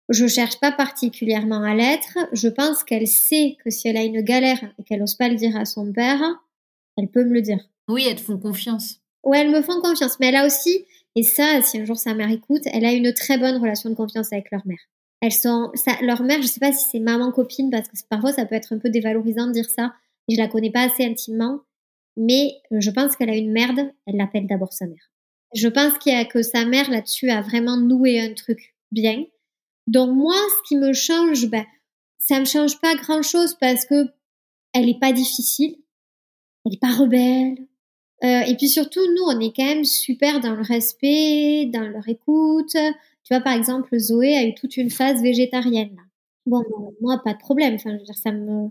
Je 0.09 0.27
cherche 0.27 0.61
pas 0.61 0.71
particulièrement 0.71 1.62
à 1.62 1.75
l'être. 1.75 2.19
Je 2.33 2.49
pense 2.49 2.85
qu'elle 2.85 3.09
sait 3.09 3.57
que 3.64 3.71
si 3.71 3.88
elle 3.88 3.97
a 3.97 4.05
une 4.05 4.21
galère 4.21 4.62
et 4.79 4.85
qu'elle 4.85 5.01
n'ose 5.01 5.16
pas 5.16 5.29
le 5.29 5.35
dire 5.35 5.57
à 5.57 5.64
son 5.64 5.92
père, 5.92 6.23
elle 6.97 7.09
peut 7.09 7.25
me 7.25 7.35
le 7.35 7.42
dire. 7.42 7.59
Oui, 7.88 8.07
elles 8.09 8.16
te 8.16 8.21
font 8.21 8.38
confiance. 8.38 9.01
Oui, 9.25 9.38
elles 9.38 9.51
me 9.51 9.62
font 9.62 9.81
confiance. 9.81 10.19
Mais 10.21 10.29
elle 10.29 10.37
a 10.37 10.47
aussi, 10.47 10.85
et 11.17 11.23
ça, 11.23 11.61
si 11.63 11.81
un 11.81 11.85
jour 11.85 11.97
sa 11.97 12.15
mère 12.15 12.31
écoute, 12.31 12.63
elle 12.73 12.85
a 12.85 12.93
une 12.93 13.13
très 13.13 13.39
bonne 13.39 13.57
relation 13.57 13.91
de 13.91 13.95
confiance 13.95 14.33
avec 14.33 14.51
leur 14.53 14.65
mère. 14.67 14.79
Elles 15.21 15.33
sont, 15.33 15.71
ça, 15.75 15.93
leur 16.03 16.23
mère, 16.23 16.41
je 16.43 16.47
sais 16.47 16.61
pas 16.61 16.73
si 16.73 16.89
c'est 16.91 17.01
maman 17.01 17.33
copine, 17.33 17.71
parce 17.71 17.89
que 17.89 17.97
parfois 18.09 18.33
ça 18.33 18.47
peut 18.47 18.55
être 18.55 18.75
un 18.75 18.79
peu 18.79 18.91
dévalorisant 18.91 19.49
de 19.49 19.53
dire 19.53 19.69
ça. 19.69 19.95
Je 20.29 20.37
la 20.37 20.47
connais 20.47 20.71
pas 20.71 20.83
assez 20.83 21.05
intimement 21.05 21.61
mais 22.17 22.61
euh, 22.73 22.81
je 22.81 22.91
pense 22.91 23.17
qu'elle 23.17 23.31
a 23.31 23.37
une 23.37 23.53
merde, 23.53 23.93
elle 24.07 24.17
l'appelle 24.17 24.47
d'abord 24.47 24.73
sa 24.73 24.87
mère. 24.87 25.11
Je 25.55 25.69
pense 25.69 25.97
qu'il 25.99 26.13
y 26.13 26.17
a 26.17 26.25
que 26.25 26.43
sa 26.43 26.65
mère 26.65 26.91
là-dessus 26.91 27.31
a 27.31 27.43
vraiment 27.43 27.77
noué 27.77 28.21
un 28.21 28.33
truc 28.35 28.75
bien. 28.91 29.25
Donc 29.87 30.15
moi, 30.15 30.35
ce 30.35 30.69
qui 30.69 30.77
me 30.77 30.93
change, 30.93 31.47
ben, 31.49 31.65
ça 32.19 32.41
me 32.41 32.45
change 32.45 32.81
pas 32.81 32.95
grand-chose 32.97 33.57
parce 33.61 33.85
que 33.85 34.07
elle 34.73 34.89
est 34.89 34.99
pas 34.99 35.13
difficile, 35.13 35.77
elle 36.65 36.75
est 36.75 36.81
pas 36.81 36.95
rebelle. 36.95 37.57
Euh, 38.25 38.41
et 38.41 38.57
puis 38.57 38.69
surtout, 38.69 39.01
nous, 39.15 39.25
on 39.25 39.41
est 39.41 39.53
quand 39.55 39.65
même 39.65 39.85
super 39.85 40.41
dans 40.41 40.55
le 40.55 40.63
respect, 40.63 41.67
dans 41.73 41.87
leur 41.89 42.09
écoute. 42.09 42.73
Tu 42.73 43.35
vois, 43.35 43.41
par 43.41 43.53
exemple, 43.53 43.99
Zoé 43.99 44.37
a 44.37 44.45
eu 44.45 44.55
toute 44.55 44.77
une 44.77 44.91
phase 44.91 45.23
végétarienne. 45.23 45.97
Bon, 46.47 46.63
moi, 47.01 47.21
pas 47.25 47.35
de 47.35 47.39
problème. 47.39 47.75
Enfin, 47.75 47.91
je 47.93 47.99
veux 47.99 48.05
dire, 48.05 48.17
ça 48.17 48.33
me, 48.33 48.71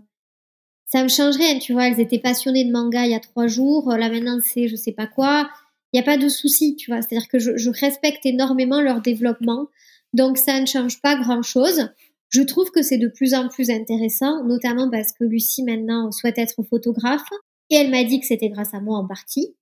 ça 0.86 1.02
me 1.02 1.08
change 1.08 1.36
rien, 1.36 1.58
tu 1.58 1.72
vois. 1.72 1.88
Elles 1.88 2.00
étaient 2.00 2.18
passionnées 2.18 2.64
de 2.64 2.72
manga 2.72 3.04
il 3.04 3.12
y 3.12 3.14
a 3.14 3.20
trois 3.20 3.48
jours, 3.48 3.90
là 3.90 4.08
maintenant 4.08 4.38
c'est 4.42 4.68
je 4.68 4.76
sais 4.76 4.92
pas 4.92 5.06
quoi. 5.06 5.50
Il 5.92 5.98
n'y 5.98 6.00
a 6.00 6.04
pas 6.04 6.16
de 6.16 6.28
souci, 6.28 6.76
tu 6.76 6.90
vois. 6.90 7.02
C'est-à-dire 7.02 7.28
que 7.28 7.38
je, 7.38 7.56
je, 7.56 7.70
respecte 7.70 8.24
énormément 8.26 8.80
leur 8.80 9.00
développement, 9.00 9.68
donc 10.12 10.38
ça 10.38 10.60
ne 10.60 10.66
change 10.66 11.00
pas 11.00 11.16
grand-chose. 11.16 11.88
Je 12.28 12.42
trouve 12.42 12.70
que 12.70 12.82
c'est 12.82 12.98
de 12.98 13.08
plus 13.08 13.34
en 13.34 13.48
plus 13.48 13.70
intéressant, 13.70 14.44
notamment 14.44 14.90
parce 14.90 15.12
que 15.12 15.24
Lucie 15.24 15.62
maintenant 15.62 16.10
souhaite 16.12 16.38
être 16.38 16.62
photographe 16.62 17.28
et 17.70 17.76
elle 17.76 17.90
m'a 17.90 18.04
dit 18.04 18.20
que 18.20 18.26
c'était 18.26 18.48
grâce 18.48 18.74
à 18.74 18.80
moi 18.80 18.98
en 18.98 19.06
partie. 19.06 19.54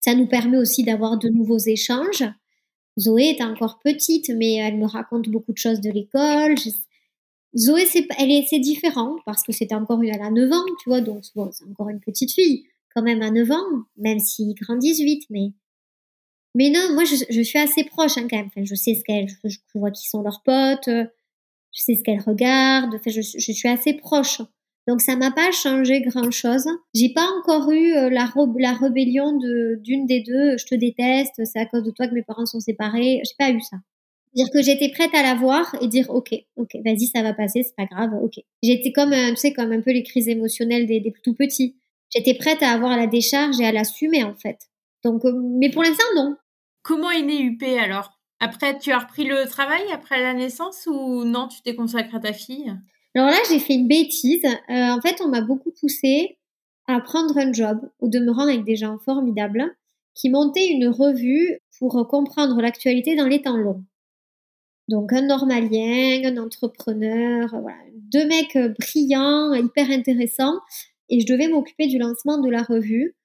Ça 0.00 0.14
nous 0.14 0.26
permet 0.26 0.58
aussi 0.58 0.84
d'avoir 0.84 1.18
de 1.18 1.28
nouveaux 1.28 1.58
échanges. 1.58 2.24
Zoé 2.98 3.36
est 3.38 3.42
encore 3.42 3.78
petite, 3.80 4.30
mais 4.30 4.54
elle 4.54 4.76
me 4.76 4.86
raconte 4.86 5.28
beaucoup 5.28 5.52
de 5.52 5.58
choses 5.58 5.80
de 5.80 5.90
l'école. 5.90 6.54
Zoé, 7.56 7.86
c'est, 7.86 8.06
elle 8.18 8.30
est, 8.30 8.46
c'est 8.48 8.58
différent 8.58 9.16
parce 9.24 9.42
que 9.42 9.52
c'était 9.52 9.74
encore 9.74 10.02
une, 10.02 10.10
elle 10.10 10.22
a 10.22 10.30
9 10.30 10.52
ans, 10.52 10.64
tu 10.82 10.88
vois, 10.88 11.00
donc 11.00 11.24
c'est 11.24 11.64
encore 11.64 11.88
une 11.88 12.00
petite 12.00 12.32
fille, 12.32 12.64
quand 12.94 13.02
même 13.02 13.22
à 13.22 13.30
9 13.30 13.50
ans, 13.50 13.84
même 13.96 14.18
s'ils 14.18 14.54
grandissent 14.54 15.00
vite, 15.00 15.24
mais, 15.30 15.52
mais 16.54 16.70
non, 16.70 16.92
moi, 16.94 17.04
je, 17.04 17.42
suis 17.42 17.58
assez 17.58 17.84
proche, 17.84 18.18
hein, 18.18 18.26
quand 18.30 18.36
même. 18.36 18.66
Je 18.66 18.74
sais 18.74 18.94
ce 18.94 19.02
qu'elle, 19.04 19.28
je, 19.44 19.58
vois 19.74 19.90
qui 19.90 20.08
sont 20.08 20.22
leurs 20.22 20.42
potes, 20.42 20.88
je 20.88 21.82
sais 21.82 21.94
ce 21.94 22.02
qu'elles 22.02 22.20
regardent, 22.20 22.94
enfin, 22.96 23.10
je 23.10 23.20
suis 23.52 23.68
assez 23.68 23.94
proche. 23.94 24.42
Donc, 24.88 25.02
ça 25.02 25.16
m'a 25.16 25.30
pas 25.30 25.52
changé 25.52 26.00
grand 26.00 26.30
chose. 26.30 26.66
J'ai 26.94 27.12
pas 27.12 27.26
encore 27.38 27.70
eu 27.70 27.92
euh, 27.92 28.08
la, 28.08 28.32
la 28.58 28.72
rébellion 28.72 29.36
de, 29.36 29.78
d'une 29.82 30.06
des 30.06 30.22
deux, 30.22 30.56
je 30.56 30.64
te 30.64 30.74
déteste, 30.74 31.44
c'est 31.44 31.58
à 31.58 31.66
cause 31.66 31.82
de 31.82 31.90
toi 31.90 32.08
que 32.08 32.14
mes 32.14 32.22
parents 32.22 32.46
sont 32.46 32.58
séparés. 32.58 33.20
J'ai 33.22 33.34
pas 33.38 33.50
eu 33.50 33.60
ça. 33.60 33.76
Dire 34.34 34.46
que 34.50 34.62
j'étais 34.62 34.88
prête 34.88 35.14
à 35.14 35.22
la 35.22 35.34
voir 35.34 35.76
et 35.82 35.88
dire 35.88 36.06
ok, 36.08 36.34
ok, 36.56 36.70
vas-y, 36.86 37.06
ça 37.06 37.22
va 37.22 37.34
passer, 37.34 37.62
c'est 37.64 37.76
pas 37.76 37.84
grave, 37.84 38.12
ok. 38.22 38.40
J'étais 38.62 38.90
comme, 38.92 39.12
tu 39.12 39.36
sais, 39.36 39.52
comme 39.52 39.72
un 39.72 39.82
peu 39.82 39.92
les 39.92 40.02
crises 40.02 40.28
émotionnelles 40.28 40.86
des, 40.86 41.00
des 41.00 41.12
tout 41.22 41.34
petits. 41.34 41.76
J'étais 42.14 42.34
prête 42.34 42.62
à 42.62 42.70
avoir 42.70 42.96
la 42.96 43.06
décharge 43.06 43.60
et 43.60 43.66
à 43.66 43.72
l'assumer 43.72 44.24
en 44.24 44.36
fait. 44.36 44.58
Donc, 45.04 45.22
euh, 45.26 45.32
mais 45.60 45.70
pour 45.70 45.82
l'instant, 45.82 46.04
non. 46.16 46.34
Comment 46.82 47.10
est 47.10 47.22
né 47.22 47.42
UP 47.42 47.62
alors? 47.78 48.18
Après, 48.40 48.78
tu 48.78 48.90
as 48.92 49.00
repris 49.00 49.24
le 49.24 49.46
travail 49.46 49.82
après 49.92 50.22
la 50.22 50.32
naissance 50.32 50.86
ou 50.86 51.24
non, 51.24 51.48
tu 51.48 51.60
t'es 51.60 51.74
consacrée 51.74 52.16
à 52.16 52.20
ta 52.20 52.32
fille? 52.32 52.72
Alors 53.18 53.30
là, 53.32 53.38
j'ai 53.50 53.58
fait 53.58 53.74
une 53.74 53.88
bêtise. 53.88 54.44
Euh, 54.44 54.90
en 54.90 55.00
fait, 55.00 55.20
on 55.20 55.26
m'a 55.26 55.40
beaucoup 55.40 55.72
poussé 55.72 56.38
à 56.86 57.00
prendre 57.00 57.36
un 57.36 57.52
job 57.52 57.80
ou 57.98 58.08
de 58.08 58.20
me 58.20 58.30
rendre 58.30 58.50
avec 58.50 58.64
des 58.64 58.76
gens 58.76 58.96
formidables 59.00 59.74
qui 60.14 60.30
montaient 60.30 60.68
une 60.68 60.86
revue 60.86 61.58
pour 61.80 62.06
comprendre 62.06 62.60
l'actualité 62.62 63.16
dans 63.16 63.26
les 63.26 63.42
temps 63.42 63.56
longs. 63.56 63.82
Donc 64.86 65.12
un 65.12 65.22
normalien, 65.22 66.22
un 66.26 66.36
entrepreneur, 66.36 67.48
voilà. 67.60 67.78
deux 67.92 68.24
mecs 68.24 68.56
brillants, 68.78 69.52
hyper 69.52 69.90
intéressants, 69.90 70.60
et 71.08 71.18
je 71.18 71.26
devais 71.26 71.48
m'occuper 71.48 71.88
du 71.88 71.98
lancement 71.98 72.38
de 72.38 72.48
la 72.48 72.62
revue. 72.62 73.16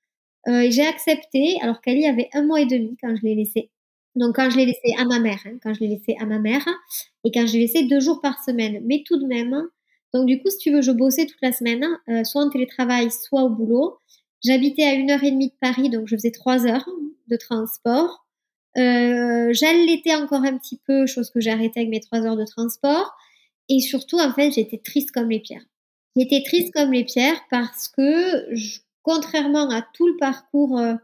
Euh, 0.48 0.62
et 0.62 0.72
j'ai 0.72 0.88
accepté, 0.88 1.60
alors 1.62 1.82
qu'Ali 1.82 2.08
avait 2.08 2.30
un 2.34 2.42
mois 2.42 2.62
et 2.62 2.66
demi 2.66 2.98
quand 3.00 3.16
je 3.16 3.22
l'ai 3.22 3.36
laissé. 3.36 3.70
Donc 4.16 4.38
quand 4.38 4.50
je 4.50 4.58
l'ai 4.58 4.66
laissé 4.66 4.96
à 4.98 5.06
ma 5.06 5.20
mère, 5.20 5.40
hein, 5.46 5.60
quand 5.62 5.76
je 5.76 5.82
l'ai 5.82 5.88
laissé 5.88 6.16
à 6.20 6.26
ma 6.26 6.40
mère, 6.40 6.68
et 7.24 7.30
quand 7.32 7.46
je 7.46 7.54
l'ai 7.54 7.60
laissé 7.60 7.84
deux 7.84 8.00
jours 8.00 8.22
par 8.22 8.44
semaine. 8.44 8.82
Mais 8.86 9.04
tout 9.06 9.20
de 9.20 9.28
même, 9.28 9.70
donc 10.14 10.26
du 10.28 10.42
coup, 10.42 10.50
si 10.50 10.58
tu 10.58 10.72
veux, 10.72 10.82
je 10.82 10.92
bossais 10.92 11.26
toute 11.26 11.42
la 11.42 11.52
semaine, 11.52 11.86
euh, 12.10 12.24
soit 12.24 12.44
en 12.44 12.50
télétravail, 12.50 13.10
soit 13.12 13.44
au 13.44 13.50
boulot. 13.50 13.98
J'habitais 14.44 14.84
à 14.84 14.94
une 14.94 15.10
heure 15.10 15.24
et 15.24 15.32
demie 15.32 15.50
de 15.50 15.56
Paris, 15.60 15.90
donc 15.90 16.08
je 16.08 16.16
faisais 16.16 16.32
trois 16.32 16.66
heures 16.68 16.88
de 17.28 17.38
transport. 17.38 18.26
Euh, 18.78 19.50
J'allaitais 19.54 20.16
encore 20.16 20.44
un 20.44 20.58
petit 20.58 20.80
peu, 20.86 21.06
chose 21.06 21.30
que 21.30 21.40
j'ai 21.40 21.52
arrêté 21.52 21.80
avec 21.80 21.90
mes 21.90 22.00
trois 22.00 22.22
heures 22.22 22.38
de 22.38 22.46
transport. 22.46 23.16
Et 23.70 23.80
surtout, 23.80 24.20
en 24.20 24.34
fait, 24.34 24.52
j'étais 24.52 24.78
triste 24.78 25.12
comme 25.12 25.30
les 25.30 25.40
pierres. 25.40 25.66
J'étais 26.16 26.44
triste 26.44 26.74
comme 26.74 26.92
les 26.92 27.06
pierres 27.06 27.40
parce 27.50 27.88
que, 27.88 28.54
contrairement 29.02 29.70
à 29.70 29.82
tout 29.94 30.08
le 30.08 30.18
parcours 30.18 30.78
euh, 30.78 30.96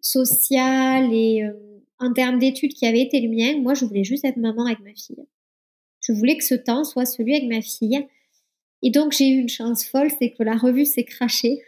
social 0.00 1.12
et 1.12 1.44
euh, 1.44 1.52
en 1.98 2.12
termes 2.12 2.38
d'études 2.38 2.72
qui 2.72 2.86
avait 2.86 3.02
été 3.02 3.20
le 3.20 3.28
mien, 3.28 3.60
moi, 3.60 3.74
je 3.74 3.84
voulais 3.84 4.04
juste 4.04 4.24
être 4.24 4.38
maman 4.38 4.64
avec 4.66 4.80
ma 4.80 4.94
fille. 4.94 5.24
Je 6.00 6.12
voulais 6.12 6.36
que 6.36 6.44
ce 6.44 6.54
temps 6.54 6.84
soit 6.84 7.06
celui 7.06 7.34
avec 7.34 7.48
ma 7.48 7.60
fille. 7.60 8.06
Et 8.82 8.90
donc, 8.90 9.12
j'ai 9.12 9.28
eu 9.28 9.38
une 9.38 9.48
chance 9.48 9.84
folle, 9.84 10.10
c'est 10.18 10.30
que 10.30 10.42
la 10.42 10.56
revue 10.56 10.84
s'est 10.84 11.04
crachée. 11.04 11.62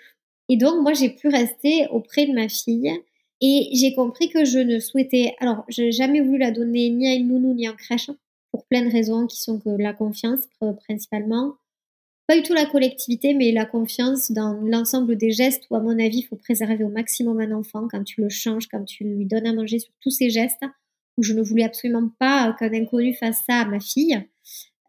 Et 0.49 0.57
donc, 0.57 0.83
moi, 0.83 0.93
j'ai 0.93 1.11
pu 1.11 1.29
rester 1.29 1.87
auprès 1.91 2.27
de 2.27 2.33
ma 2.33 2.49
fille. 2.49 2.93
Et 3.41 3.71
j'ai 3.73 3.95
compris 3.95 4.29
que 4.29 4.45
je 4.45 4.59
ne 4.59 4.79
souhaitais. 4.79 5.35
Alors, 5.41 5.65
je 5.69 5.83
n'ai 5.83 5.93
jamais 5.93 6.21
voulu 6.21 6.39
la 6.39 6.53
donner 6.53 6.91
ni 6.91 7.09
à 7.09 7.15
une 7.15 7.29
nounou 7.29 7.55
ni 7.55 7.69
en 7.69 7.75
crèche, 7.75 8.11
pour 8.53 8.67
plein 8.67 8.85
de 8.85 8.91
raisons 8.91 9.27
qui 9.27 9.41
sont 9.41 9.59
que 9.59 9.71
la 9.71 9.93
confiance, 9.93 10.41
principalement, 10.85 11.55
pas 12.29 12.37
du 12.37 12.43
tout 12.43 12.55
la 12.55 12.67
collectivité, 12.67 13.35
mais 13.35 13.51
la 13.53 13.67
confiance 13.67 14.31
dans 14.31 14.55
l'ensemble 14.63 15.17
des 15.17 15.33
gestes 15.33 15.65
où, 15.71 15.77
à 15.77 15.81
mon 15.81 15.99
avis, 15.99 16.19
il 16.19 16.23
faut 16.23 16.37
préserver 16.37 16.85
au 16.85 16.89
maximum 16.89 17.41
un 17.41 17.53
enfant 17.53 17.89
quand 17.91 18.05
tu 18.05 18.21
le 18.21 18.29
changes, 18.29 18.69
quand 18.69 18.85
tu 18.85 19.05
lui 19.05 19.27
donnes 19.27 19.47
à 19.47 19.53
manger 19.53 19.79
sur 19.81 19.93
tous 20.01 20.11
ces 20.11 20.31
gestes, 20.31 20.65
où 21.19 21.23
je 21.23 21.35
ne 21.35 21.43
voulais 21.43 21.65
absolument 21.65 22.11
pas 22.19 22.55
qu'un 22.59 22.73
inconnu 22.73 23.15
fasse 23.15 23.43
ça 23.47 23.57
à 23.57 23.65
ma 23.65 23.81
fille. 23.81 24.23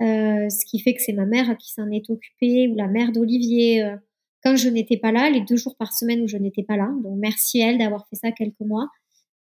Euh, 0.02 0.50
ce 0.50 0.66
qui 0.66 0.80
fait 0.80 0.94
que 0.94 1.02
c'est 1.02 1.14
ma 1.14 1.26
mère 1.26 1.56
qui 1.58 1.72
s'en 1.72 1.89
est 1.91 2.10
occupée, 2.10 2.68
ou 2.68 2.76
la 2.76 2.88
mère 2.88 3.12
d'Olivier, 3.12 3.84
euh, 3.84 3.96
quand 4.44 4.56
je 4.56 4.70
n'étais 4.70 4.98
pas 4.98 5.12
là, 5.12 5.30
les 5.30 5.41
deux 5.41 5.56
jours 5.56 5.76
par 5.78 5.94
semaine 5.94 6.22
où 6.22 6.28
je 6.28 6.38
n'étais 6.38 6.64
pas 6.64 6.78
là. 6.78 6.89
Donc 7.04 7.18
merci 7.18 7.60
elle 7.60 7.78
d'avoir 7.78 8.08
fait 8.08 8.16
ça 8.16 8.32
quelques 8.32 8.60
mois, 8.60 8.88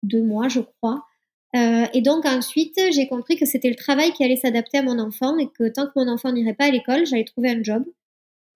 deux 0.03 0.23
mois 0.23 0.47
je 0.47 0.61
crois. 0.61 1.03
Euh, 1.55 1.85
et 1.93 2.01
donc 2.01 2.25
ensuite, 2.25 2.79
j'ai 2.91 3.07
compris 3.07 3.35
que 3.37 3.45
c'était 3.45 3.69
le 3.69 3.75
travail 3.75 4.11
qui 4.13 4.23
allait 4.23 4.35
s'adapter 4.35 4.79
à 4.79 4.83
mon 4.83 4.99
enfant 4.99 5.37
et 5.37 5.47
que 5.47 5.69
tant 5.69 5.85
que 5.85 5.93
mon 5.95 6.07
enfant 6.07 6.31
n'irait 6.31 6.53
pas 6.53 6.65
à 6.65 6.71
l'école, 6.71 7.05
j'allais 7.05 7.23
trouver 7.23 7.49
un 7.51 7.63
job 7.63 7.83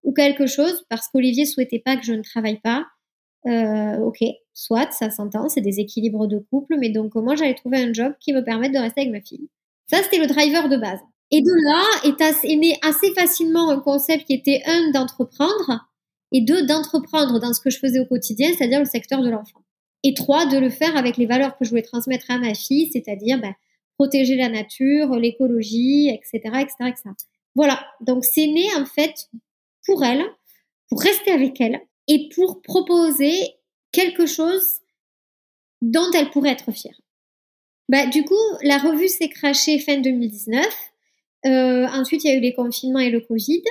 ou 0.02 0.12
quelque 0.12 0.46
chose 0.46 0.84
parce 0.88 1.08
qu'Olivier 1.08 1.46
souhaitait 1.46 1.78
pas 1.78 1.96
que 1.96 2.04
je 2.04 2.12
ne 2.12 2.22
travaille 2.22 2.60
pas. 2.60 2.86
Ok, 3.44 4.18
soit, 4.54 4.92
ça 4.92 5.10
s'entend, 5.10 5.48
c'est 5.48 5.60
des 5.60 5.80
équilibres 5.80 6.26
de 6.26 6.38
couple, 6.38 6.76
mais 6.78 6.90
donc 6.90 7.14
moi 7.16 7.34
j'allais 7.34 7.54
trouver 7.54 7.78
un 7.78 7.92
job 7.92 8.14
qui 8.20 8.32
me 8.32 8.42
permette 8.44 8.72
de 8.72 8.78
rester 8.78 9.02
avec 9.02 9.12
ma 9.12 9.20
fille. 9.20 9.48
Ça, 9.86 10.02
c'était 10.02 10.18
le 10.18 10.26
driver 10.26 10.68
de 10.68 10.76
base. 10.76 11.00
Et 11.32 11.40
de 11.40 11.50
là 11.64 11.84
est, 12.04 12.56
né 12.56 12.78
assez 12.82 13.12
facilement 13.14 13.70
un 13.70 13.80
concept 13.80 14.26
qui 14.26 14.34
était 14.34 14.62
un 14.66 14.90
d'entreprendre 14.90 15.88
et 16.30 16.42
deux 16.42 16.64
d'entreprendre 16.66 17.40
dans 17.40 17.52
ce 17.52 17.60
que 17.60 17.70
je 17.70 17.78
faisais 17.78 18.00
au 18.00 18.06
quotidien, 18.06 18.52
c'est-à-dire 18.52 18.78
le 18.78 18.84
secteur 18.84 19.22
de 19.22 19.30
l'enfant 19.30 19.62
et 20.02 20.14
trois, 20.14 20.46
de 20.46 20.58
le 20.58 20.70
faire 20.70 20.96
avec 20.96 21.16
les 21.16 21.26
valeurs 21.26 21.56
que 21.56 21.64
je 21.64 21.70
voulais 21.70 21.82
transmettre 21.82 22.30
à 22.30 22.38
ma 22.38 22.54
fille, 22.54 22.90
c'est-à-dire 22.92 23.40
bah, 23.40 23.54
protéger 23.96 24.36
la 24.36 24.48
nature, 24.48 25.14
l'écologie, 25.16 26.08
etc., 26.08 26.40
etc., 26.60 26.74
etc. 26.88 27.02
Voilà, 27.54 27.84
donc 28.00 28.24
c'est 28.24 28.46
né 28.46 28.66
en 28.76 28.86
fait 28.86 29.28
pour 29.86 30.04
elle, 30.04 30.24
pour 30.88 31.00
rester 31.00 31.30
avec 31.30 31.60
elle 31.60 31.80
et 32.08 32.28
pour 32.34 32.62
proposer 32.62 33.34
quelque 33.92 34.26
chose 34.26 34.64
dont 35.82 36.10
elle 36.14 36.30
pourrait 36.30 36.50
être 36.50 36.72
fière. 36.72 36.98
Bah, 37.88 38.06
du 38.06 38.24
coup, 38.24 38.34
la 38.62 38.78
revue 38.78 39.08
s'est 39.08 39.28
crachée 39.28 39.78
fin 39.78 39.98
2019. 39.98 40.91
Euh, 41.46 41.86
ensuite, 41.88 42.24
il 42.24 42.28
y 42.28 42.30
a 42.30 42.36
eu 42.36 42.40
les 42.40 42.54
confinements 42.54 43.00
et 43.00 43.10
le 43.10 43.20
Covid. 43.20 43.62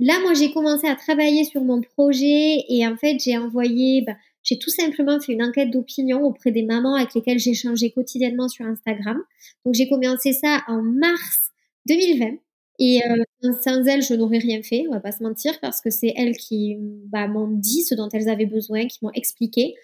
Là, 0.00 0.18
moi, 0.20 0.34
j'ai 0.34 0.52
commencé 0.52 0.86
à 0.86 0.96
travailler 0.96 1.44
sur 1.44 1.62
mon 1.62 1.80
projet 1.80 2.64
et 2.68 2.86
en 2.86 2.96
fait, 2.96 3.18
j'ai 3.20 3.36
envoyé 3.38 4.02
bah, 4.02 4.14
j'ai 4.42 4.58
tout 4.58 4.70
simplement 4.70 5.18
fait 5.20 5.32
une 5.32 5.42
enquête 5.42 5.70
d'opinion 5.70 6.22
auprès 6.22 6.52
des 6.52 6.62
mamans 6.62 6.94
avec 6.94 7.14
lesquelles 7.14 7.38
j'échangeais 7.38 7.90
quotidiennement 7.90 8.48
sur 8.48 8.66
Instagram. 8.66 9.18
Donc 9.64 9.74
j'ai 9.74 9.88
commencé 9.88 10.32
ça 10.32 10.62
en 10.68 10.82
mars 10.82 11.38
2020. 11.86 12.36
Et 12.80 13.00
euh, 13.08 13.52
sans 13.62 13.84
elles, 13.84 14.02
je 14.02 14.14
n'aurais 14.14 14.38
rien 14.38 14.62
fait, 14.62 14.84
on 14.88 14.92
va 14.92 15.00
pas 15.00 15.12
se 15.12 15.22
mentir, 15.22 15.58
parce 15.60 15.80
que 15.80 15.90
c'est 15.90 16.12
elles 16.16 16.36
qui 16.36 16.76
bah, 17.06 17.28
m'ont 17.28 17.46
dit 17.48 17.82
ce 17.82 17.94
dont 17.94 18.08
elles 18.12 18.28
avaient 18.28 18.46
besoin, 18.46 18.86
qui 18.86 18.98
m'ont 19.02 19.12
expliqué. 19.12 19.74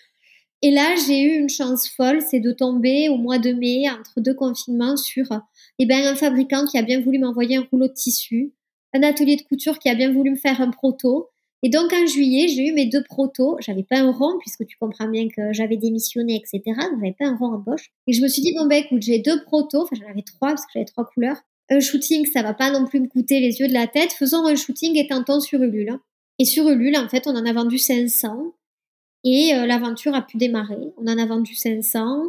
Et 0.63 0.71
là, 0.71 0.95
j'ai 1.07 1.23
eu 1.23 1.39
une 1.39 1.49
chance 1.49 1.89
folle, 1.89 2.21
c'est 2.21 2.41
de 2.41 2.53
tomber 2.53 3.09
au 3.09 3.17
mois 3.17 3.39
de 3.39 3.53
mai, 3.53 3.89
entre 3.89 4.21
deux 4.21 4.35
confinements, 4.35 4.97
sur 4.97 5.27
eh 5.79 5.87
ben, 5.87 6.07
un 6.07 6.15
fabricant 6.15 6.67
qui 6.67 6.77
a 6.77 6.83
bien 6.83 7.01
voulu 7.01 7.19
m'envoyer 7.19 7.57
un 7.57 7.67
rouleau 7.71 7.89
de 7.89 7.95
tissu, 7.95 8.53
un 8.93 9.03
atelier 9.03 9.37
de 9.37 9.43
couture 9.43 9.79
qui 9.79 9.89
a 9.89 9.95
bien 9.95 10.13
voulu 10.13 10.33
me 10.33 10.37
faire 10.37 10.61
un 10.61 10.71
proto, 10.71 11.31
et 11.63 11.69
donc 11.69 11.93
en 11.93 12.07
juillet, 12.07 12.49
j'ai 12.49 12.69
eu 12.69 12.73
mes 12.73 12.87
deux 12.87 13.03
protos. 13.03 13.59
J'avais 13.61 13.83
pas 13.83 13.99
un 13.99 14.11
rond 14.11 14.39
puisque 14.41 14.67
tu 14.67 14.77
comprends 14.79 15.09
bien 15.09 15.29
que 15.29 15.53
j'avais 15.53 15.77
démissionné, 15.77 16.37
etc. 16.37 16.63
Donc 16.67 17.01
j'avais 17.01 17.15
pas 17.19 17.27
un 17.27 17.37
rond 17.37 17.53
en 17.53 17.61
poche. 17.61 17.91
Et 18.07 18.13
je 18.13 18.23
me 18.23 18.29
suis 18.29 18.41
dit 18.41 18.55
bon 18.55 18.67
ben 18.67 18.83
écoute, 18.83 19.03
j'ai 19.03 19.19
deux 19.19 19.43
protos. 19.45 19.83
Enfin 19.83 19.97
j'en 20.01 20.11
avais 20.11 20.23
trois 20.23 20.51
parce 20.51 20.63
que 20.63 20.71
j'avais 20.75 20.87
trois 20.87 21.05
couleurs. 21.05 21.37
Un 21.69 21.81
shooting, 21.81 22.27
ça 22.27 22.43
va 22.43 22.55
pas 22.55 22.71
non 22.71 22.87
plus 22.87 23.01
me 23.01 23.09
coûter 23.09 23.41
les 23.41 23.61
yeux 23.61 23.69
de 23.69 23.75
la 23.75 23.87
tête. 23.87 24.13
Faisons 24.13 24.47
un 24.47 24.57
shooting 24.57 24.97
et 24.97 25.07
tentons 25.07 25.41
sur 25.41 25.63
Ulule. 25.63 25.99
Et 26.39 26.45
sur 26.45 26.67
Ulule, 26.69 26.97
en 26.97 27.09
fait, 27.09 27.27
on 27.27 27.37
en 27.37 27.45
a 27.45 27.53
vendu 27.53 27.79
500 27.79 28.55
et 29.25 29.55
euh, 29.55 29.66
l'aventure 29.66 30.14
a 30.14 30.23
pu 30.23 30.37
démarrer. 30.37 30.93
On 30.97 31.07
en 31.07 31.18
a 31.18 31.27
vendu 31.27 31.55
500. 31.55 32.25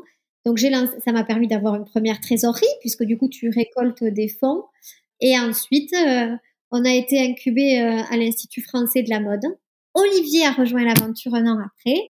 Donc 0.46 0.58
j'ai 0.58 0.72
ça 0.72 1.12
m'a 1.12 1.24
permis 1.24 1.48
d'avoir 1.48 1.76
une 1.76 1.86
première 1.86 2.20
trésorerie 2.20 2.66
puisque 2.80 3.04
du 3.04 3.18
coup 3.18 3.30
tu 3.30 3.50
récoltes 3.50 4.04
des 4.04 4.28
fonds. 4.28 4.64
Et 5.20 5.38
ensuite, 5.38 5.94
euh, 5.94 6.36
on 6.72 6.84
a 6.84 6.92
été 6.92 7.20
incubé 7.20 7.80
euh, 7.80 8.02
à 8.10 8.18
l'Institut 8.18 8.62
français 8.62 9.04
de 9.04 9.10
la 9.10 9.20
mode. 9.20 9.46
Olivier 9.94 10.46
a 10.46 10.52
rejoint 10.52 10.84
l'aventure 10.84 11.36
un 11.36 11.46
an 11.46 11.60
après. 11.60 12.10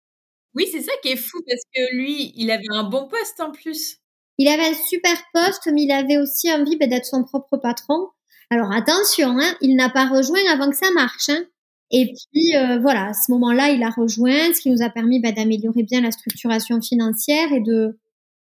Oui, 0.56 0.68
c'est 0.72 0.82
ça 0.82 0.92
qui 1.02 1.10
est 1.10 1.18
fou 1.18 1.40
parce 1.48 1.64
que 1.74 1.96
lui, 1.96 2.34
il 2.36 2.52
avait 2.52 2.64
un 2.72 2.84
bon 2.84 3.08
poste 3.08 3.40
en 3.40 3.52
plus. 3.52 3.98
Il 4.38 4.48
avait 4.48 4.68
un 4.68 4.74
super 4.74 5.18
poste, 5.34 5.70
mais 5.72 5.84
il 5.84 5.92
avait 5.92 6.18
aussi 6.18 6.52
envie 6.52 6.78
bah, 6.78 6.88
d'être 6.88 7.06
son 7.06 7.24
propre 7.24 7.58
patron. 7.58 8.08
Alors 8.50 8.72
attention, 8.72 9.38
hein, 9.40 9.56
il 9.62 9.76
n'a 9.76 9.90
pas 9.90 10.08
rejoint 10.08 10.42
avant 10.52 10.70
que 10.70 10.76
ça 10.76 10.92
marche. 10.92 11.30
Hein. 11.30 11.46
Et 11.92 12.14
puis 12.14 12.56
euh, 12.56 12.80
voilà, 12.80 13.08
à 13.10 13.14
ce 13.14 13.32
moment-là, 13.32 13.70
il 13.70 13.84
a 13.84 13.90
rejoint, 13.90 14.54
ce 14.54 14.62
qui 14.62 14.70
nous 14.70 14.82
a 14.82 14.90
permis 14.90 15.20
bah, 15.20 15.32
d'améliorer 15.32 15.84
bien 15.84 16.02
la 16.02 16.12
structuration 16.12 16.82
financière 16.82 17.52
et 17.52 17.60
de 17.60 17.98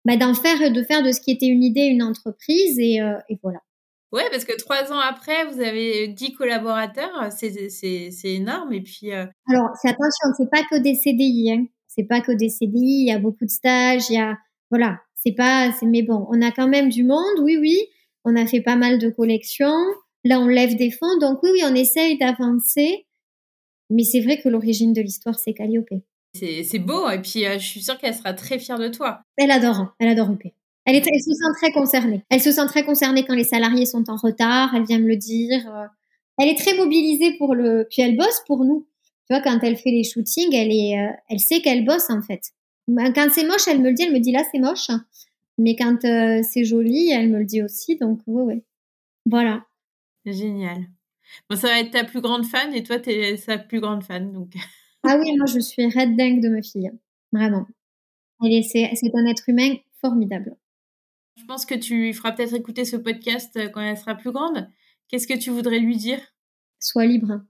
bah, 0.05 0.17
d'en 0.17 0.33
faire 0.33 0.71
de 0.71 0.83
faire 0.83 1.03
de 1.03 1.11
ce 1.11 1.21
qui 1.21 1.31
était 1.31 1.47
une 1.47 1.63
idée 1.63 1.85
une 1.85 2.03
entreprise. 2.03 2.79
Et, 2.79 3.01
euh, 3.01 3.17
et 3.29 3.37
voilà. 3.43 3.59
Ouais, 4.13 4.23
parce 4.31 4.45
que 4.45 4.57
trois 4.57 4.91
ans 4.91 4.99
après, 4.99 5.45
vous 5.51 5.59
avez 5.59 6.07
dix 6.07 6.33
collaborateurs, 6.33 7.29
c'est 7.31 8.09
énorme. 8.23 8.73
Et 8.73 8.81
puis. 8.81 9.11
Euh, 9.11 9.25
Alors, 9.49 9.69
c'est 9.81 9.89
attention, 9.89 10.29
c'est 10.37 10.49
pas 10.49 10.63
que 10.69 10.77
des 10.81 10.95
CDI. 10.95 11.51
Hein. 11.51 11.65
C'est 11.87 12.05
pas 12.05 12.21
que 12.21 12.31
des 12.31 12.49
CDI. 12.49 13.01
Il 13.01 13.07
y 13.07 13.11
a 13.11 13.19
beaucoup 13.19 13.45
de 13.45 13.49
stages. 13.49 14.09
Il 14.09 14.15
y 14.15 14.19
a 14.19 14.37
voilà, 14.71 14.99
c'est 15.15 15.33
pas. 15.33 15.71
Mais 15.83 16.03
bon, 16.03 16.25
on 16.29 16.41
a 16.41 16.51
quand 16.51 16.67
même 16.67 16.89
du 16.89 17.03
monde. 17.03 17.39
Oui, 17.41 17.57
oui. 17.57 17.77
On 18.23 18.35
a 18.35 18.45
fait 18.47 18.61
pas 18.61 18.75
mal 18.75 18.97
de 18.97 19.09
collections. 19.09 19.85
Là, 20.23 20.39
on 20.39 20.47
lève 20.47 20.75
des 20.75 20.91
fonds. 20.91 21.17
Donc 21.19 21.43
oui, 21.43 21.49
oui, 21.53 21.61
on 21.65 21.75
essaye 21.75 22.17
d'avancer. 22.17 23.06
Mais 23.89 24.03
c'est 24.03 24.21
vrai 24.21 24.39
que 24.39 24.49
l'origine 24.49 24.93
de 24.93 25.01
l'histoire, 25.01 25.39
c'est 25.39 25.53
Calliope. 25.53 25.89
C'est 26.33 26.79
beau. 26.79 27.09
Et 27.09 27.19
puis, 27.19 27.45
euh, 27.45 27.57
je 27.57 27.65
suis 27.65 27.81
sûre 27.81 27.97
qu'elle 27.97 28.13
sera 28.13 28.33
très 28.33 28.59
fière 28.59 28.77
de 28.77 28.87
toi. 28.89 29.21
Elle 29.37 29.51
adore. 29.51 29.95
Elle 29.99 30.09
adore 30.09 30.31
UP. 30.31 30.43
Elle, 30.85 30.95
est, 30.95 31.03
se 31.03 31.31
sent 31.31 31.53
très 31.57 31.71
concernée. 31.71 32.23
Elle 32.29 32.41
se 32.41 32.51
sent 32.51 32.65
très 32.67 32.85
concernée 32.85 33.25
quand 33.25 33.35
les 33.35 33.43
salariés 33.43 33.85
sont 33.85 34.09
en 34.09 34.15
retard. 34.15 34.73
Elle 34.75 34.85
vient 34.85 34.99
me 34.99 35.07
le 35.07 35.17
dire. 35.17 35.67
Euh. 35.67 35.85
Elle 36.37 36.49
est 36.49 36.57
très 36.57 36.75
mobilisée 36.75 37.35
pour 37.37 37.55
le. 37.55 37.87
Puis 37.89 38.01
elle 38.01 38.15
bosse 38.15 38.41
pour 38.45 38.63
nous. 38.63 38.87
Tu 39.27 39.33
vois, 39.33 39.41
quand 39.41 39.59
elle 39.63 39.77
fait 39.77 39.91
les 39.91 40.03
shootings, 40.03 40.53
elle 40.53 40.71
est, 40.71 40.97
euh, 40.97 41.11
elle 41.29 41.39
sait 41.39 41.61
qu'elle 41.61 41.83
bosse 41.83 42.09
en 42.09 42.21
fait. 42.21 42.51
Quand 42.87 43.27
c'est 43.33 43.45
moche, 43.45 43.67
elle 43.67 43.81
me 43.81 43.89
le 43.89 43.93
dit. 43.93 44.03
Elle 44.03 44.13
me 44.13 44.19
dit 44.19 44.31
là, 44.31 44.43
c'est 44.51 44.59
moche. 44.59 44.89
Mais 45.57 45.75
quand 45.75 46.05
euh, 46.05 46.41
c'est 46.49 46.63
joli, 46.63 47.09
elle 47.11 47.29
me 47.29 47.39
le 47.39 47.45
dit 47.45 47.61
aussi. 47.63 47.97
Donc 47.97 48.19
ouais, 48.27 48.43
ouais. 48.43 48.63
Voilà. 49.25 49.65
Génial. 50.25 50.87
Bon, 51.49 51.55
ça 51.55 51.67
va 51.67 51.79
être 51.79 51.91
ta 51.91 52.03
plus 52.03 52.21
grande 52.21 52.45
fan 52.45 52.73
et 52.73 52.83
toi, 52.83 52.99
tu 52.99 53.09
es 53.09 53.37
sa 53.37 53.57
plus 53.57 53.79
grande 53.79 54.03
fan. 54.03 54.31
Donc. 54.31 54.53
ah 55.03 55.17
oui, 55.19 55.35
moi, 55.37 55.45
je 55.45 55.59
suis 55.59 55.85
red 55.85 56.15
dingue 56.15 56.41
de 56.41 56.49
ma 56.49 56.61
fille. 56.61 56.91
Vraiment. 57.31 57.65
Elle 58.43 58.53
est, 58.53 58.63
c'est, 58.63 58.89
c'est 58.95 59.11
un 59.15 59.25
être 59.25 59.49
humain 59.49 59.75
formidable. 60.01 60.55
Je 61.37 61.45
pense 61.45 61.65
que 61.65 61.75
tu 61.75 61.95
lui 61.95 62.13
feras 62.13 62.31
peut-être 62.31 62.55
écouter 62.55 62.85
ce 62.85 62.95
podcast 62.95 63.59
quand 63.71 63.81
elle 63.81 63.97
sera 63.97 64.15
plus 64.15 64.31
grande. 64.31 64.67
Qu'est-ce 65.07 65.27
que 65.27 65.37
tu 65.37 65.49
voudrais 65.49 65.79
lui 65.79 65.97
dire? 65.97 66.19
Sois 66.79 67.05
libre. 67.05 67.41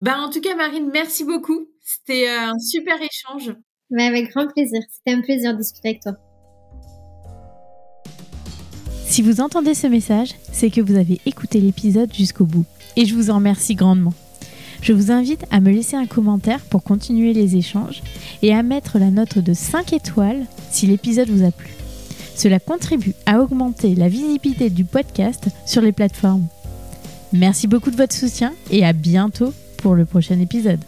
Ben, 0.00 0.18
en 0.20 0.30
tout 0.30 0.40
cas, 0.40 0.54
Marine, 0.54 0.90
merci 0.92 1.24
beaucoup. 1.24 1.68
C'était 1.82 2.28
un 2.28 2.58
super 2.58 2.96
échange. 3.00 3.54
Mais 3.90 4.04
avec 4.04 4.30
grand 4.30 4.46
plaisir. 4.48 4.80
C'était 4.90 5.16
un 5.16 5.20
plaisir 5.20 5.52
de 5.52 5.58
discuter 5.58 5.90
avec 5.90 6.02
toi. 6.02 6.12
Si 9.06 9.22
vous 9.22 9.40
entendez 9.40 9.74
ce 9.74 9.86
message, 9.86 10.34
c'est 10.52 10.68
que 10.68 10.80
vous 10.80 10.96
avez 10.96 11.20
écouté 11.24 11.60
l'épisode 11.60 12.12
jusqu'au 12.12 12.44
bout. 12.44 12.66
Et 12.96 13.06
je 13.06 13.14
vous 13.14 13.30
en 13.30 13.36
remercie 13.36 13.74
grandement. 13.74 14.14
Je 14.82 14.92
vous 14.92 15.10
invite 15.10 15.44
à 15.50 15.60
me 15.60 15.70
laisser 15.70 15.96
un 15.96 16.06
commentaire 16.06 16.60
pour 16.60 16.82
continuer 16.82 17.32
les 17.32 17.56
échanges 17.56 18.02
et 18.42 18.54
à 18.54 18.62
mettre 18.62 18.98
la 18.98 19.10
note 19.10 19.38
de 19.38 19.54
5 19.54 19.92
étoiles 19.92 20.44
si 20.70 20.86
l'épisode 20.86 21.28
vous 21.28 21.44
a 21.44 21.50
plu. 21.50 21.68
Cela 22.34 22.60
contribue 22.60 23.14
à 23.24 23.40
augmenter 23.40 23.94
la 23.94 24.08
visibilité 24.08 24.68
du 24.68 24.84
podcast 24.84 25.48
sur 25.64 25.80
les 25.80 25.92
plateformes. 25.92 26.46
Merci 27.32 27.66
beaucoup 27.66 27.90
de 27.90 27.96
votre 27.96 28.14
soutien 28.14 28.52
et 28.70 28.84
à 28.84 28.92
bientôt 28.92 29.52
pour 29.78 29.94
le 29.94 30.04
prochain 30.04 30.38
épisode. 30.40 30.80